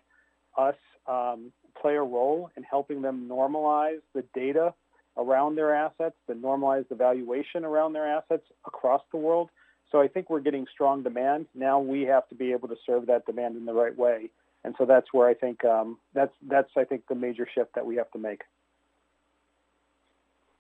us 0.57 0.77
um, 1.07 1.53
play 1.83 1.97
a 1.97 2.03
role 2.03 2.51
in 2.57 2.63
helping 2.63 3.03
them 3.03 3.29
normalize 3.29 4.01
the 4.15 4.25
data 4.35 4.73
around 5.17 5.57
their 5.57 5.75
assets, 5.75 6.17
to 6.27 6.35
normalize 6.35 6.89
the 6.89 6.95
valuation 6.95 7.65
around 7.65 7.93
their 7.93 8.07
assets 8.07 8.45
across 8.67 9.03
the 9.11 9.19
world. 9.19 9.51
So 9.91 10.01
I 10.01 10.09
think 10.09 10.31
we're 10.31 10.41
getting 10.41 10.67
strong 10.73 11.03
demand. 11.03 11.47
Now 11.55 11.79
we 11.81 12.03
have 12.03 12.27
to 12.31 12.35
be 12.35 12.53
able 12.53 12.69
to 12.69 12.77
serve 12.87 13.07
that 13.07 13.27
demand 13.27 13.57
in 13.57 13.67
the 13.67 13.75
right 13.75 13.97
way. 13.97 14.31
And 14.65 14.75
so 14.79 14.87
that's 14.87 15.13
where 15.13 15.29
I 15.29 15.35
think 15.35 15.65
um, 15.65 15.99
that's 16.15 16.33
that's 16.49 16.71
I 16.77 16.85
think 16.85 17.03
the 17.09 17.15
major 17.15 17.47
shift 17.53 17.75
that 17.75 17.85
we 17.85 17.97
have 17.97 18.11
to 18.13 18.19
make. 18.19 18.43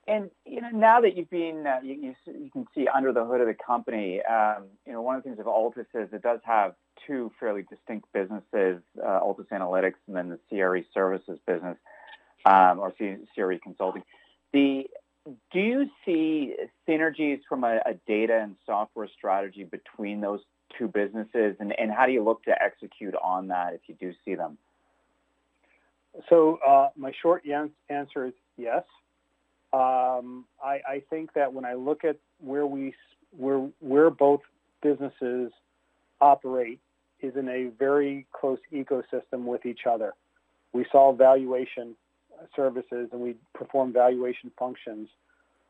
And 0.08 0.30
you 0.44 0.60
know, 0.60 0.70
now 0.70 1.00
that 1.00 1.16
you've 1.16 1.30
been, 1.30 1.64
uh, 1.66 1.78
you, 1.82 1.94
you, 1.94 2.14
you, 2.26 2.50
can 2.52 2.66
see 2.74 2.88
under 2.92 3.12
the 3.12 3.24
hood 3.24 3.40
of 3.40 3.46
the 3.46 3.54
company. 3.54 4.20
Um, 4.24 4.64
you 4.84 4.92
know, 4.92 5.00
one 5.00 5.16
of 5.16 5.22
the 5.22 5.28
things 5.28 5.38
of 5.38 5.46
Altus 5.46 5.86
is 5.94 6.12
it 6.12 6.22
does 6.22 6.40
have 6.44 6.74
two 7.06 7.30
fairly 7.38 7.62
distinct 7.70 8.12
businesses: 8.12 8.82
uh, 9.00 9.20
Altus 9.20 9.46
Analytics 9.52 9.94
and 10.08 10.16
then 10.16 10.28
the 10.28 10.38
CRE 10.48 10.80
Services 10.92 11.38
business, 11.46 11.76
um, 12.44 12.80
or 12.80 12.92
CRE 12.92 13.54
Consulting. 13.62 14.02
The 14.52 14.88
do 15.52 15.60
you 15.60 15.86
see 16.04 16.56
synergies 16.88 17.40
from 17.48 17.62
a, 17.62 17.76
a, 17.86 17.94
data 18.08 18.40
and 18.42 18.56
software 18.66 19.08
strategy 19.16 19.62
between 19.62 20.20
those 20.20 20.40
two 20.76 20.88
businesses, 20.88 21.54
and, 21.60 21.72
and 21.78 21.92
how 21.92 22.06
do 22.06 22.12
you 22.12 22.24
look 22.24 22.42
to 22.44 22.60
execute 22.60 23.14
on 23.22 23.48
that 23.48 23.74
if 23.74 23.82
you 23.86 23.94
do 24.00 24.12
see 24.24 24.34
them? 24.34 24.58
So 26.28 26.58
uh, 26.66 26.88
my 26.96 27.12
short 27.22 27.44
answer 27.88 28.26
is 28.26 28.34
yes. 28.56 28.82
Um, 29.72 30.44
I, 30.62 30.80
I, 30.86 31.02
think 31.08 31.32
that 31.32 31.54
when 31.54 31.64
I 31.64 31.74
look 31.74 32.04
at 32.04 32.18
where 32.40 32.66
we 32.66 32.94
where 33.30 33.70
where 33.80 34.10
both 34.10 34.42
businesses 34.82 35.50
operate 36.20 36.78
is 37.20 37.36
in 37.36 37.48
a 37.48 37.70
very 37.78 38.26
close 38.32 38.58
ecosystem 38.72 39.44
with 39.44 39.64
each 39.64 39.86
other. 39.88 40.12
We 40.72 40.84
solve 40.90 41.16
valuation 41.16 41.94
services 42.54 43.08
and 43.12 43.20
we 43.20 43.36
perform 43.54 43.92
valuation 43.92 44.50
functions 44.58 45.08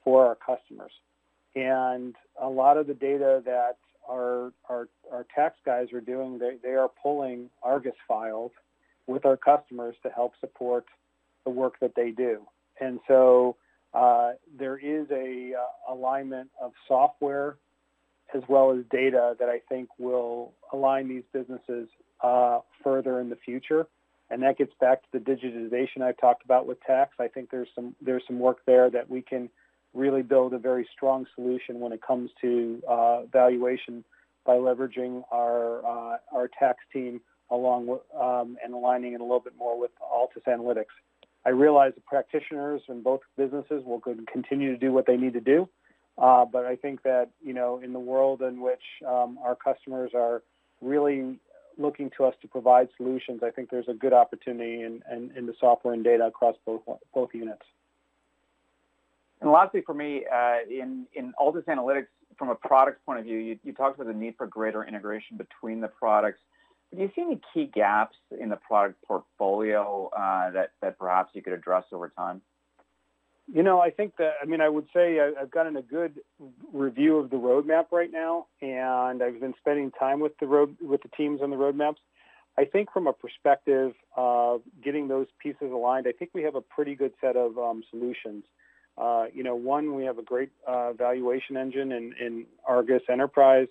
for 0.04 0.26
our 0.26 0.34
customers. 0.34 0.92
And 1.54 2.16
a 2.40 2.48
lot 2.48 2.78
of 2.78 2.86
the 2.86 2.94
data 2.94 3.42
that 3.44 3.76
our, 4.08 4.52
our, 4.68 4.88
our 5.12 5.26
tax 5.34 5.56
guys 5.64 5.92
are 5.92 6.00
doing, 6.00 6.38
they, 6.38 6.56
they 6.62 6.74
are 6.74 6.90
pulling 7.02 7.50
Argus 7.62 7.92
files 8.08 8.52
with 9.06 9.26
our 9.26 9.36
customers 9.36 9.94
to 10.02 10.10
help 10.10 10.32
support 10.40 10.86
the 11.44 11.50
work 11.50 11.74
that 11.80 11.94
they 11.94 12.10
do. 12.10 12.46
And 12.80 13.00
so 13.06 13.56
uh, 13.94 14.32
there 14.58 14.76
is 14.78 15.06
a 15.10 15.52
uh, 15.54 15.92
alignment 15.92 16.50
of 16.60 16.72
software 16.88 17.56
as 18.34 18.42
well 18.48 18.72
as 18.72 18.84
data 18.90 19.36
that 19.38 19.48
I 19.48 19.60
think 19.68 19.88
will 19.98 20.52
align 20.72 21.08
these 21.08 21.24
businesses 21.32 21.88
uh, 22.22 22.60
further 22.82 23.20
in 23.20 23.28
the 23.28 23.36
future. 23.36 23.86
And 24.30 24.42
that 24.42 24.56
gets 24.56 24.72
back 24.80 25.02
to 25.02 25.08
the 25.12 25.18
digitization 25.18 26.02
I've 26.02 26.16
talked 26.16 26.44
about 26.44 26.66
with 26.66 26.80
tax. 26.82 27.16
I 27.20 27.28
think 27.28 27.50
there's 27.50 27.68
some 27.74 27.94
there's 28.00 28.22
some 28.26 28.38
work 28.38 28.58
there 28.64 28.88
that 28.88 29.10
we 29.10 29.20
can 29.20 29.50
really 29.92 30.22
build 30.22 30.54
a 30.54 30.58
very 30.58 30.88
strong 30.90 31.26
solution 31.34 31.80
when 31.80 31.92
it 31.92 32.00
comes 32.00 32.30
to 32.40 32.82
uh, 32.88 33.22
valuation 33.24 34.04
by 34.46 34.54
leveraging 34.54 35.22
our 35.30 35.84
uh, 35.84 36.16
our 36.32 36.48
tax 36.58 36.78
team 36.92 37.20
along 37.50 37.86
with 37.86 38.00
um, 38.18 38.56
and 38.64 38.72
aligning 38.72 39.12
it 39.12 39.20
a 39.20 39.24
little 39.24 39.40
bit 39.40 39.52
more 39.58 39.78
with 39.78 39.90
Altus 40.00 40.44
Analytics. 40.48 40.86
I 41.44 41.50
realize 41.50 41.92
the 41.94 42.02
practitioners 42.02 42.82
in 42.88 43.02
both 43.02 43.20
businesses 43.36 43.82
will 43.84 44.00
continue 44.00 44.70
to 44.72 44.78
do 44.78 44.92
what 44.92 45.06
they 45.06 45.16
need 45.16 45.32
to 45.32 45.40
do, 45.40 45.68
uh, 46.18 46.44
but 46.44 46.64
I 46.66 46.76
think 46.76 47.02
that 47.02 47.30
you 47.42 47.52
know 47.52 47.80
in 47.80 47.92
the 47.92 47.98
world 47.98 48.42
in 48.42 48.60
which 48.60 48.82
um, 49.06 49.38
our 49.42 49.56
customers 49.56 50.12
are 50.14 50.42
really 50.80 51.38
looking 51.78 52.10
to 52.16 52.24
us 52.24 52.34
to 52.42 52.48
provide 52.48 52.88
solutions, 52.96 53.42
I 53.42 53.50
think 53.50 53.70
there's 53.70 53.88
a 53.88 53.94
good 53.94 54.12
opportunity 54.12 54.82
in, 54.82 55.02
in, 55.10 55.32
in 55.36 55.46
the 55.46 55.54
software 55.58 55.94
and 55.94 56.04
data 56.04 56.26
across 56.26 56.56
both 56.66 56.82
both 57.14 57.30
units. 57.32 57.62
And 59.40 59.50
lastly, 59.50 59.82
for 59.84 59.94
me, 59.94 60.24
uh, 60.32 60.58
in 60.70 61.06
in 61.14 61.32
Altus 61.40 61.64
Analytics, 61.64 62.06
from 62.38 62.50
a 62.50 62.54
product 62.54 63.04
point 63.04 63.18
of 63.18 63.24
view, 63.24 63.38
you, 63.38 63.58
you 63.64 63.72
talked 63.72 63.98
about 63.98 64.12
the 64.12 64.18
need 64.18 64.34
for 64.36 64.46
greater 64.46 64.84
integration 64.84 65.36
between 65.36 65.80
the 65.80 65.88
products. 65.88 66.38
Do 66.94 67.00
you 67.00 67.10
see 67.14 67.22
any 67.22 67.40
key 67.54 67.70
gaps 67.72 68.16
in 68.38 68.50
the 68.50 68.56
product 68.56 69.02
portfolio 69.02 70.10
uh, 70.14 70.50
that 70.50 70.98
perhaps 70.98 71.30
you 71.34 71.42
could 71.42 71.54
address 71.54 71.84
over 71.92 72.10
time? 72.10 72.42
You 73.52 73.62
know, 73.62 73.80
I 73.80 73.90
think 73.90 74.16
that, 74.18 74.34
I 74.42 74.46
mean, 74.46 74.60
I 74.60 74.68
would 74.68 74.86
say 74.94 75.18
I've 75.20 75.50
gotten 75.50 75.76
a 75.76 75.82
good 75.82 76.20
review 76.72 77.16
of 77.18 77.30
the 77.30 77.36
roadmap 77.36 77.86
right 77.90 78.10
now, 78.10 78.46
and 78.60 79.22
I've 79.22 79.40
been 79.40 79.54
spending 79.58 79.90
time 79.90 80.20
with 80.20 80.32
the 80.38 80.46
road, 80.46 80.76
with 80.80 81.02
the 81.02 81.08
teams 81.16 81.40
on 81.42 81.50
the 81.50 81.56
roadmaps. 81.56 81.96
I 82.58 82.66
think 82.66 82.92
from 82.92 83.06
a 83.06 83.12
perspective 83.12 83.94
of 84.16 84.60
getting 84.84 85.08
those 85.08 85.26
pieces 85.42 85.72
aligned, 85.72 86.06
I 86.06 86.12
think 86.12 86.30
we 86.34 86.42
have 86.42 86.54
a 86.54 86.60
pretty 86.60 86.94
good 86.94 87.12
set 87.20 87.36
of 87.36 87.58
um, 87.58 87.82
solutions. 87.90 88.44
Uh, 88.98 89.24
you 89.32 89.42
know, 89.42 89.54
one, 89.54 89.94
we 89.94 90.04
have 90.04 90.18
a 90.18 90.22
great 90.22 90.50
uh, 90.66 90.92
valuation 90.92 91.56
engine 91.56 91.92
in, 91.92 92.14
in 92.20 92.46
Argus 92.66 93.02
Enterprise. 93.10 93.68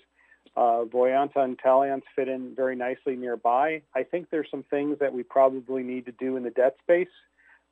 Uh, 0.55 0.83
Voyanta 0.83 1.37
and 1.37 1.57
Taliance 1.57 2.03
fit 2.15 2.27
in 2.27 2.53
very 2.55 2.75
nicely 2.75 3.15
nearby. 3.15 3.81
I 3.95 4.03
think 4.03 4.29
there's 4.29 4.49
some 4.51 4.63
things 4.63 4.97
that 4.99 5.13
we 5.13 5.23
probably 5.23 5.81
need 5.81 6.05
to 6.07 6.11
do 6.11 6.35
in 6.35 6.43
the 6.43 6.49
debt 6.49 6.75
space 6.81 7.07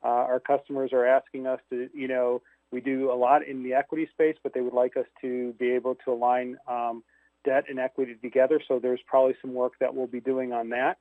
uh, 0.02 0.08
our 0.08 0.40
customers 0.40 0.92
are 0.92 1.06
asking 1.06 1.46
us 1.46 1.60
to, 1.70 1.88
you 1.94 2.08
know, 2.08 2.42
we 2.72 2.80
do 2.80 3.10
a 3.10 3.14
lot 3.14 3.46
in 3.46 3.62
the 3.62 3.74
equity 3.74 4.08
space, 4.12 4.36
but 4.42 4.54
they 4.54 4.60
would 4.60 4.72
like 4.72 4.96
us 4.96 5.06
to 5.20 5.52
be 5.58 5.72
able 5.72 5.96
to 6.04 6.12
align 6.12 6.56
um, 6.68 7.02
debt 7.44 7.64
and 7.68 7.78
equity 7.78 8.14
together. 8.14 8.60
So 8.66 8.78
there's 8.78 9.00
probably 9.06 9.34
some 9.40 9.52
work 9.52 9.72
that 9.80 9.94
we'll 9.94 10.06
be 10.06 10.20
doing 10.20 10.52
on 10.52 10.70
that. 10.70 10.98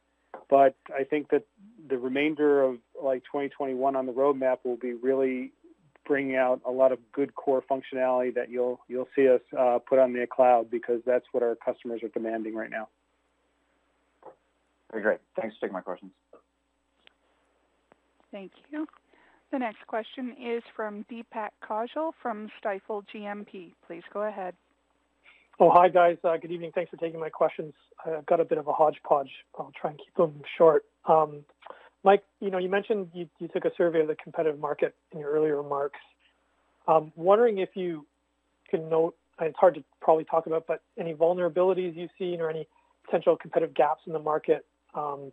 But 0.49 0.75
I 0.93 1.03
think 1.03 1.29
that 1.29 1.43
the 1.87 1.97
remainder 1.97 2.61
of 2.61 2.77
like 3.01 3.23
2021 3.23 3.95
on 3.95 4.05
the 4.05 4.11
roadmap 4.11 4.57
will 4.63 4.77
be 4.77 4.93
really 4.93 5.51
bringing 6.05 6.35
out 6.35 6.61
a 6.65 6.71
lot 6.71 6.91
of 6.91 6.99
good 7.11 7.35
core 7.35 7.63
functionality 7.69 8.33
that 8.33 8.49
you'll 8.49 8.79
you'll 8.87 9.07
see 9.15 9.27
us 9.27 9.41
uh, 9.57 9.79
put 9.87 9.99
on 9.99 10.13
the 10.13 10.25
cloud 10.27 10.69
because 10.69 11.01
that's 11.05 11.25
what 11.31 11.43
our 11.43 11.55
customers 11.55 12.01
are 12.03 12.09
demanding 12.09 12.55
right 12.55 12.69
now. 12.69 12.87
Very 14.91 15.03
great. 15.03 15.19
Thanks 15.39 15.55
for 15.55 15.67
taking 15.67 15.73
my 15.73 15.81
questions. 15.81 16.11
Thank 18.31 18.51
you. 18.71 18.87
The 19.51 19.59
next 19.59 19.85
question 19.87 20.35
is 20.39 20.61
from 20.75 21.05
Deepak 21.11 21.49
Kaushal 21.67 22.11
from 22.21 22.49
Stifel 22.63 23.03
GMP. 23.13 23.73
Please 23.87 24.03
go 24.13 24.21
ahead. 24.21 24.53
Oh, 25.59 25.71
hi, 25.71 25.89
guys. 25.89 26.17
Uh, 26.23 26.37
good 26.37 26.51
evening. 26.51 26.71
Thanks 26.73 26.89
for 26.89 26.97
taking 26.97 27.19
my 27.19 27.29
questions. 27.29 27.73
I've 28.05 28.25
got 28.27 28.39
a 28.39 28.45
bit 28.45 28.57
of 28.57 28.67
a 28.67 28.73
hodgepodge. 28.73 29.31
I'll 29.57 29.73
try 29.79 29.89
and 29.89 29.99
keep 29.99 30.15
them 30.15 30.41
short. 30.57 30.85
Um, 31.05 31.43
Mike, 32.03 32.23
you 32.39 32.49
know, 32.49 32.57
you 32.57 32.69
mentioned 32.69 33.09
you, 33.13 33.29
you, 33.39 33.47
took 33.49 33.65
a 33.65 33.71
survey 33.75 34.01
of 34.01 34.07
the 34.07 34.15
competitive 34.15 34.59
market 34.59 34.95
in 35.11 35.19
your 35.19 35.31
earlier 35.31 35.61
remarks. 35.61 35.99
Um, 36.87 37.11
wondering 37.15 37.57
if 37.57 37.69
you 37.75 38.05
can 38.69 38.89
note, 38.89 39.15
it's 39.41 39.57
hard 39.57 39.75
to 39.75 39.83
probably 40.01 40.23
talk 40.23 40.47
about, 40.47 40.65
but 40.67 40.81
any 40.97 41.13
vulnerabilities 41.13 41.95
you've 41.95 42.09
seen 42.17 42.41
or 42.41 42.49
any 42.49 42.67
potential 43.05 43.35
competitive 43.35 43.75
gaps 43.75 44.01
in 44.07 44.13
the 44.13 44.19
market 44.19 44.65
um, 44.93 45.31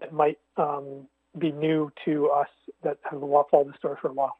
that 0.00 0.12
might 0.12 0.38
um, 0.56 1.06
be 1.38 1.50
new 1.50 1.90
to 2.04 2.28
us 2.28 2.48
that 2.82 2.98
have 3.10 3.20
followed 3.20 3.68
the 3.68 3.74
story 3.78 3.96
for 4.00 4.08
a 4.08 4.12
while? 4.12 4.36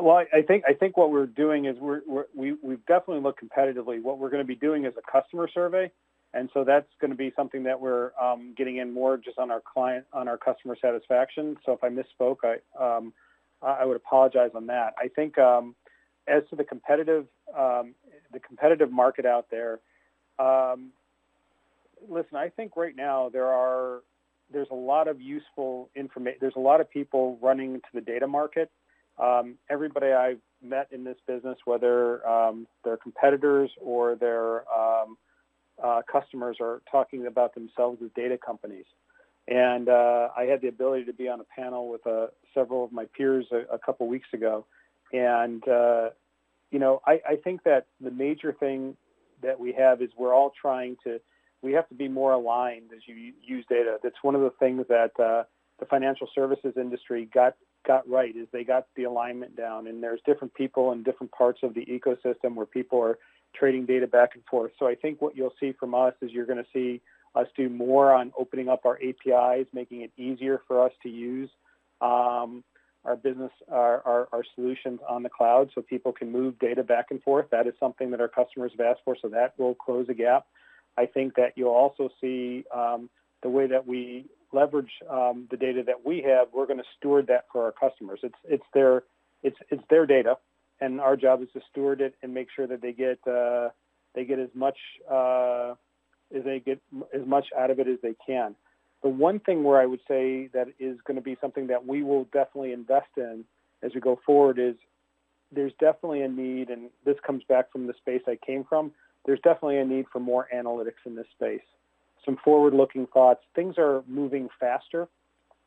well, 0.00 0.24
I 0.32 0.42
think 0.42 0.64
I 0.68 0.72
think 0.72 0.96
what 0.96 1.10
we're 1.10 1.26
doing 1.26 1.66
is 1.66 1.76
we're, 1.78 2.00
we're 2.06 2.24
we 2.34 2.56
we've 2.62 2.84
definitely 2.86 3.22
looked 3.22 3.40
competitively. 3.42 4.02
What 4.02 4.18
we're 4.18 4.30
going 4.30 4.42
to 4.42 4.46
be 4.46 4.56
doing 4.56 4.84
is 4.84 4.94
a 4.96 5.10
customer 5.10 5.48
survey, 5.52 5.90
and 6.34 6.50
so 6.52 6.64
that's 6.64 6.88
going 7.00 7.10
to 7.10 7.16
be 7.16 7.32
something 7.34 7.62
that 7.64 7.80
we're 7.80 8.10
um, 8.20 8.54
getting 8.56 8.76
in 8.76 8.92
more 8.92 9.16
just 9.16 9.38
on 9.38 9.50
our 9.50 9.62
client 9.62 10.04
on 10.12 10.28
our 10.28 10.36
customer 10.36 10.76
satisfaction. 10.80 11.56
So 11.64 11.72
if 11.72 11.82
I 11.82 11.88
misspoke, 11.88 12.38
I 12.44 12.58
um, 12.82 13.12
I 13.62 13.84
would 13.84 13.96
apologize 13.96 14.50
on 14.54 14.66
that. 14.66 14.94
I 14.98 15.08
think 15.08 15.38
um, 15.38 15.74
as 16.28 16.42
to 16.50 16.56
the 16.56 16.64
competitive 16.64 17.26
um, 17.56 17.94
the 18.32 18.40
competitive 18.40 18.92
market 18.92 19.24
out 19.24 19.46
there, 19.50 19.80
um, 20.38 20.90
listen, 22.08 22.36
I 22.36 22.50
think 22.50 22.76
right 22.76 22.94
now 22.94 23.30
there 23.30 23.46
are 23.46 24.02
there's 24.52 24.68
a 24.70 24.76
lot 24.76 25.08
of 25.08 25.20
useful 25.20 25.88
information. 25.96 26.38
There's 26.40 26.56
a 26.56 26.60
lot 26.60 26.80
of 26.80 26.90
people 26.90 27.38
running 27.40 27.76
to 27.76 27.88
the 27.94 28.00
data 28.00 28.26
market. 28.26 28.70
Um, 29.18 29.56
everybody 29.68 30.12
I've 30.12 30.40
met 30.62 30.88
in 30.92 31.04
this 31.04 31.16
business, 31.26 31.58
whether 31.64 32.20
they're 32.84 32.96
competitors 32.98 33.70
or 33.80 34.14
their 34.14 34.58
um, 34.70 35.16
uh, 35.82 36.02
customers, 36.10 36.56
are 36.60 36.82
talking 36.90 37.26
about 37.26 37.54
themselves 37.54 38.00
as 38.02 38.10
data 38.16 38.38
companies. 38.38 38.86
And 39.46 39.88
uh, 39.88 40.28
I 40.36 40.44
had 40.44 40.60
the 40.60 40.68
ability 40.68 41.04
to 41.04 41.12
be 41.12 41.28
on 41.28 41.40
a 41.40 41.44
panel 41.44 41.88
with 41.88 42.06
uh, 42.06 42.26
several 42.52 42.84
of 42.84 42.92
my 42.92 43.06
peers 43.16 43.46
a, 43.50 43.74
a 43.74 43.78
couple 43.78 44.06
weeks 44.06 44.28
ago. 44.34 44.66
And, 45.12 45.66
uh, 45.66 46.10
you 46.70 46.78
know, 46.78 47.00
I, 47.06 47.20
I 47.26 47.36
think 47.42 47.62
that 47.64 47.86
the 48.00 48.10
major 48.10 48.52
thing 48.52 48.96
that 49.42 49.58
we 49.58 49.72
have 49.72 50.02
is 50.02 50.10
we're 50.18 50.34
all 50.34 50.52
trying 50.60 50.96
to 51.04 51.20
we 51.62 51.72
have 51.72 51.88
to 51.88 51.94
be 51.94 52.08
more 52.08 52.32
aligned 52.32 52.92
as 52.94 53.00
you 53.06 53.32
use 53.42 53.64
data. 53.68 53.98
That's 54.02 54.22
one 54.22 54.34
of 54.34 54.42
the 54.42 54.52
things 54.60 54.84
that 54.88 55.10
uh, 55.18 55.42
the 55.80 55.86
financial 55.86 56.28
services 56.34 56.74
industry 56.76 57.28
got 57.32 57.54
got 57.86 58.08
right 58.08 58.36
is 58.36 58.46
they 58.52 58.64
got 58.64 58.86
the 58.96 59.04
alignment 59.04 59.56
down. 59.56 59.86
And 59.86 60.02
there's 60.02 60.20
different 60.26 60.54
people 60.54 60.92
in 60.92 61.02
different 61.02 61.32
parts 61.32 61.60
of 61.62 61.74
the 61.74 61.86
ecosystem 61.86 62.54
where 62.54 62.66
people 62.66 63.00
are 63.00 63.18
trading 63.54 63.86
data 63.86 64.06
back 64.06 64.30
and 64.34 64.44
forth. 64.44 64.72
So 64.78 64.86
I 64.86 64.94
think 64.94 65.20
what 65.20 65.36
you'll 65.36 65.54
see 65.60 65.72
from 65.72 65.94
us 65.94 66.14
is 66.20 66.30
you're 66.30 66.46
going 66.46 66.62
to 66.62 66.70
see 66.72 67.00
us 67.34 67.46
do 67.56 67.68
more 67.68 68.12
on 68.12 68.32
opening 68.38 68.68
up 68.68 68.84
our 68.84 68.98
APIs, 68.98 69.66
making 69.72 70.02
it 70.02 70.12
easier 70.16 70.62
for 70.66 70.84
us 70.84 70.92
to 71.02 71.08
use 71.08 71.50
um, 72.00 72.64
our 73.04 73.16
business, 73.16 73.52
our, 73.70 74.02
our, 74.06 74.28
our, 74.32 74.44
solutions 74.54 75.00
on 75.08 75.22
the 75.22 75.28
cloud 75.28 75.70
so 75.74 75.82
people 75.82 76.12
can 76.12 76.30
move 76.30 76.58
data 76.58 76.82
back 76.82 77.06
and 77.10 77.22
forth. 77.22 77.46
That 77.50 77.66
is 77.66 77.74
something 77.80 78.10
that 78.10 78.20
our 78.20 78.28
customers 78.28 78.72
have 78.76 78.86
asked 78.86 79.00
for, 79.04 79.16
so 79.20 79.28
that 79.28 79.54
will 79.58 79.74
close 79.74 80.06
a 80.08 80.14
gap. 80.14 80.46
I 80.96 81.06
think 81.06 81.34
that 81.36 81.52
you'll 81.56 81.70
also 81.70 82.08
see 82.20 82.64
um, 82.74 83.08
the 83.42 83.48
way 83.48 83.66
that 83.66 83.86
we 83.86 84.26
leverage 84.52 84.90
um, 85.08 85.46
the 85.50 85.56
data 85.56 85.82
that 85.86 86.04
we 86.04 86.22
have. 86.22 86.48
We're 86.52 86.66
going 86.66 86.78
to 86.78 86.84
steward 86.98 87.26
that 87.28 87.46
for 87.52 87.64
our 87.64 87.72
customers. 87.72 88.20
It's 88.22 88.38
it's 88.44 88.64
their 88.74 89.04
it's 89.42 89.56
it's 89.70 89.82
their 89.90 90.06
data, 90.06 90.38
and 90.80 91.00
our 91.00 91.16
job 91.16 91.42
is 91.42 91.48
to 91.54 91.60
steward 91.70 92.00
it 92.00 92.14
and 92.22 92.32
make 92.32 92.48
sure 92.54 92.66
that 92.66 92.80
they 92.82 92.92
get 92.92 93.18
uh, 93.26 93.70
they 94.14 94.24
get 94.24 94.38
as 94.38 94.50
much 94.54 94.78
uh, 95.10 95.74
as 96.34 96.44
they 96.44 96.60
get 96.60 96.80
as 97.14 97.26
much 97.26 97.46
out 97.58 97.70
of 97.70 97.78
it 97.78 97.88
as 97.88 97.98
they 98.02 98.14
can. 98.26 98.54
The 99.02 99.08
one 99.08 99.38
thing 99.38 99.62
where 99.62 99.80
I 99.80 99.86
would 99.86 100.00
say 100.08 100.48
that 100.52 100.68
is 100.78 100.98
going 101.06 101.16
to 101.16 101.22
be 101.22 101.36
something 101.40 101.68
that 101.68 101.86
we 101.86 102.02
will 102.02 102.24
definitely 102.24 102.72
invest 102.72 103.10
in 103.16 103.44
as 103.82 103.92
we 103.94 104.00
go 104.00 104.18
forward 104.26 104.58
is 104.58 104.74
there's 105.52 105.72
definitely 105.78 106.22
a 106.22 106.28
need, 106.28 106.68
and 106.68 106.90
this 107.04 107.16
comes 107.24 107.42
back 107.48 107.70
from 107.70 107.86
the 107.86 107.94
space 107.94 108.22
I 108.26 108.36
came 108.44 108.64
from 108.64 108.92
there's 109.28 109.40
definitely 109.40 109.78
a 109.78 109.84
need 109.84 110.06
for 110.10 110.20
more 110.20 110.48
analytics 110.54 111.04
in 111.04 111.14
this 111.14 111.26
space. 111.36 111.60
Some 112.24 112.38
forward-looking 112.42 113.08
thoughts. 113.08 113.40
Things 113.54 113.74
are 113.76 114.02
moving 114.06 114.48
faster 114.58 115.06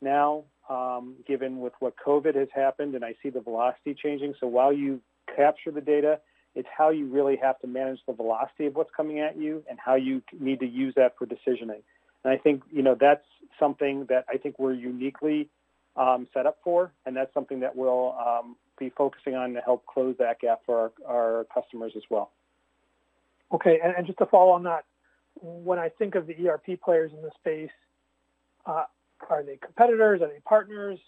now, 0.00 0.42
um, 0.68 1.16
given 1.26 1.60
with 1.60 1.72
what 1.80 1.94
COVID 2.04 2.34
has 2.34 2.48
happened, 2.54 2.94
and 2.94 3.04
I 3.04 3.14
see 3.22 3.30
the 3.30 3.40
velocity 3.40 3.94
changing. 3.94 4.34
So 4.40 4.46
while 4.46 4.72
you 4.72 5.00
capture 5.34 5.70
the 5.70 5.80
data, 5.80 6.20
it's 6.54 6.68
how 6.76 6.90
you 6.90 7.06
really 7.06 7.36
have 7.36 7.58
to 7.60 7.66
manage 7.66 8.00
the 8.06 8.12
velocity 8.12 8.66
of 8.66 8.74
what's 8.74 8.90
coming 8.96 9.20
at 9.20 9.36
you 9.36 9.64
and 9.68 9.78
how 9.78 9.94
you 9.94 10.22
need 10.38 10.60
to 10.60 10.66
use 10.66 10.94
that 10.96 11.14
for 11.18 11.26
decisioning. 11.26 11.82
And 12.24 12.32
I 12.32 12.36
think 12.36 12.62
you 12.70 12.82
know 12.82 12.96
that's 12.98 13.24
something 13.58 14.06
that 14.08 14.24
I 14.28 14.36
think 14.36 14.58
we're 14.58 14.74
uniquely 14.74 15.48
um, 15.96 16.26
set 16.32 16.46
up 16.46 16.58
for, 16.62 16.92
and 17.06 17.16
that's 17.16 17.32
something 17.34 17.60
that 17.60 17.74
we'll 17.74 18.14
um, 18.18 18.56
be 18.78 18.90
focusing 18.90 19.34
on 19.34 19.54
to 19.54 19.60
help 19.60 19.84
close 19.86 20.16
that 20.18 20.40
gap 20.40 20.60
for 20.64 20.92
our, 21.06 21.16
our 21.16 21.46
customers 21.52 21.92
as 21.96 22.02
well. 22.10 22.30
Okay, 23.52 23.78
and, 23.82 23.94
and 23.96 24.06
just 24.06 24.18
to 24.18 24.26
follow 24.26 24.52
on 24.52 24.62
that, 24.64 24.84
when 25.40 25.78
I 25.78 25.88
think 25.88 26.14
of 26.14 26.26
the 26.26 26.48
ERP 26.48 26.80
players 26.82 27.12
in 27.12 27.22
the 27.22 27.30
space, 27.38 27.70
uh, 28.66 28.84
are 29.30 29.42
they 29.42 29.56
competitors? 29.56 30.20
Are 30.22 30.28
they 30.28 30.40
partners? 30.44 30.98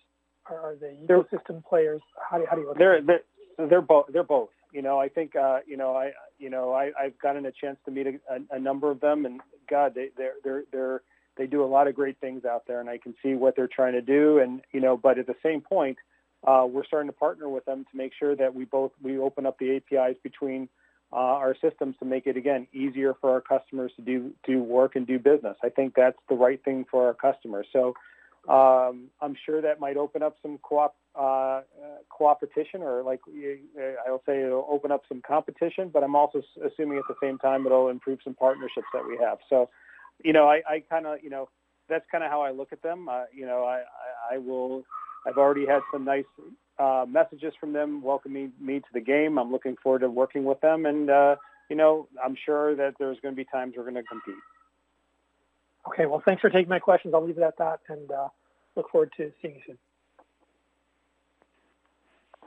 Are, 0.46 0.72
are 0.72 0.76
they 0.76 0.98
ecosystem 1.06 1.64
players? 1.64 2.02
How 2.30 2.38
do, 2.38 2.46
how 2.48 2.56
do 2.56 2.62
you 2.62 2.68
look 2.68 2.78
they're, 2.78 2.96
at 2.96 3.06
they're, 3.06 3.68
they're 3.68 3.82
both. 3.82 4.06
They're 4.12 4.22
both. 4.22 4.50
You 4.72 4.82
know, 4.82 4.98
I 4.98 5.08
think 5.08 5.36
uh, 5.36 5.60
you 5.66 5.76
know, 5.76 5.94
I 5.94 6.12
you 6.38 6.50
know, 6.50 6.72
I, 6.72 6.90
I've 7.00 7.18
gotten 7.18 7.46
a 7.46 7.52
chance 7.52 7.78
to 7.84 7.90
meet 7.90 8.06
a, 8.06 8.14
a, 8.28 8.56
a 8.56 8.58
number 8.58 8.90
of 8.90 9.00
them, 9.00 9.24
and 9.26 9.40
God, 9.70 9.94
they 9.94 10.08
they're 10.16 10.34
they're 10.42 10.64
they're 10.72 11.02
they 11.36 11.46
do 11.46 11.64
a 11.64 11.66
lot 11.66 11.86
of 11.86 11.94
great 11.94 12.18
things 12.20 12.44
out 12.44 12.64
there, 12.66 12.80
and 12.80 12.88
I 12.88 12.98
can 12.98 13.14
see 13.22 13.34
what 13.34 13.56
they're 13.56 13.68
trying 13.68 13.92
to 13.92 14.02
do. 14.02 14.38
And 14.38 14.62
you 14.72 14.80
know, 14.80 14.96
but 14.96 15.18
at 15.18 15.26
the 15.26 15.36
same 15.42 15.60
point, 15.60 15.98
uh, 16.46 16.66
we're 16.68 16.84
starting 16.84 17.08
to 17.08 17.16
partner 17.16 17.48
with 17.48 17.64
them 17.64 17.84
to 17.90 17.96
make 17.96 18.12
sure 18.18 18.36
that 18.36 18.54
we 18.54 18.64
both 18.64 18.92
we 19.02 19.18
open 19.18 19.46
up 19.46 19.58
the 19.58 19.76
APIs 19.76 20.16
between 20.22 20.68
uh, 21.14 21.36
our 21.44 21.54
systems 21.62 21.94
to 22.00 22.04
make 22.04 22.26
it 22.26 22.36
again 22.36 22.66
easier 22.72 23.14
for 23.20 23.30
our 23.30 23.40
customers 23.40 23.92
to 23.96 24.02
do 24.02 24.32
do 24.44 24.62
work 24.62 24.96
and 24.96 25.06
do 25.06 25.18
business. 25.18 25.56
I 25.62 25.68
think 25.68 25.94
that's 25.94 26.18
the 26.28 26.34
right 26.34 26.62
thing 26.64 26.84
for 26.90 27.06
our 27.06 27.14
customers. 27.14 27.66
So 27.72 27.94
um, 28.48 29.10
I'm 29.22 29.36
sure 29.46 29.62
that 29.62 29.78
might 29.80 29.96
open 29.96 30.22
up 30.22 30.36
some 30.42 30.58
co-op 30.62 30.96
uh, 31.14 31.60
cooperation, 32.10 32.82
or 32.82 33.02
like 33.02 33.20
I'll 34.06 34.22
say, 34.26 34.42
it'll 34.42 34.66
open 34.68 34.90
up 34.90 35.02
some 35.08 35.22
competition. 35.26 35.88
But 35.92 36.02
I'm 36.02 36.16
also 36.16 36.42
assuming 36.66 36.98
at 36.98 37.04
the 37.08 37.14
same 37.22 37.38
time 37.38 37.64
it'll 37.64 37.88
improve 37.88 38.18
some 38.24 38.34
partnerships 38.34 38.88
that 38.92 39.06
we 39.06 39.16
have. 39.24 39.38
So, 39.48 39.70
you 40.24 40.32
know, 40.32 40.48
I, 40.48 40.62
I 40.68 40.82
kind 40.90 41.06
of, 41.06 41.18
you 41.22 41.30
know, 41.30 41.48
that's 41.88 42.04
kind 42.10 42.24
of 42.24 42.30
how 42.30 42.42
I 42.42 42.50
look 42.50 42.72
at 42.72 42.82
them. 42.82 43.08
Uh, 43.08 43.24
you 43.32 43.46
know, 43.46 43.64
I, 43.64 43.76
I, 43.76 44.34
I 44.34 44.38
will. 44.38 44.82
I've 45.26 45.38
already 45.38 45.66
had 45.66 45.80
some 45.92 46.04
nice 46.04 46.24
uh, 46.78 47.04
messages 47.08 47.54
from 47.58 47.72
them 47.72 48.02
welcoming 48.02 48.52
me 48.60 48.80
to 48.80 48.86
the 48.92 49.00
game. 49.00 49.38
I'm 49.38 49.52
looking 49.52 49.76
forward 49.82 50.00
to 50.00 50.10
working 50.10 50.44
with 50.44 50.60
them, 50.60 50.86
and 50.86 51.10
uh, 51.10 51.36
you 51.70 51.76
know, 51.76 52.08
I'm 52.22 52.36
sure 52.44 52.74
that 52.76 52.94
there's 52.98 53.18
going 53.20 53.34
to 53.34 53.36
be 53.36 53.44
times 53.44 53.74
we're 53.76 53.84
going 53.84 53.94
to 53.94 54.02
compete. 54.02 54.34
Okay, 55.88 56.06
well, 56.06 56.22
thanks 56.24 56.40
for 56.40 56.50
taking 56.50 56.68
my 56.68 56.78
questions. 56.78 57.14
I'll 57.14 57.24
leave 57.24 57.38
it 57.38 57.42
at 57.42 57.58
that, 57.58 57.80
and 57.88 58.10
uh, 58.10 58.28
look 58.76 58.90
forward 58.90 59.12
to 59.18 59.30
seeing 59.40 59.54
you 59.54 59.60
soon. 59.66 59.78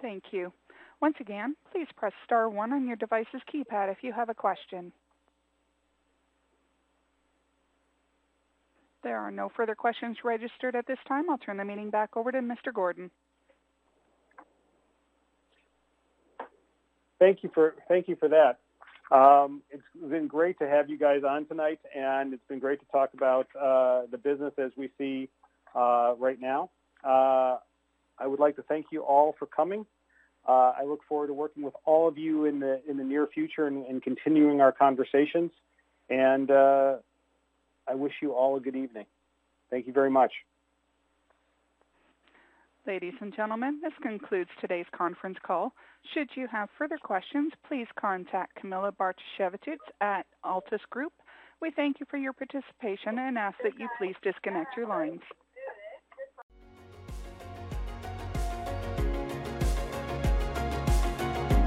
Thank 0.01 0.23
you. 0.31 0.51
Once 1.01 1.15
again, 1.19 1.55
please 1.71 1.87
press 1.95 2.13
star 2.25 2.49
one 2.49 2.73
on 2.73 2.87
your 2.87 2.95
device's 2.95 3.41
keypad 3.53 3.91
if 3.91 3.97
you 4.01 4.11
have 4.11 4.29
a 4.29 4.33
question. 4.33 4.91
There 9.03 9.19
are 9.19 9.31
no 9.31 9.49
further 9.55 9.75
questions 9.75 10.17
registered 10.23 10.75
at 10.75 10.87
this 10.87 10.97
time. 11.07 11.29
I'll 11.29 11.37
turn 11.37 11.57
the 11.57 11.65
meeting 11.65 11.89
back 11.89 12.17
over 12.17 12.31
to 12.31 12.39
Mr. 12.39 12.73
Gordon. 12.73 13.11
Thank 17.19 17.43
you 17.43 17.49
for 17.53 17.75
thank 17.87 18.07
you 18.07 18.15
for 18.15 18.29
that. 18.29 18.59
Um, 19.09 19.61
it's 19.69 19.83
been 20.09 20.27
great 20.27 20.59
to 20.59 20.67
have 20.67 20.89
you 20.89 20.97
guys 20.97 21.21
on 21.27 21.45
tonight, 21.45 21.79
and 21.95 22.33
it's 22.33 22.43
been 22.49 22.59
great 22.59 22.79
to 22.81 22.85
talk 22.91 23.13
about 23.13 23.47
uh, 23.55 24.01
the 24.11 24.17
business 24.17 24.53
as 24.57 24.71
we 24.75 24.89
see 24.97 25.29
uh, 25.73 26.13
right 26.17 26.39
now. 26.39 26.69
Uh, 27.03 27.57
I 28.19 28.25
would 28.25 28.39
like 28.39 28.55
to 28.57 28.63
thank 28.63 28.87
you 28.91 29.01
all 29.01 29.35
for 29.39 29.45
coming. 29.45 29.85
Uh, 30.47 30.73
I 30.77 30.83
look 30.85 31.01
forward 31.07 31.27
to 31.27 31.33
working 31.33 31.63
with 31.63 31.73
all 31.85 32.07
of 32.07 32.17
you 32.17 32.45
in 32.45 32.59
the 32.59 32.81
in 32.89 32.97
the 32.97 33.03
near 33.03 33.27
future 33.27 33.67
and, 33.67 33.85
and 33.85 34.01
continuing 34.01 34.61
our 34.61 34.71
conversations. 34.71 35.51
And 36.09 36.49
uh, 36.51 36.97
I 37.87 37.95
wish 37.95 38.13
you 38.21 38.33
all 38.33 38.55
a 38.55 38.59
good 38.59 38.75
evening. 38.75 39.05
Thank 39.69 39.87
you 39.87 39.93
very 39.93 40.09
much. 40.09 40.31
Ladies 42.87 43.15
and 43.19 43.35
gentlemen, 43.35 43.81
this 43.83 43.91
concludes 44.01 44.49
today's 44.61 44.85
conference 44.95 45.37
call. 45.45 45.73
Should 46.13 46.29
you 46.35 46.47
have 46.49 46.69
further 46.77 46.97
questions, 46.97 47.51
please 47.67 47.87
contact 47.99 48.55
Camilla 48.55 48.93
Bartosiewicz 48.97 49.75
at 49.99 50.25
Altus 50.45 50.79
Group. 50.89 51.11
We 51.61 51.69
thank 51.69 51.99
you 51.99 52.05
for 52.09 52.15
your 52.15 52.31
participation 52.31 53.19
and 53.19 53.37
ask 53.37 53.57
that 53.61 53.77
you 53.77 53.89
please 53.97 54.15
disconnect 54.23 54.77
your 54.77 54.87
lines. 54.87 55.19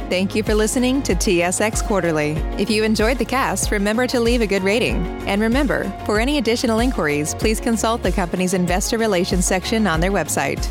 Thank 0.08 0.34
you 0.34 0.42
for 0.42 0.54
listening 0.54 1.02
to 1.02 1.14
TSX 1.14 1.86
Quarterly. 1.86 2.30
If 2.58 2.70
you 2.70 2.82
enjoyed 2.82 3.18
the 3.18 3.26
cast, 3.26 3.70
remember 3.70 4.06
to 4.06 4.20
leave 4.20 4.40
a 4.40 4.46
good 4.46 4.62
rating. 4.62 4.96
And 5.28 5.42
remember, 5.42 5.84
for 6.06 6.18
any 6.18 6.38
additional 6.38 6.80
inquiries, 6.80 7.34
please 7.34 7.60
consult 7.60 8.02
the 8.02 8.10
company's 8.10 8.54
investor 8.54 8.96
relations 8.96 9.44
section 9.44 9.86
on 9.86 10.00
their 10.00 10.10
website. 10.10 10.66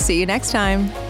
See 0.00 0.18
you 0.18 0.24
next 0.24 0.50
time. 0.50 1.09